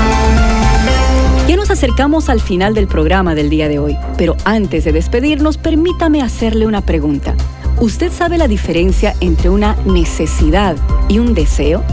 Nos 1.70 1.78
acercamos 1.78 2.28
al 2.28 2.40
final 2.40 2.74
del 2.74 2.88
programa 2.88 3.36
del 3.36 3.48
día 3.48 3.68
de 3.68 3.78
hoy, 3.78 3.96
pero 4.18 4.36
antes 4.44 4.82
de 4.82 4.90
despedirnos, 4.90 5.56
permítame 5.56 6.20
hacerle 6.20 6.66
una 6.66 6.80
pregunta. 6.80 7.36
¿Usted 7.78 8.10
sabe 8.10 8.38
la 8.38 8.48
diferencia 8.48 9.14
entre 9.20 9.50
una 9.50 9.76
necesidad 9.84 10.74
y 11.08 11.20
un 11.20 11.32
deseo? 11.32 11.84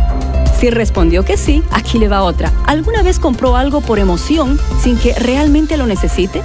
Si 0.60 0.72
respondió 0.72 1.24
que 1.24 1.38
sí, 1.38 1.62
aquí 1.70 2.00
le 2.00 2.08
va 2.08 2.24
otra. 2.24 2.52
¿Alguna 2.66 3.04
vez 3.04 3.20
compró 3.20 3.56
algo 3.56 3.82
por 3.82 4.00
emoción 4.00 4.60
sin 4.82 4.98
que 4.98 5.14
realmente 5.14 5.78
lo 5.78 5.86
necesite? 5.86 6.42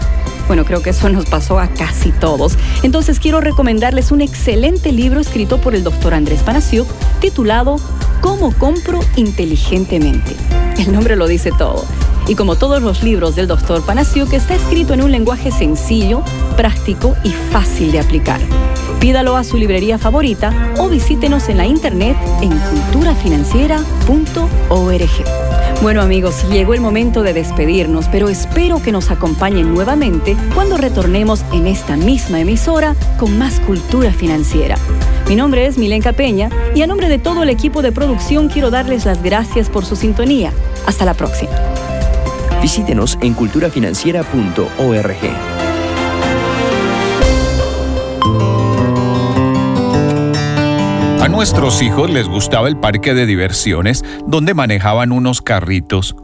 Bueno, 0.47 0.67
creo 0.67 0.83
que 0.83 0.91
eso 0.91 1.09
nos 1.09 1.25
pasó 1.25 1.59
a 1.59 1.69
casi 1.69 2.13
todos. 2.13 2.59
Entonces 2.83 3.19
quiero 3.19 3.41
recomendarles 3.41 4.13
un 4.13 4.21
excelente 4.21 4.93
libro 4.93 5.21
escrito 5.21 5.59
por 5.59 5.75
el 5.75 5.85
doctor 5.85 6.13
Andrés 6.13 6.43
Panasiuk 6.43 6.87
titulado 7.19 7.77
¿Cómo 8.21 8.53
compro 8.53 9.01
inteligentemente? 9.17 10.37
El 10.77 10.93
nombre 10.93 11.17
lo 11.17 11.27
dice 11.27 11.51
todo. 11.57 11.87
Y 12.29 12.35
como 12.35 12.57
todos 12.57 12.83
los 12.83 13.03
libros 13.03 13.35
del 13.35 13.47
doctor 13.47 13.85
Panasiuk, 13.85 14.33
está 14.33 14.55
escrito 14.55 14.95
en 14.95 15.03
un 15.03 15.11
lenguaje 15.11 15.51
sencillo, 15.51 16.23
práctico 16.57 17.15
y 17.25 17.31
fácil 17.31 17.93
de 17.93 18.01
aplicar. 18.01 18.41
Pídalo 19.01 19.37
a 19.37 19.43
su 19.43 19.57
librería 19.57 19.99
favorita 19.99 20.53
o 20.79 20.89
visítenos 20.89 21.49
en 21.49 21.57
la 21.57 21.67
internet 21.67 22.17
en 22.41 22.51
culturafinanciera.org. 22.51 25.43
Bueno 25.83 26.01
amigos, 26.01 26.49
llegó 26.49 26.75
el 26.75 26.81
momento 26.81 27.25
de 27.25 27.33
despedirnos, 27.33 28.07
pero 28.07 28.29
espero 28.29 28.81
que 28.81 28.93
nos 28.93 29.11
acompañen 29.11 29.75
nuevamente 29.75 30.37
cuando 30.55 30.77
retornemos 30.77 31.45
en 31.53 31.67
esta 31.67 31.97
misma 31.97 32.39
emisora 32.39 32.95
con 33.19 33.37
más 33.37 33.59
cultura 33.59 34.13
financiera. 34.13 34.77
Mi 35.29 35.35
nombre 35.35 35.67
es 35.67 35.79
Milenka 35.79 36.13
Peña 36.13 36.51
y 36.77 36.83
a 36.83 36.87
nombre 36.87 37.09
de 37.09 37.19
todo 37.19 37.43
el 37.43 37.51
equipo 37.51 37.83
de 37.83 37.91
producción 37.91 38.49
quiero 38.49 38.71
darles 38.71 39.05
las 39.05 39.21
gracias 39.21 39.69
por 39.69 39.85
su 39.85 39.97
sintonía. 39.97 40.53
Hasta 40.87 41.05
la 41.05 41.15
próxima. 41.15 41.51
Visítenos 42.63 43.19
en 43.21 43.35
culturafinanciera.org. 43.35 45.17
A 51.21 51.29
nuestros 51.29 51.83
hijos 51.83 52.09
les 52.09 52.29
gustaba 52.29 52.69
el 52.69 52.77
parque 52.77 53.15
de 53.15 53.27
diversiones 53.27 54.05
donde 54.27 54.55
manejaban 54.55 55.11
unos 55.11 55.43
carritos. 55.43 56.15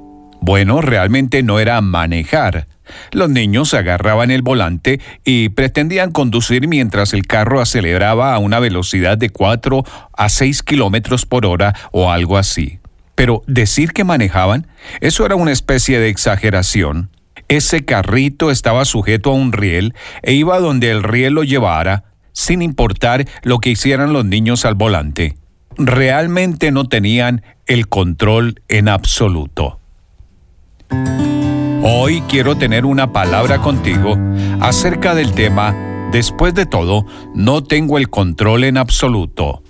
Bueno, 0.41 0.80
realmente 0.80 1.43
no 1.43 1.59
era 1.59 1.80
manejar. 1.80 2.66
Los 3.11 3.28
niños 3.28 3.74
agarraban 3.74 4.30
el 4.30 4.43
volante 4.43 5.01
y 5.24 5.51
pretendían 5.51 6.12
conducir 6.12 6.68
mientras 6.68 7.14
el 7.14 7.26
carro 7.26 7.61
aceleraba 7.61 8.34
a 8.34 8.39
una 8.39 8.61
velocidad 8.61 9.18
de 9.18 9.30
4 9.30 9.84
a 10.16 10.28
6 10.28 10.62
kilómetros 10.62 11.26
por 11.26 11.47
hora 11.47 11.74
o 11.91 12.11
algo 12.11 12.39
así. 12.39 12.78
Pero 13.14 13.43
decir 13.49 13.93
que 13.93 14.05
manejaban 14.05 14.68
eso 15.01 15.26
era 15.26 15.37
una 15.37 15.53
especie 15.53 15.99
de 15.99 16.09
exageración. 16.09 17.11
Ese 17.49 17.85
carrito 17.85 18.51
estaba 18.51 18.85
sujeto 18.85 19.31
a 19.31 19.35
un 19.35 19.53
riel 19.53 19.95
e 20.22 20.35
iba 20.35 20.59
donde 20.59 20.91
el 20.91 21.03
riel 21.03 21.35
lo 21.35 21.45
llevara, 21.45 22.05
sin 22.33 22.62
importar 22.62 23.26
lo 23.43 23.59
que 23.59 23.70
hicieran 23.70 24.12
los 24.12 24.24
niños 24.24 24.64
al 24.64 24.74
volante. 24.74 25.37
Realmente 25.76 26.70
no 26.72 26.89
tenían 26.89 27.43
el 27.66 27.89
control 27.89 28.62
en 28.68 28.89
absoluto. 28.89 29.81
Hoy 31.83 32.22
quiero 32.29 32.57
tener 32.57 32.85
una 32.85 33.12
palabra 33.12 33.59
contigo 33.59 34.18
acerca 34.61 35.14
del 35.14 35.33
tema, 35.33 35.74
después 36.12 36.55
de 36.55 36.66
todo, 36.66 37.07
no 37.35 37.62
tengo 37.62 37.99
el 37.99 38.11
control 38.11 38.64
en 38.64 38.76
absoluto. 38.76 39.62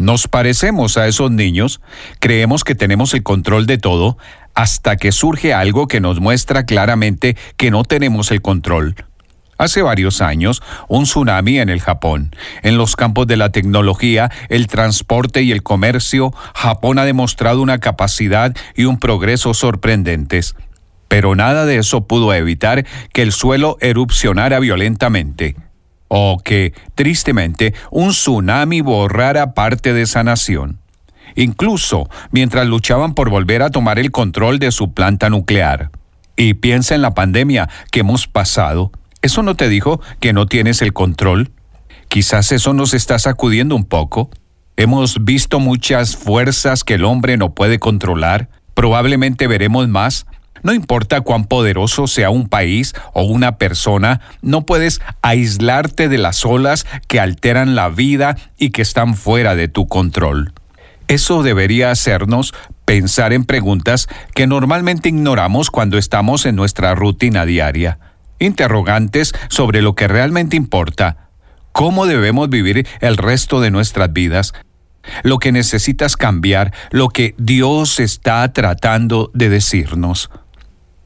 Nos 0.00 0.28
parecemos 0.28 0.96
a 0.96 1.06
esos 1.08 1.30
niños, 1.30 1.82
creemos 2.20 2.64
que 2.64 2.74
tenemos 2.74 3.12
el 3.12 3.22
control 3.22 3.66
de 3.66 3.76
todo, 3.76 4.16
hasta 4.54 4.96
que 4.96 5.12
surge 5.12 5.52
algo 5.52 5.88
que 5.88 6.00
nos 6.00 6.20
muestra 6.20 6.64
claramente 6.64 7.36
que 7.58 7.70
no 7.70 7.84
tenemos 7.84 8.30
el 8.30 8.40
control. 8.40 8.94
Hace 9.58 9.82
varios 9.82 10.22
años, 10.22 10.62
un 10.88 11.04
tsunami 11.04 11.58
en 11.58 11.68
el 11.68 11.82
Japón. 11.82 12.34
En 12.62 12.78
los 12.78 12.96
campos 12.96 13.26
de 13.26 13.36
la 13.36 13.52
tecnología, 13.52 14.30
el 14.48 14.68
transporte 14.68 15.42
y 15.42 15.52
el 15.52 15.62
comercio, 15.62 16.32
Japón 16.54 16.98
ha 16.98 17.04
demostrado 17.04 17.60
una 17.60 17.78
capacidad 17.78 18.56
y 18.74 18.86
un 18.86 18.98
progreso 18.98 19.52
sorprendentes. 19.52 20.54
Pero 21.08 21.34
nada 21.34 21.66
de 21.66 21.76
eso 21.76 22.06
pudo 22.06 22.32
evitar 22.32 22.86
que 23.12 23.20
el 23.20 23.32
suelo 23.32 23.76
erupcionara 23.82 24.60
violentamente 24.60 25.56
o 26.12 26.40
que, 26.44 26.74
tristemente, 26.96 27.72
un 27.92 28.10
tsunami 28.10 28.80
borrara 28.80 29.54
parte 29.54 29.94
de 29.94 30.02
esa 30.02 30.24
nación. 30.24 30.80
Incluso 31.36 32.10
mientras 32.32 32.66
luchaban 32.66 33.14
por 33.14 33.30
volver 33.30 33.62
a 33.62 33.70
tomar 33.70 34.00
el 34.00 34.10
control 34.10 34.58
de 34.58 34.72
su 34.72 34.92
planta 34.92 35.30
nuclear. 35.30 35.92
Y 36.36 36.54
piensa 36.54 36.96
en 36.96 37.02
la 37.02 37.14
pandemia 37.14 37.68
que 37.92 38.00
hemos 38.00 38.26
pasado. 38.26 38.90
¿Eso 39.22 39.44
no 39.44 39.54
te 39.54 39.68
dijo 39.68 40.00
que 40.18 40.32
no 40.32 40.46
tienes 40.46 40.82
el 40.82 40.92
control? 40.92 41.52
Quizás 42.08 42.50
eso 42.50 42.72
nos 42.72 42.92
está 42.92 43.20
sacudiendo 43.20 43.76
un 43.76 43.84
poco. 43.84 44.30
Hemos 44.76 45.24
visto 45.24 45.60
muchas 45.60 46.16
fuerzas 46.16 46.82
que 46.82 46.94
el 46.94 47.04
hombre 47.04 47.36
no 47.36 47.54
puede 47.54 47.78
controlar. 47.78 48.48
Probablemente 48.74 49.46
veremos 49.46 49.86
más. 49.86 50.26
No 50.62 50.72
importa 50.72 51.20
cuán 51.20 51.44
poderoso 51.44 52.06
sea 52.06 52.30
un 52.30 52.48
país 52.48 52.94
o 53.12 53.22
una 53.22 53.56
persona, 53.56 54.20
no 54.42 54.66
puedes 54.66 55.00
aislarte 55.22 56.08
de 56.08 56.18
las 56.18 56.44
olas 56.44 56.86
que 57.08 57.20
alteran 57.20 57.74
la 57.74 57.88
vida 57.88 58.36
y 58.58 58.70
que 58.70 58.82
están 58.82 59.14
fuera 59.14 59.54
de 59.54 59.68
tu 59.68 59.88
control. 59.88 60.52
Eso 61.08 61.42
debería 61.42 61.90
hacernos 61.90 62.54
pensar 62.84 63.32
en 63.32 63.44
preguntas 63.44 64.08
que 64.34 64.46
normalmente 64.46 65.08
ignoramos 65.08 65.70
cuando 65.70 65.98
estamos 65.98 66.46
en 66.46 66.56
nuestra 66.56 66.94
rutina 66.94 67.46
diaria 67.46 67.98
interrogantes 68.40 69.32
sobre 69.48 69.82
lo 69.82 69.94
que 69.94 70.08
realmente 70.08 70.56
importa, 70.56 71.28
cómo 71.70 72.06
debemos 72.06 72.50
vivir 72.50 72.88
el 73.00 73.16
resto 73.16 73.60
de 73.60 73.70
nuestras 73.70 74.12
vidas, 74.12 74.52
lo 75.22 75.38
que 75.38 75.52
necesitas 75.52 76.16
cambiar, 76.16 76.74
lo 76.90 77.08
que 77.08 77.34
Dios 77.38 78.00
está 78.00 78.52
tratando 78.52 79.30
de 79.34 79.48
decirnos. 79.48 80.30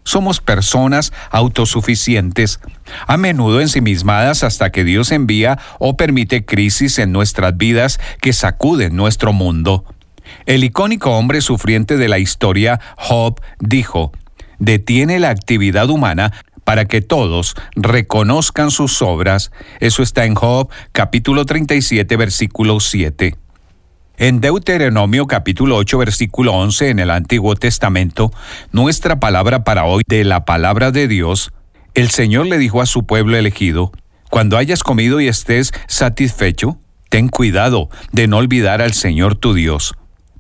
Somos 0.05 0.41
personas 0.41 1.13
autosuficientes, 1.31 2.61
a 3.07 3.17
menudo 3.17 3.61
ensimismadas 3.61 4.45
hasta 4.45 4.71
que 4.71 4.85
Dios 4.85 5.11
envía 5.13 5.59
o 5.79 5.97
permite 5.97 6.45
crisis 6.45 6.99
en 6.99 7.11
nuestras 7.11 7.57
vidas 7.57 7.99
que 8.21 8.33
sacuden 8.33 8.97
nuestro 8.97 9.33
mundo. 9.33 9.85
El 10.47 10.63
icónico 10.65 11.11
hombre 11.11 11.41
sufriente 11.41 11.97
de 11.97 12.09
la 12.09 12.19
historia, 12.19 12.81
Job, 12.97 13.41
dijo, 13.61 14.13
detiene 14.59 15.19
la 15.19 15.31
actividad 15.31 15.89
humana 15.91 16.33
para 16.65 16.87
que 16.87 17.01
todos 17.01 17.55
reconozcan 17.77 18.71
sus 18.71 19.03
obras. 19.03 19.53
Eso 19.81 20.03
está 20.03 20.25
en 20.25 20.35
Job 20.35 20.71
capítulo 20.93 21.45
37 21.45 22.17
versículo 22.17 22.81
7. 22.81 23.44
En 24.17 24.41
Deuteronomio 24.41 25.27
capítulo 25.27 25.75
8 25.77 25.99
versículo 25.99 26.53
11 26.53 26.91
en 26.91 27.01
el 27.01 27.11
Antiguo 27.11 27.57
Testamento, 27.57 28.33
nuestra 28.71 29.19
palabra 29.19 29.65
para 29.65 29.87
hoy 29.87 30.05
de 30.07 30.23
la 30.23 30.45
palabra 30.45 30.93
de 30.93 31.09
Dios, 31.09 31.51
el 31.95 32.11
Señor 32.11 32.47
le 32.47 32.59
dijo 32.59 32.81
a 32.81 32.87
su 32.87 33.07
pueblo 33.07 33.37
elegido, 33.37 33.91
cuando 34.31 34.57
hayas 34.57 34.85
comido 34.85 35.21
y 35.21 35.27
estés 35.27 35.73
satisfecho, 35.89 36.79
ten 37.09 37.29
cuidado 37.29 37.91
de 38.13 38.29
no 38.29 38.37
olvidar 38.37 38.83
al 38.83 38.93
Señor 38.93 39.35
tu 39.35 39.53
Dios. 39.53 39.95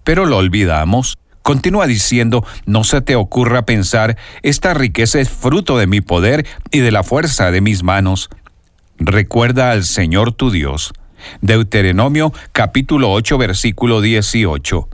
Pero 0.04 0.24
lo 0.24 0.36
olvidamos. 0.36 1.18
Continúa 1.42 1.88
diciendo, 1.88 2.46
no 2.66 2.84
se 2.84 3.00
te 3.00 3.16
ocurra 3.16 3.66
pensar, 3.66 4.16
esta 4.42 4.72
riqueza 4.72 5.18
es 5.18 5.30
fruto 5.30 5.78
de 5.78 5.88
mi 5.88 6.00
poder 6.00 6.46
y 6.70 6.78
de 6.78 6.92
la 6.92 7.02
fuerza 7.02 7.50
de 7.50 7.60
mis 7.60 7.82
manos. 7.82 8.30
Recuerda 8.98 9.72
al 9.72 9.82
Señor 9.82 10.32
tu 10.32 10.52
Dios. 10.52 10.92
Deuteronomio 11.40 12.32
capítulo 12.52 13.12
8 13.12 13.38
versículo 13.38 14.00
18. 14.00 14.88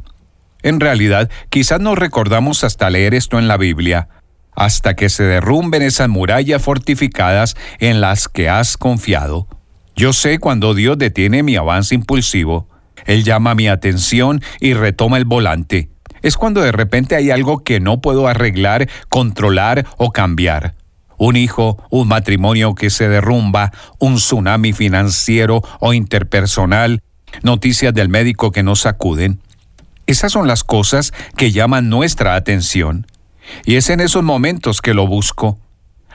En 0.62 0.80
realidad, 0.80 1.30
quizás 1.48 1.80
no 1.80 1.94
recordamos 1.94 2.64
hasta 2.64 2.90
leer 2.90 3.14
esto 3.14 3.38
en 3.38 3.48
la 3.48 3.56
Biblia, 3.56 4.08
hasta 4.54 4.94
que 4.94 5.08
se 5.08 5.24
derrumben 5.24 5.82
esas 5.82 6.08
murallas 6.08 6.62
fortificadas 6.62 7.56
en 7.78 8.00
las 8.00 8.28
que 8.28 8.48
has 8.48 8.76
confiado. 8.76 9.48
Yo 9.96 10.12
sé 10.12 10.38
cuando 10.38 10.74
Dios 10.74 10.98
detiene 10.98 11.42
mi 11.42 11.56
avance 11.56 11.94
impulsivo. 11.94 12.68
Él 13.06 13.24
llama 13.24 13.54
mi 13.54 13.68
atención 13.68 14.42
y 14.60 14.74
retoma 14.74 15.16
el 15.16 15.24
volante 15.24 15.88
es 16.22 16.36
cuando 16.36 16.60
de 16.60 16.72
repente 16.72 17.16
hay 17.16 17.30
algo 17.30 17.64
que 17.64 17.80
no 17.80 18.00
puedo 18.00 18.28
arreglar, 18.28 18.88
controlar 19.08 19.86
o 19.96 20.10
cambiar. 20.12 20.74
Un 21.20 21.36
hijo, 21.36 21.76
un 21.90 22.08
matrimonio 22.08 22.74
que 22.74 22.88
se 22.88 23.06
derrumba, 23.10 23.72
un 23.98 24.14
tsunami 24.14 24.72
financiero 24.72 25.62
o 25.78 25.92
interpersonal, 25.92 27.02
noticias 27.42 27.92
del 27.92 28.08
médico 28.08 28.52
que 28.52 28.62
nos 28.62 28.80
sacuden. 28.80 29.38
Esas 30.06 30.32
son 30.32 30.48
las 30.48 30.64
cosas 30.64 31.12
que 31.36 31.52
llaman 31.52 31.90
nuestra 31.90 32.36
atención. 32.36 33.06
Y 33.66 33.74
es 33.74 33.90
en 33.90 34.00
esos 34.00 34.22
momentos 34.22 34.80
que 34.80 34.94
lo 34.94 35.06
busco. 35.06 35.58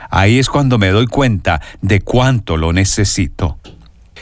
Ahí 0.09 0.39
es 0.39 0.49
cuando 0.49 0.79
me 0.79 0.89
doy 0.89 1.05
cuenta 1.05 1.61
de 1.83 2.01
cuánto 2.01 2.57
lo 2.57 2.73
necesito. 2.73 3.59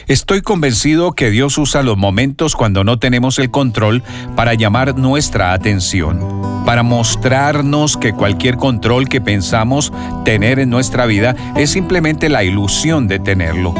Estoy 0.06 0.42
convencido 0.42 1.12
que 1.12 1.30
Dios 1.30 1.56
usa 1.56 1.82
los 1.82 1.96
momentos 1.96 2.56
cuando 2.56 2.84
no 2.84 2.98
tenemos 2.98 3.38
el 3.38 3.50
control 3.50 4.02
para 4.36 4.52
llamar 4.52 4.98
nuestra 4.98 5.54
atención, 5.54 6.20
para 6.66 6.82
mostrarnos 6.82 7.96
que 7.96 8.12
cualquier 8.12 8.56
control 8.56 9.08
que 9.08 9.22
pensamos 9.22 9.94
tener 10.26 10.58
en 10.58 10.68
nuestra 10.68 11.06
vida 11.06 11.34
es 11.56 11.70
simplemente 11.70 12.28
la 12.28 12.44
ilusión 12.44 13.08
de 13.08 13.18
tenerlo. 13.18 13.74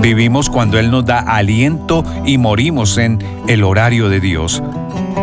Vivimos 0.00 0.48
cuando 0.48 0.78
Él 0.78 0.90
nos 0.90 1.04
da 1.04 1.18
aliento 1.18 2.02
y 2.24 2.38
morimos 2.38 2.96
en 2.96 3.18
el 3.46 3.62
horario 3.62 4.08
de 4.08 4.20
Dios. 4.20 4.62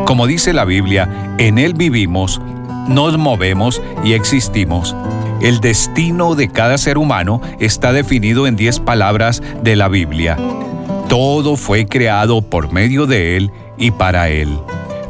Como 0.05 0.27
dice 0.27 0.53
la 0.53 0.65
Biblia, 0.65 1.35
en 1.39 1.57
Él 1.57 1.73
vivimos, 1.73 2.39
nos 2.87 3.17
movemos 3.17 3.81
y 4.03 4.13
existimos. 4.13 4.95
El 5.41 5.59
destino 5.59 6.35
de 6.35 6.49
cada 6.49 6.77
ser 6.77 6.97
humano 6.97 7.41
está 7.59 7.91
definido 7.91 8.47
en 8.47 8.55
diez 8.55 8.79
palabras 8.79 9.43
de 9.61 9.75
la 9.75 9.89
Biblia. 9.89 10.37
Todo 11.09 11.55
fue 11.57 11.85
creado 11.85 12.41
por 12.41 12.71
medio 12.71 13.05
de 13.05 13.37
Él 13.37 13.51
y 13.77 13.91
para 13.91 14.29
Él. 14.29 14.57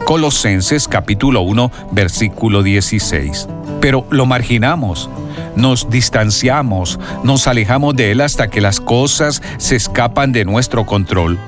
Colosenses 0.03 0.87
capítulo 0.87 1.41
1 1.41 1.71
versículo 1.91 2.63
16. 2.63 3.47
Pero 3.79 4.05
lo 4.09 4.25
marginamos, 4.25 5.09
nos 5.55 5.89
distanciamos, 5.89 6.99
nos 7.23 7.47
alejamos 7.47 7.95
de 7.95 8.11
Él 8.11 8.21
hasta 8.21 8.49
que 8.49 8.61
las 8.61 8.79
cosas 8.79 9.41
se 9.57 9.75
escapan 9.75 10.31
de 10.31 10.43
nuestro 10.43 10.85
control. 10.85 11.39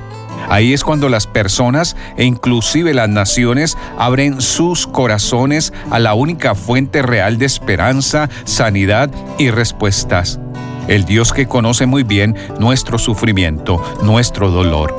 Ahí 0.49 0.73
es 0.73 0.83
cuando 0.83 1.09
las 1.09 1.27
personas 1.27 1.95
e 2.17 2.25
inclusive 2.25 2.93
las 2.93 3.09
naciones 3.09 3.77
abren 3.97 4.41
sus 4.41 4.87
corazones 4.87 5.73
a 5.91 5.99
la 5.99 6.13
única 6.13 6.55
fuente 6.55 7.01
real 7.01 7.37
de 7.37 7.45
esperanza, 7.45 8.29
sanidad 8.45 9.09
y 9.37 9.51
respuestas. 9.51 10.39
El 10.87 11.05
Dios 11.05 11.33
que 11.33 11.47
conoce 11.47 11.85
muy 11.85 12.03
bien 12.03 12.35
nuestro 12.59 12.97
sufrimiento, 12.97 13.81
nuestro 14.01 14.51
dolor. 14.51 14.95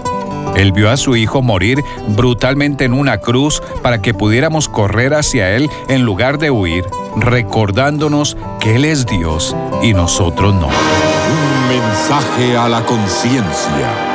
Él 0.56 0.72
vio 0.72 0.90
a 0.90 0.96
su 0.96 1.16
Hijo 1.16 1.40
morir 1.40 1.82
brutalmente 2.08 2.84
en 2.84 2.92
una 2.92 3.18
cruz 3.18 3.62
para 3.82 4.02
que 4.02 4.14
pudiéramos 4.14 4.68
correr 4.68 5.14
hacia 5.14 5.54
Él 5.54 5.70
en 5.88 6.02
lugar 6.02 6.38
de 6.38 6.50
huir, 6.50 6.84
recordándonos 7.16 8.36
que 8.60 8.76
Él 8.76 8.84
es 8.84 9.06
Dios 9.06 9.54
y 9.82 9.94
nosotros 9.94 10.54
no. 10.54 10.66
Un 10.68 11.68
mensaje 11.68 12.56
a 12.56 12.68
la 12.68 12.84
conciencia. 12.84 14.07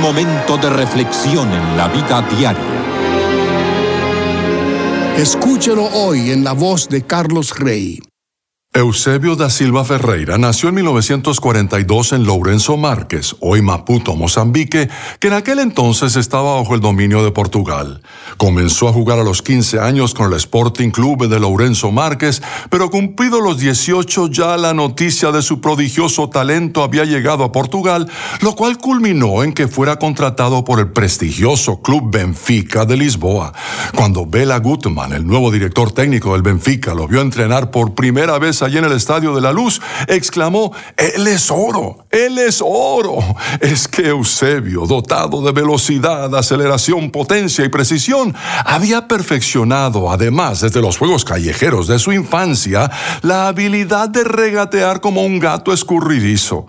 Momento 0.00 0.56
de 0.56 0.70
reflexión 0.70 1.52
en 1.52 1.76
la 1.76 1.88
vida 1.88 2.22
diaria. 2.22 2.56
Escúchelo 5.18 5.84
hoy 5.84 6.30
en 6.30 6.42
la 6.42 6.52
voz 6.52 6.88
de 6.88 7.02
Carlos 7.02 7.58
Rey. 7.58 8.00
Eusebio 8.72 9.34
da 9.34 9.50
Silva 9.50 9.84
Ferreira 9.84 10.38
nació 10.38 10.68
en 10.68 10.76
1942 10.76 12.12
en 12.12 12.22
Lourenço 12.22 12.76
Márquez, 12.76 13.34
hoy 13.40 13.62
Maputo, 13.62 14.14
Mozambique, 14.14 14.88
que 15.18 15.26
en 15.26 15.34
aquel 15.34 15.58
entonces 15.58 16.14
estaba 16.14 16.54
bajo 16.54 16.76
el 16.76 16.80
dominio 16.80 17.24
de 17.24 17.32
Portugal. 17.32 18.00
Comenzó 18.36 18.86
a 18.86 18.92
jugar 18.92 19.18
a 19.18 19.24
los 19.24 19.42
15 19.42 19.80
años 19.80 20.14
con 20.14 20.30
el 20.30 20.38
Sporting 20.38 20.90
Club 20.90 21.26
de 21.26 21.40
Lourenço 21.40 21.90
Márquez, 21.90 22.42
pero 22.70 22.90
cumplido 22.90 23.40
los 23.40 23.58
18 23.58 24.28
ya 24.28 24.56
la 24.56 24.72
noticia 24.72 25.32
de 25.32 25.42
su 25.42 25.60
prodigioso 25.60 26.30
talento 26.30 26.84
había 26.84 27.04
llegado 27.04 27.42
a 27.42 27.50
Portugal, 27.50 28.08
lo 28.40 28.54
cual 28.54 28.78
culminó 28.78 29.42
en 29.42 29.52
que 29.52 29.66
fuera 29.66 29.98
contratado 29.98 30.62
por 30.62 30.78
el 30.78 30.92
prestigioso 30.92 31.82
Club 31.82 32.12
Benfica 32.12 32.84
de 32.84 32.96
Lisboa. 32.96 33.52
Cuando 33.96 34.26
Bela 34.26 34.60
Gutmann, 34.60 35.12
el 35.12 35.26
nuevo 35.26 35.50
director 35.50 35.90
técnico 35.90 36.34
del 36.34 36.42
Benfica, 36.42 36.94
lo 36.94 37.08
vio 37.08 37.20
entrenar 37.20 37.72
por 37.72 37.96
primera 37.96 38.38
vez 38.38 38.59
allí 38.62 38.78
en 38.78 38.84
el 38.84 38.92
Estadio 38.92 39.34
de 39.34 39.40
la 39.40 39.52
Luz, 39.52 39.80
exclamó, 40.08 40.72
Él 40.96 41.26
es 41.26 41.50
oro, 41.50 42.06
Él 42.10 42.38
es 42.38 42.62
oro. 42.64 43.18
Es 43.60 43.88
que 43.88 44.08
Eusebio, 44.08 44.86
dotado 44.86 45.42
de 45.42 45.52
velocidad, 45.52 46.34
aceleración, 46.34 47.10
potencia 47.10 47.64
y 47.64 47.68
precisión, 47.68 48.34
había 48.64 49.08
perfeccionado, 49.08 50.10
además, 50.10 50.60
desde 50.60 50.80
los 50.80 50.98
juegos 50.98 51.24
callejeros 51.24 51.86
de 51.86 51.98
su 51.98 52.12
infancia, 52.12 52.90
la 53.22 53.48
habilidad 53.48 54.08
de 54.08 54.24
regatear 54.24 55.00
como 55.00 55.22
un 55.22 55.38
gato 55.38 55.72
escurridizo. 55.72 56.66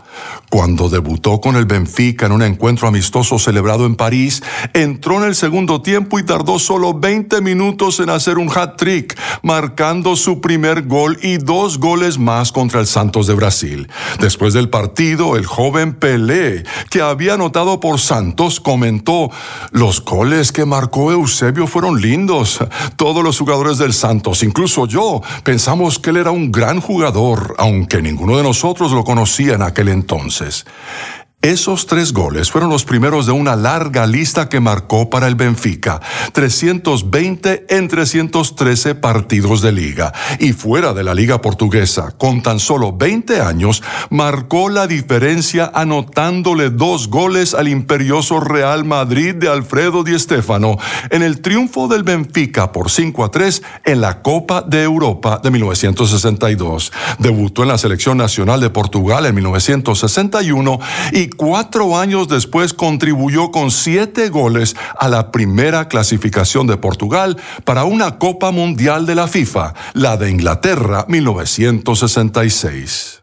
Cuando 0.50 0.90
debutó 0.90 1.40
con 1.40 1.56
el 1.56 1.66
Benfica 1.66 2.26
en 2.26 2.34
un 2.34 2.42
encuentro 2.42 2.88
amistoso 2.88 3.40
celebrado 3.40 3.86
en 3.86 3.96
París, 3.96 4.44
entró 4.74 5.18
en 5.18 5.30
el 5.30 5.36
segundo 5.36 5.82
tiempo 5.82 6.20
y 6.20 6.24
tardó 6.24 6.60
solo 6.60 6.94
20 6.94 7.42
minutos 7.42 8.00
en 8.00 8.10
hacer 8.10 8.38
un 8.38 8.50
hat-trick, 8.50 9.18
marcando 9.42 10.16
su 10.16 10.42
primer 10.42 10.84
gol 10.88 11.18
y 11.22 11.38
dos 11.38 11.80
goles 11.80 12.18
más 12.18 12.52
contra 12.52 12.80
el 12.80 12.88
Santos 12.88 13.28
de 13.28 13.34
Brasil. 13.34 13.90
Después 14.20 14.54
del 14.54 14.70
partido, 14.70 15.36
el 15.38 15.46
joven 15.46 15.94
Pelé, 15.94 16.64
que 16.90 17.02
había 17.02 17.36
anotado 17.36 17.80
por 17.80 18.00
Santos, 18.00 18.60
comentó, 18.60 19.30
los 19.72 20.04
goles 20.04 20.52
que 20.52 20.66
marcó 20.66 21.12
Eusebio 21.12 21.68
fueron 21.68 22.02
lindos. 22.02 22.60
Todos 22.96 23.24
los 23.24 23.38
jugadores 23.38 23.78
del 23.78 23.94
Santos, 23.94 24.44
incluso 24.44 24.86
yo, 24.86 25.22
pensamos 25.44 26.00
que 26.00 26.12
él 26.12 26.18
era 26.18 26.32
un 26.32 26.52
gran 26.52 26.82
jugador, 26.82 27.56
aunque 27.58 28.02
ninguno 28.02 28.38
de 28.38 28.44
nosotros 28.44 28.92
lo 28.92 29.04
conocía 29.04 29.56
en 29.56 29.62
aquel 29.62 29.90
entonces. 29.90 30.66
Esos 31.42 31.88
tres 31.88 32.14
goles 32.14 32.52
fueron 32.52 32.70
los 32.70 32.86
primeros 32.86 33.26
de 33.26 33.32
una 33.32 33.56
larga 33.56 34.06
lista 34.06 34.48
que 34.48 34.60
marcó 34.60 35.10
para 35.10 35.26
el 35.28 35.34
Benfica, 35.34 36.00
320 36.34 37.66
en 37.68 37.88
313 37.88 38.94
partidos 38.94 39.64
de 39.64 39.72
liga. 39.72 40.14
Y 40.38 40.54
fuera 40.54 40.94
de 40.94 41.04
la 41.04 41.16
liga 41.16 41.42
portuguesa, 41.42 42.12
con 42.16 42.44
tan 42.44 42.60
solo 42.60 42.96
20 42.96 43.42
años, 43.42 43.82
marcó 44.12 44.70
la 44.70 44.86
diferencia 44.86 45.72
anotándole 45.74 46.70
dos 46.70 47.08
goles 47.08 47.56
al 47.56 47.70
imperioso 47.70 48.40
Real 48.40 48.86
Madrid 48.86 49.34
de 49.34 49.50
Alfredo 49.50 50.04
Di 50.04 50.20
Stéfano 50.20 50.78
en 51.10 51.24
el 51.24 51.42
triunfo 51.42 51.88
del 51.88 52.04
Benfica 52.04 52.72
por 52.72 52.92
5 52.92 53.24
a 53.24 53.32
3 53.32 53.64
en 53.86 54.00
la 54.00 54.22
Copa 54.22 54.62
de 54.62 54.84
Europa 54.84 55.42
de 55.44 55.50
1962. 55.50 56.94
Debutó 57.18 57.64
en 57.64 57.70
la 57.70 57.80
selección 57.80 58.20
nacional 58.20 58.62
de 58.62 58.70
Portugal 58.70 59.26
en 59.26 59.34
1961 59.34 60.80
y 61.14 61.31
cuatro 61.32 61.98
años 61.98 62.28
después 62.28 62.74
contribuyó 62.74 63.52
con 63.52 63.72
siete 63.72 64.30
goles 64.30 64.76
a 64.98 65.10
la 65.10 65.32
primera 65.32 65.88
clasificación 65.88 66.68
de 66.68 66.78
Portugal 66.78 67.38
para 67.64 67.86
una 67.86 68.20
Copa 68.20 68.52
Mundial 68.52 69.06
de 69.06 69.16
la 69.16 69.28
FIFA, 69.28 69.74
la 69.94 70.18
de 70.18 70.30
Inglaterra 70.30 71.06
1966. 71.08 73.21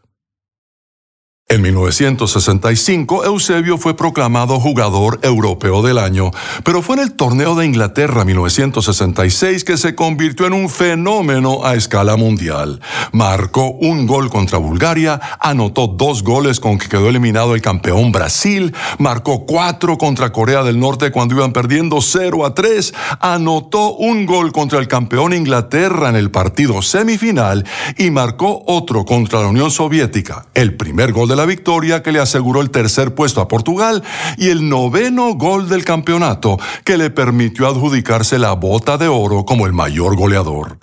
En 1.51 1.63
1965, 1.63 3.25
Eusebio 3.25 3.79
fue 3.79 3.97
proclamado 3.97 4.59
jugador 4.59 5.19
europeo 5.23 5.81
del 5.81 5.97
año, 5.97 6.29
pero 6.63 6.83
fue 6.83 6.97
en 6.97 7.01
el 7.01 7.13
torneo 7.13 7.55
de 7.55 7.65
Inglaterra 7.65 8.23
1966 8.23 9.63
que 9.63 9.77
se 9.77 9.95
convirtió 9.95 10.45
en 10.45 10.53
un 10.53 10.69
fenómeno 10.69 11.65
a 11.65 11.73
escala 11.73 12.17
mundial. 12.17 12.79
Marcó 13.13 13.71
un 13.71 14.05
gol 14.05 14.29
contra 14.29 14.59
Bulgaria, 14.59 15.19
anotó 15.39 15.87
dos 15.87 16.21
goles 16.21 16.59
con 16.59 16.77
que 16.77 16.87
quedó 16.87 17.09
eliminado 17.09 17.55
el 17.55 17.63
campeón 17.63 18.11
Brasil, 18.11 18.75
marcó 18.99 19.47
cuatro 19.47 19.97
contra 19.97 20.31
Corea 20.31 20.61
del 20.61 20.79
Norte 20.79 21.09
cuando 21.09 21.33
iban 21.33 21.51
perdiendo 21.51 21.99
0 21.99 22.45
a 22.45 22.53
3, 22.53 22.93
anotó 23.21 23.95
un 23.95 24.27
gol 24.27 24.51
contra 24.51 24.77
el 24.77 24.87
campeón 24.87 25.33
Inglaterra 25.33 26.09
en 26.09 26.15
el 26.15 26.29
partido 26.29 26.83
semifinal 26.83 27.65
y 27.97 28.11
marcó 28.11 28.61
otro 28.67 29.03
contra 29.03 29.41
la 29.41 29.47
Unión 29.47 29.71
Soviética, 29.71 30.45
el 30.53 30.75
primer 30.75 31.11
gol 31.11 31.27
de 31.27 31.38
la 31.39 31.45
victoria 31.45 32.03
que 32.03 32.11
le 32.11 32.19
aseguró 32.19 32.59
el 32.59 32.69
tercer 32.69 33.15
puesto 33.15 33.39
a 33.39 33.47
Portugal 33.47 34.03
y 34.37 34.49
el 34.49 34.67
noveno 34.67 35.35
gol 35.35 35.69
del 35.69 35.85
campeonato 35.85 36.59
que 36.83 36.97
le 36.97 37.11
permitió 37.11 37.65
adjudicarse 37.67 38.37
la 38.37 38.51
bota 38.51 38.97
de 38.97 39.07
oro 39.07 39.45
como 39.45 39.65
el 39.65 39.71
mayor 39.71 40.17
goleador. 40.17 40.79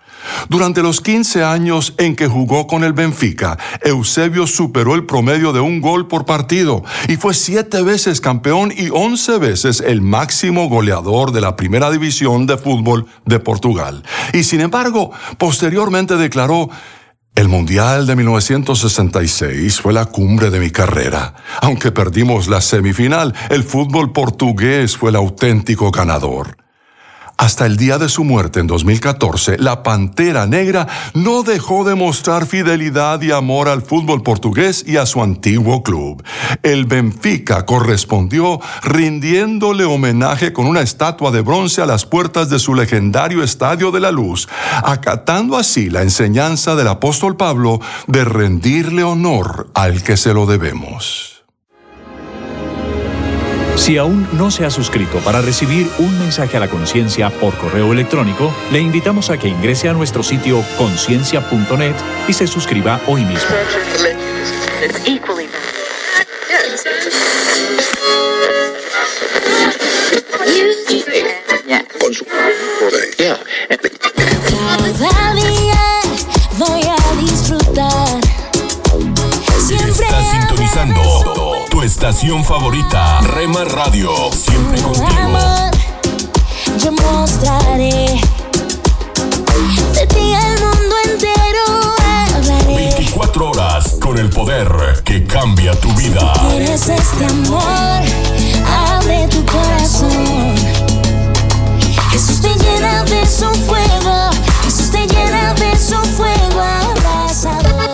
Durante 0.48 0.82
los 0.82 1.02
15 1.02 1.44
años 1.44 1.92
en 1.98 2.16
que 2.16 2.26
jugó 2.26 2.66
con 2.66 2.84
el 2.84 2.94
Benfica, 2.94 3.58
Eusebio 3.82 4.46
superó 4.46 4.94
el 4.94 5.04
promedio 5.04 5.52
de 5.52 5.60
un 5.60 5.82
gol 5.82 6.08
por 6.08 6.24
partido 6.24 6.82
y 7.06 7.16
fue 7.16 7.34
siete 7.34 7.82
veces 7.82 8.22
campeón 8.22 8.72
y 8.74 8.88
once 8.90 9.36
veces 9.36 9.82
el 9.82 10.00
máximo 10.00 10.70
goleador 10.70 11.32
de 11.32 11.42
la 11.42 11.54
primera 11.54 11.90
división 11.90 12.46
de 12.46 12.56
fútbol 12.56 13.04
de 13.26 13.40
Portugal. 13.40 14.02
Y 14.32 14.44
sin 14.44 14.62
embargo, 14.62 15.10
posteriormente 15.36 16.16
declaró, 16.16 16.70
el 17.36 17.48
Mundial 17.48 18.06
de 18.06 18.16
1966 18.16 19.80
fue 19.80 19.92
la 19.92 20.06
cumbre 20.06 20.50
de 20.50 20.58
mi 20.58 20.70
carrera. 20.70 21.34
Aunque 21.60 21.92
perdimos 21.92 22.48
la 22.48 22.62
semifinal, 22.62 23.34
el 23.50 23.62
fútbol 23.62 24.12
portugués 24.12 24.96
fue 24.96 25.10
el 25.10 25.16
auténtico 25.16 25.90
ganador. 25.90 26.65
Hasta 27.36 27.66
el 27.66 27.76
día 27.76 27.98
de 27.98 28.08
su 28.08 28.24
muerte 28.24 28.60
en 28.60 28.66
2014, 28.66 29.58
la 29.58 29.82
Pantera 29.82 30.46
Negra 30.46 30.86
no 31.12 31.42
dejó 31.42 31.84
de 31.84 31.94
mostrar 31.94 32.46
fidelidad 32.46 33.20
y 33.20 33.30
amor 33.30 33.68
al 33.68 33.82
fútbol 33.82 34.22
portugués 34.22 34.82
y 34.86 34.96
a 34.96 35.04
su 35.04 35.22
antiguo 35.22 35.82
club. 35.82 36.24
El 36.62 36.86
Benfica 36.86 37.66
correspondió 37.66 38.58
rindiéndole 38.82 39.84
homenaje 39.84 40.54
con 40.54 40.66
una 40.66 40.80
estatua 40.80 41.30
de 41.30 41.42
bronce 41.42 41.82
a 41.82 41.86
las 41.86 42.06
puertas 42.06 42.48
de 42.48 42.58
su 42.58 42.74
legendario 42.74 43.42
Estadio 43.42 43.90
de 43.90 44.00
la 44.00 44.10
Luz, 44.10 44.48
acatando 44.82 45.58
así 45.58 45.90
la 45.90 46.00
enseñanza 46.02 46.74
del 46.74 46.88
apóstol 46.88 47.36
Pablo 47.36 47.80
de 48.06 48.24
rendirle 48.24 49.04
honor 49.04 49.68
al 49.74 50.02
que 50.02 50.16
se 50.16 50.32
lo 50.32 50.46
debemos. 50.46 51.35
Si 53.76 53.98
aún 53.98 54.26
no 54.32 54.50
se 54.50 54.64
ha 54.64 54.70
suscrito 54.70 55.18
para 55.18 55.40
recibir 55.42 55.86
un 55.98 56.18
mensaje 56.18 56.56
a 56.56 56.60
la 56.60 56.68
conciencia 56.68 57.30
por 57.30 57.56
correo 57.56 57.92
electrónico, 57.92 58.52
le 58.72 58.80
invitamos 58.80 59.30
a 59.30 59.38
que 59.38 59.48
ingrese 59.48 59.88
a 59.88 59.92
nuestro 59.92 60.22
sitio 60.22 60.64
conciencia.net 60.76 61.94
y 62.26 62.32
se 62.32 62.46
suscriba 62.46 63.00
hoy 63.06 63.24
mismo. 63.24 63.50
Cada 74.98 75.34
día 75.34 76.00
voy 76.58 76.82
a 76.82 77.20
disfrutar. 77.20 78.20
Siempre 79.58 79.90
Estás 79.90 80.30
sintonizando 80.30 81.45
estación 81.86 82.44
favorita, 82.44 83.20
Rema 83.20 83.64
Radio. 83.64 84.10
Siempre 84.32 84.82
contigo. 84.82 85.06
amor, 85.20 85.70
yo 86.82 86.90
mostraré. 86.90 88.20
De 89.94 90.06
ti 90.08 90.34
al 90.34 90.58
mundo 90.58 90.96
entero 91.04 91.64
hablaré. 92.34 92.92
24 92.96 93.50
horas 93.50 93.96
con 94.00 94.18
el 94.18 94.28
poder 94.30 94.68
que 95.04 95.24
cambia 95.26 95.78
tu 95.78 95.92
vida. 95.92 96.32
Quieres 96.48 96.88
este 96.88 97.24
amor, 97.24 98.02
abre 98.88 99.28
tu 99.28 99.46
corazón. 99.46 100.56
Jesús 102.10 102.40
te 102.40 102.52
llena 102.64 103.04
de 103.04 103.24
su 103.26 103.48
fuego, 103.64 104.30
Jesús 104.64 104.90
te 104.90 105.06
llena 105.06 105.54
de 105.54 105.78
su 105.78 105.94
fuego 106.16 106.60
abrasador. 106.60 107.86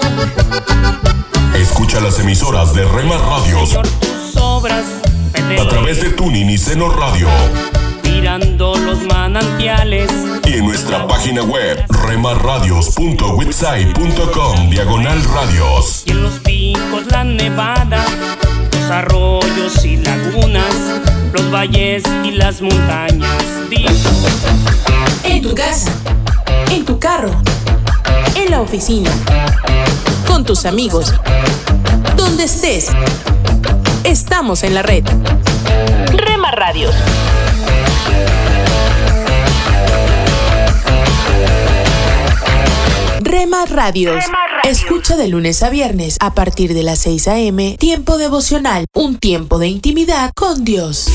Escucha 1.54 2.00
las 2.00 2.18
emisoras 2.18 2.74
de 2.74 2.84
Rema 2.84 3.16
Radios 3.18 3.78
obras 4.40 4.86
a 5.58 5.68
través 5.68 6.02
de 6.02 6.10
Tuning 6.10 6.50
y 6.50 6.58
Seno 6.58 6.88
Radio 6.88 7.28
mirando 8.04 8.74
los 8.76 9.02
manantiales 9.02 10.10
y 10.44 10.52
en 10.54 10.64
nuestra 10.66 11.06
página 11.08 11.42
web 11.42 11.84
remarradios.witsai.com 11.88 14.70
diagonal 14.70 15.22
radios. 15.24 16.04
y 16.06 16.12
en 16.12 16.22
los 16.22 16.38
picos 16.40 17.06
la 17.10 17.24
nevada, 17.24 18.04
los 18.72 18.90
arroyos 18.90 19.84
y 19.84 19.96
lagunas 19.96 20.72
los 21.32 21.50
valles 21.50 22.04
y 22.24 22.30
las 22.32 22.60
montañas. 22.62 23.42
En 25.24 25.40
tu 25.42 25.54
casa, 25.54 25.90
en 26.70 26.84
tu 26.84 26.98
carro, 26.98 27.30
en 28.36 28.50
la 28.50 28.60
oficina, 28.60 29.10
con 30.26 30.44
tus 30.44 30.66
amigos, 30.66 31.12
donde 32.16 32.44
estés. 32.44 32.88
Estamos 34.04 34.62
en 34.62 34.74
la 34.74 34.82
red. 34.82 35.04
Rema 36.12 36.50
Radios. 36.50 36.94
Rema 43.20 43.66
Radios. 43.66 44.24
Escucha 44.64 45.16
de 45.16 45.28
lunes 45.28 45.62
a 45.62 45.70
viernes 45.70 46.16
a 46.20 46.34
partir 46.34 46.74
de 46.74 46.82
las 46.82 46.98
6 47.00 47.28
a.m. 47.28 47.76
Tiempo 47.78 48.18
devocional, 48.18 48.86
un 48.94 49.18
tiempo 49.18 49.58
de 49.58 49.68
intimidad 49.68 50.32
con 50.34 50.64
Dios. 50.64 51.06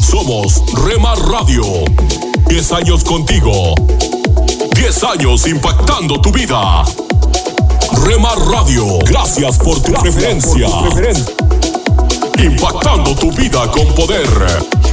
Somos 0.00 0.62
Rema 0.84 1.14
Radio. 1.14 1.64
10 2.48 2.72
años 2.72 3.04
contigo. 3.04 3.74
10 4.76 5.04
años 5.04 5.46
impactando 5.46 6.20
tu 6.20 6.30
vida. 6.32 6.84
Rema 8.04 8.34
Radio, 8.34 8.98
gracias 9.04 9.58
por 9.58 9.80
tu 9.80 9.92
preferencia. 9.92 10.66
Impactando 12.38 13.14
tu 13.14 13.30
vida 13.32 13.70
con 13.70 13.86
poder. 13.94 14.91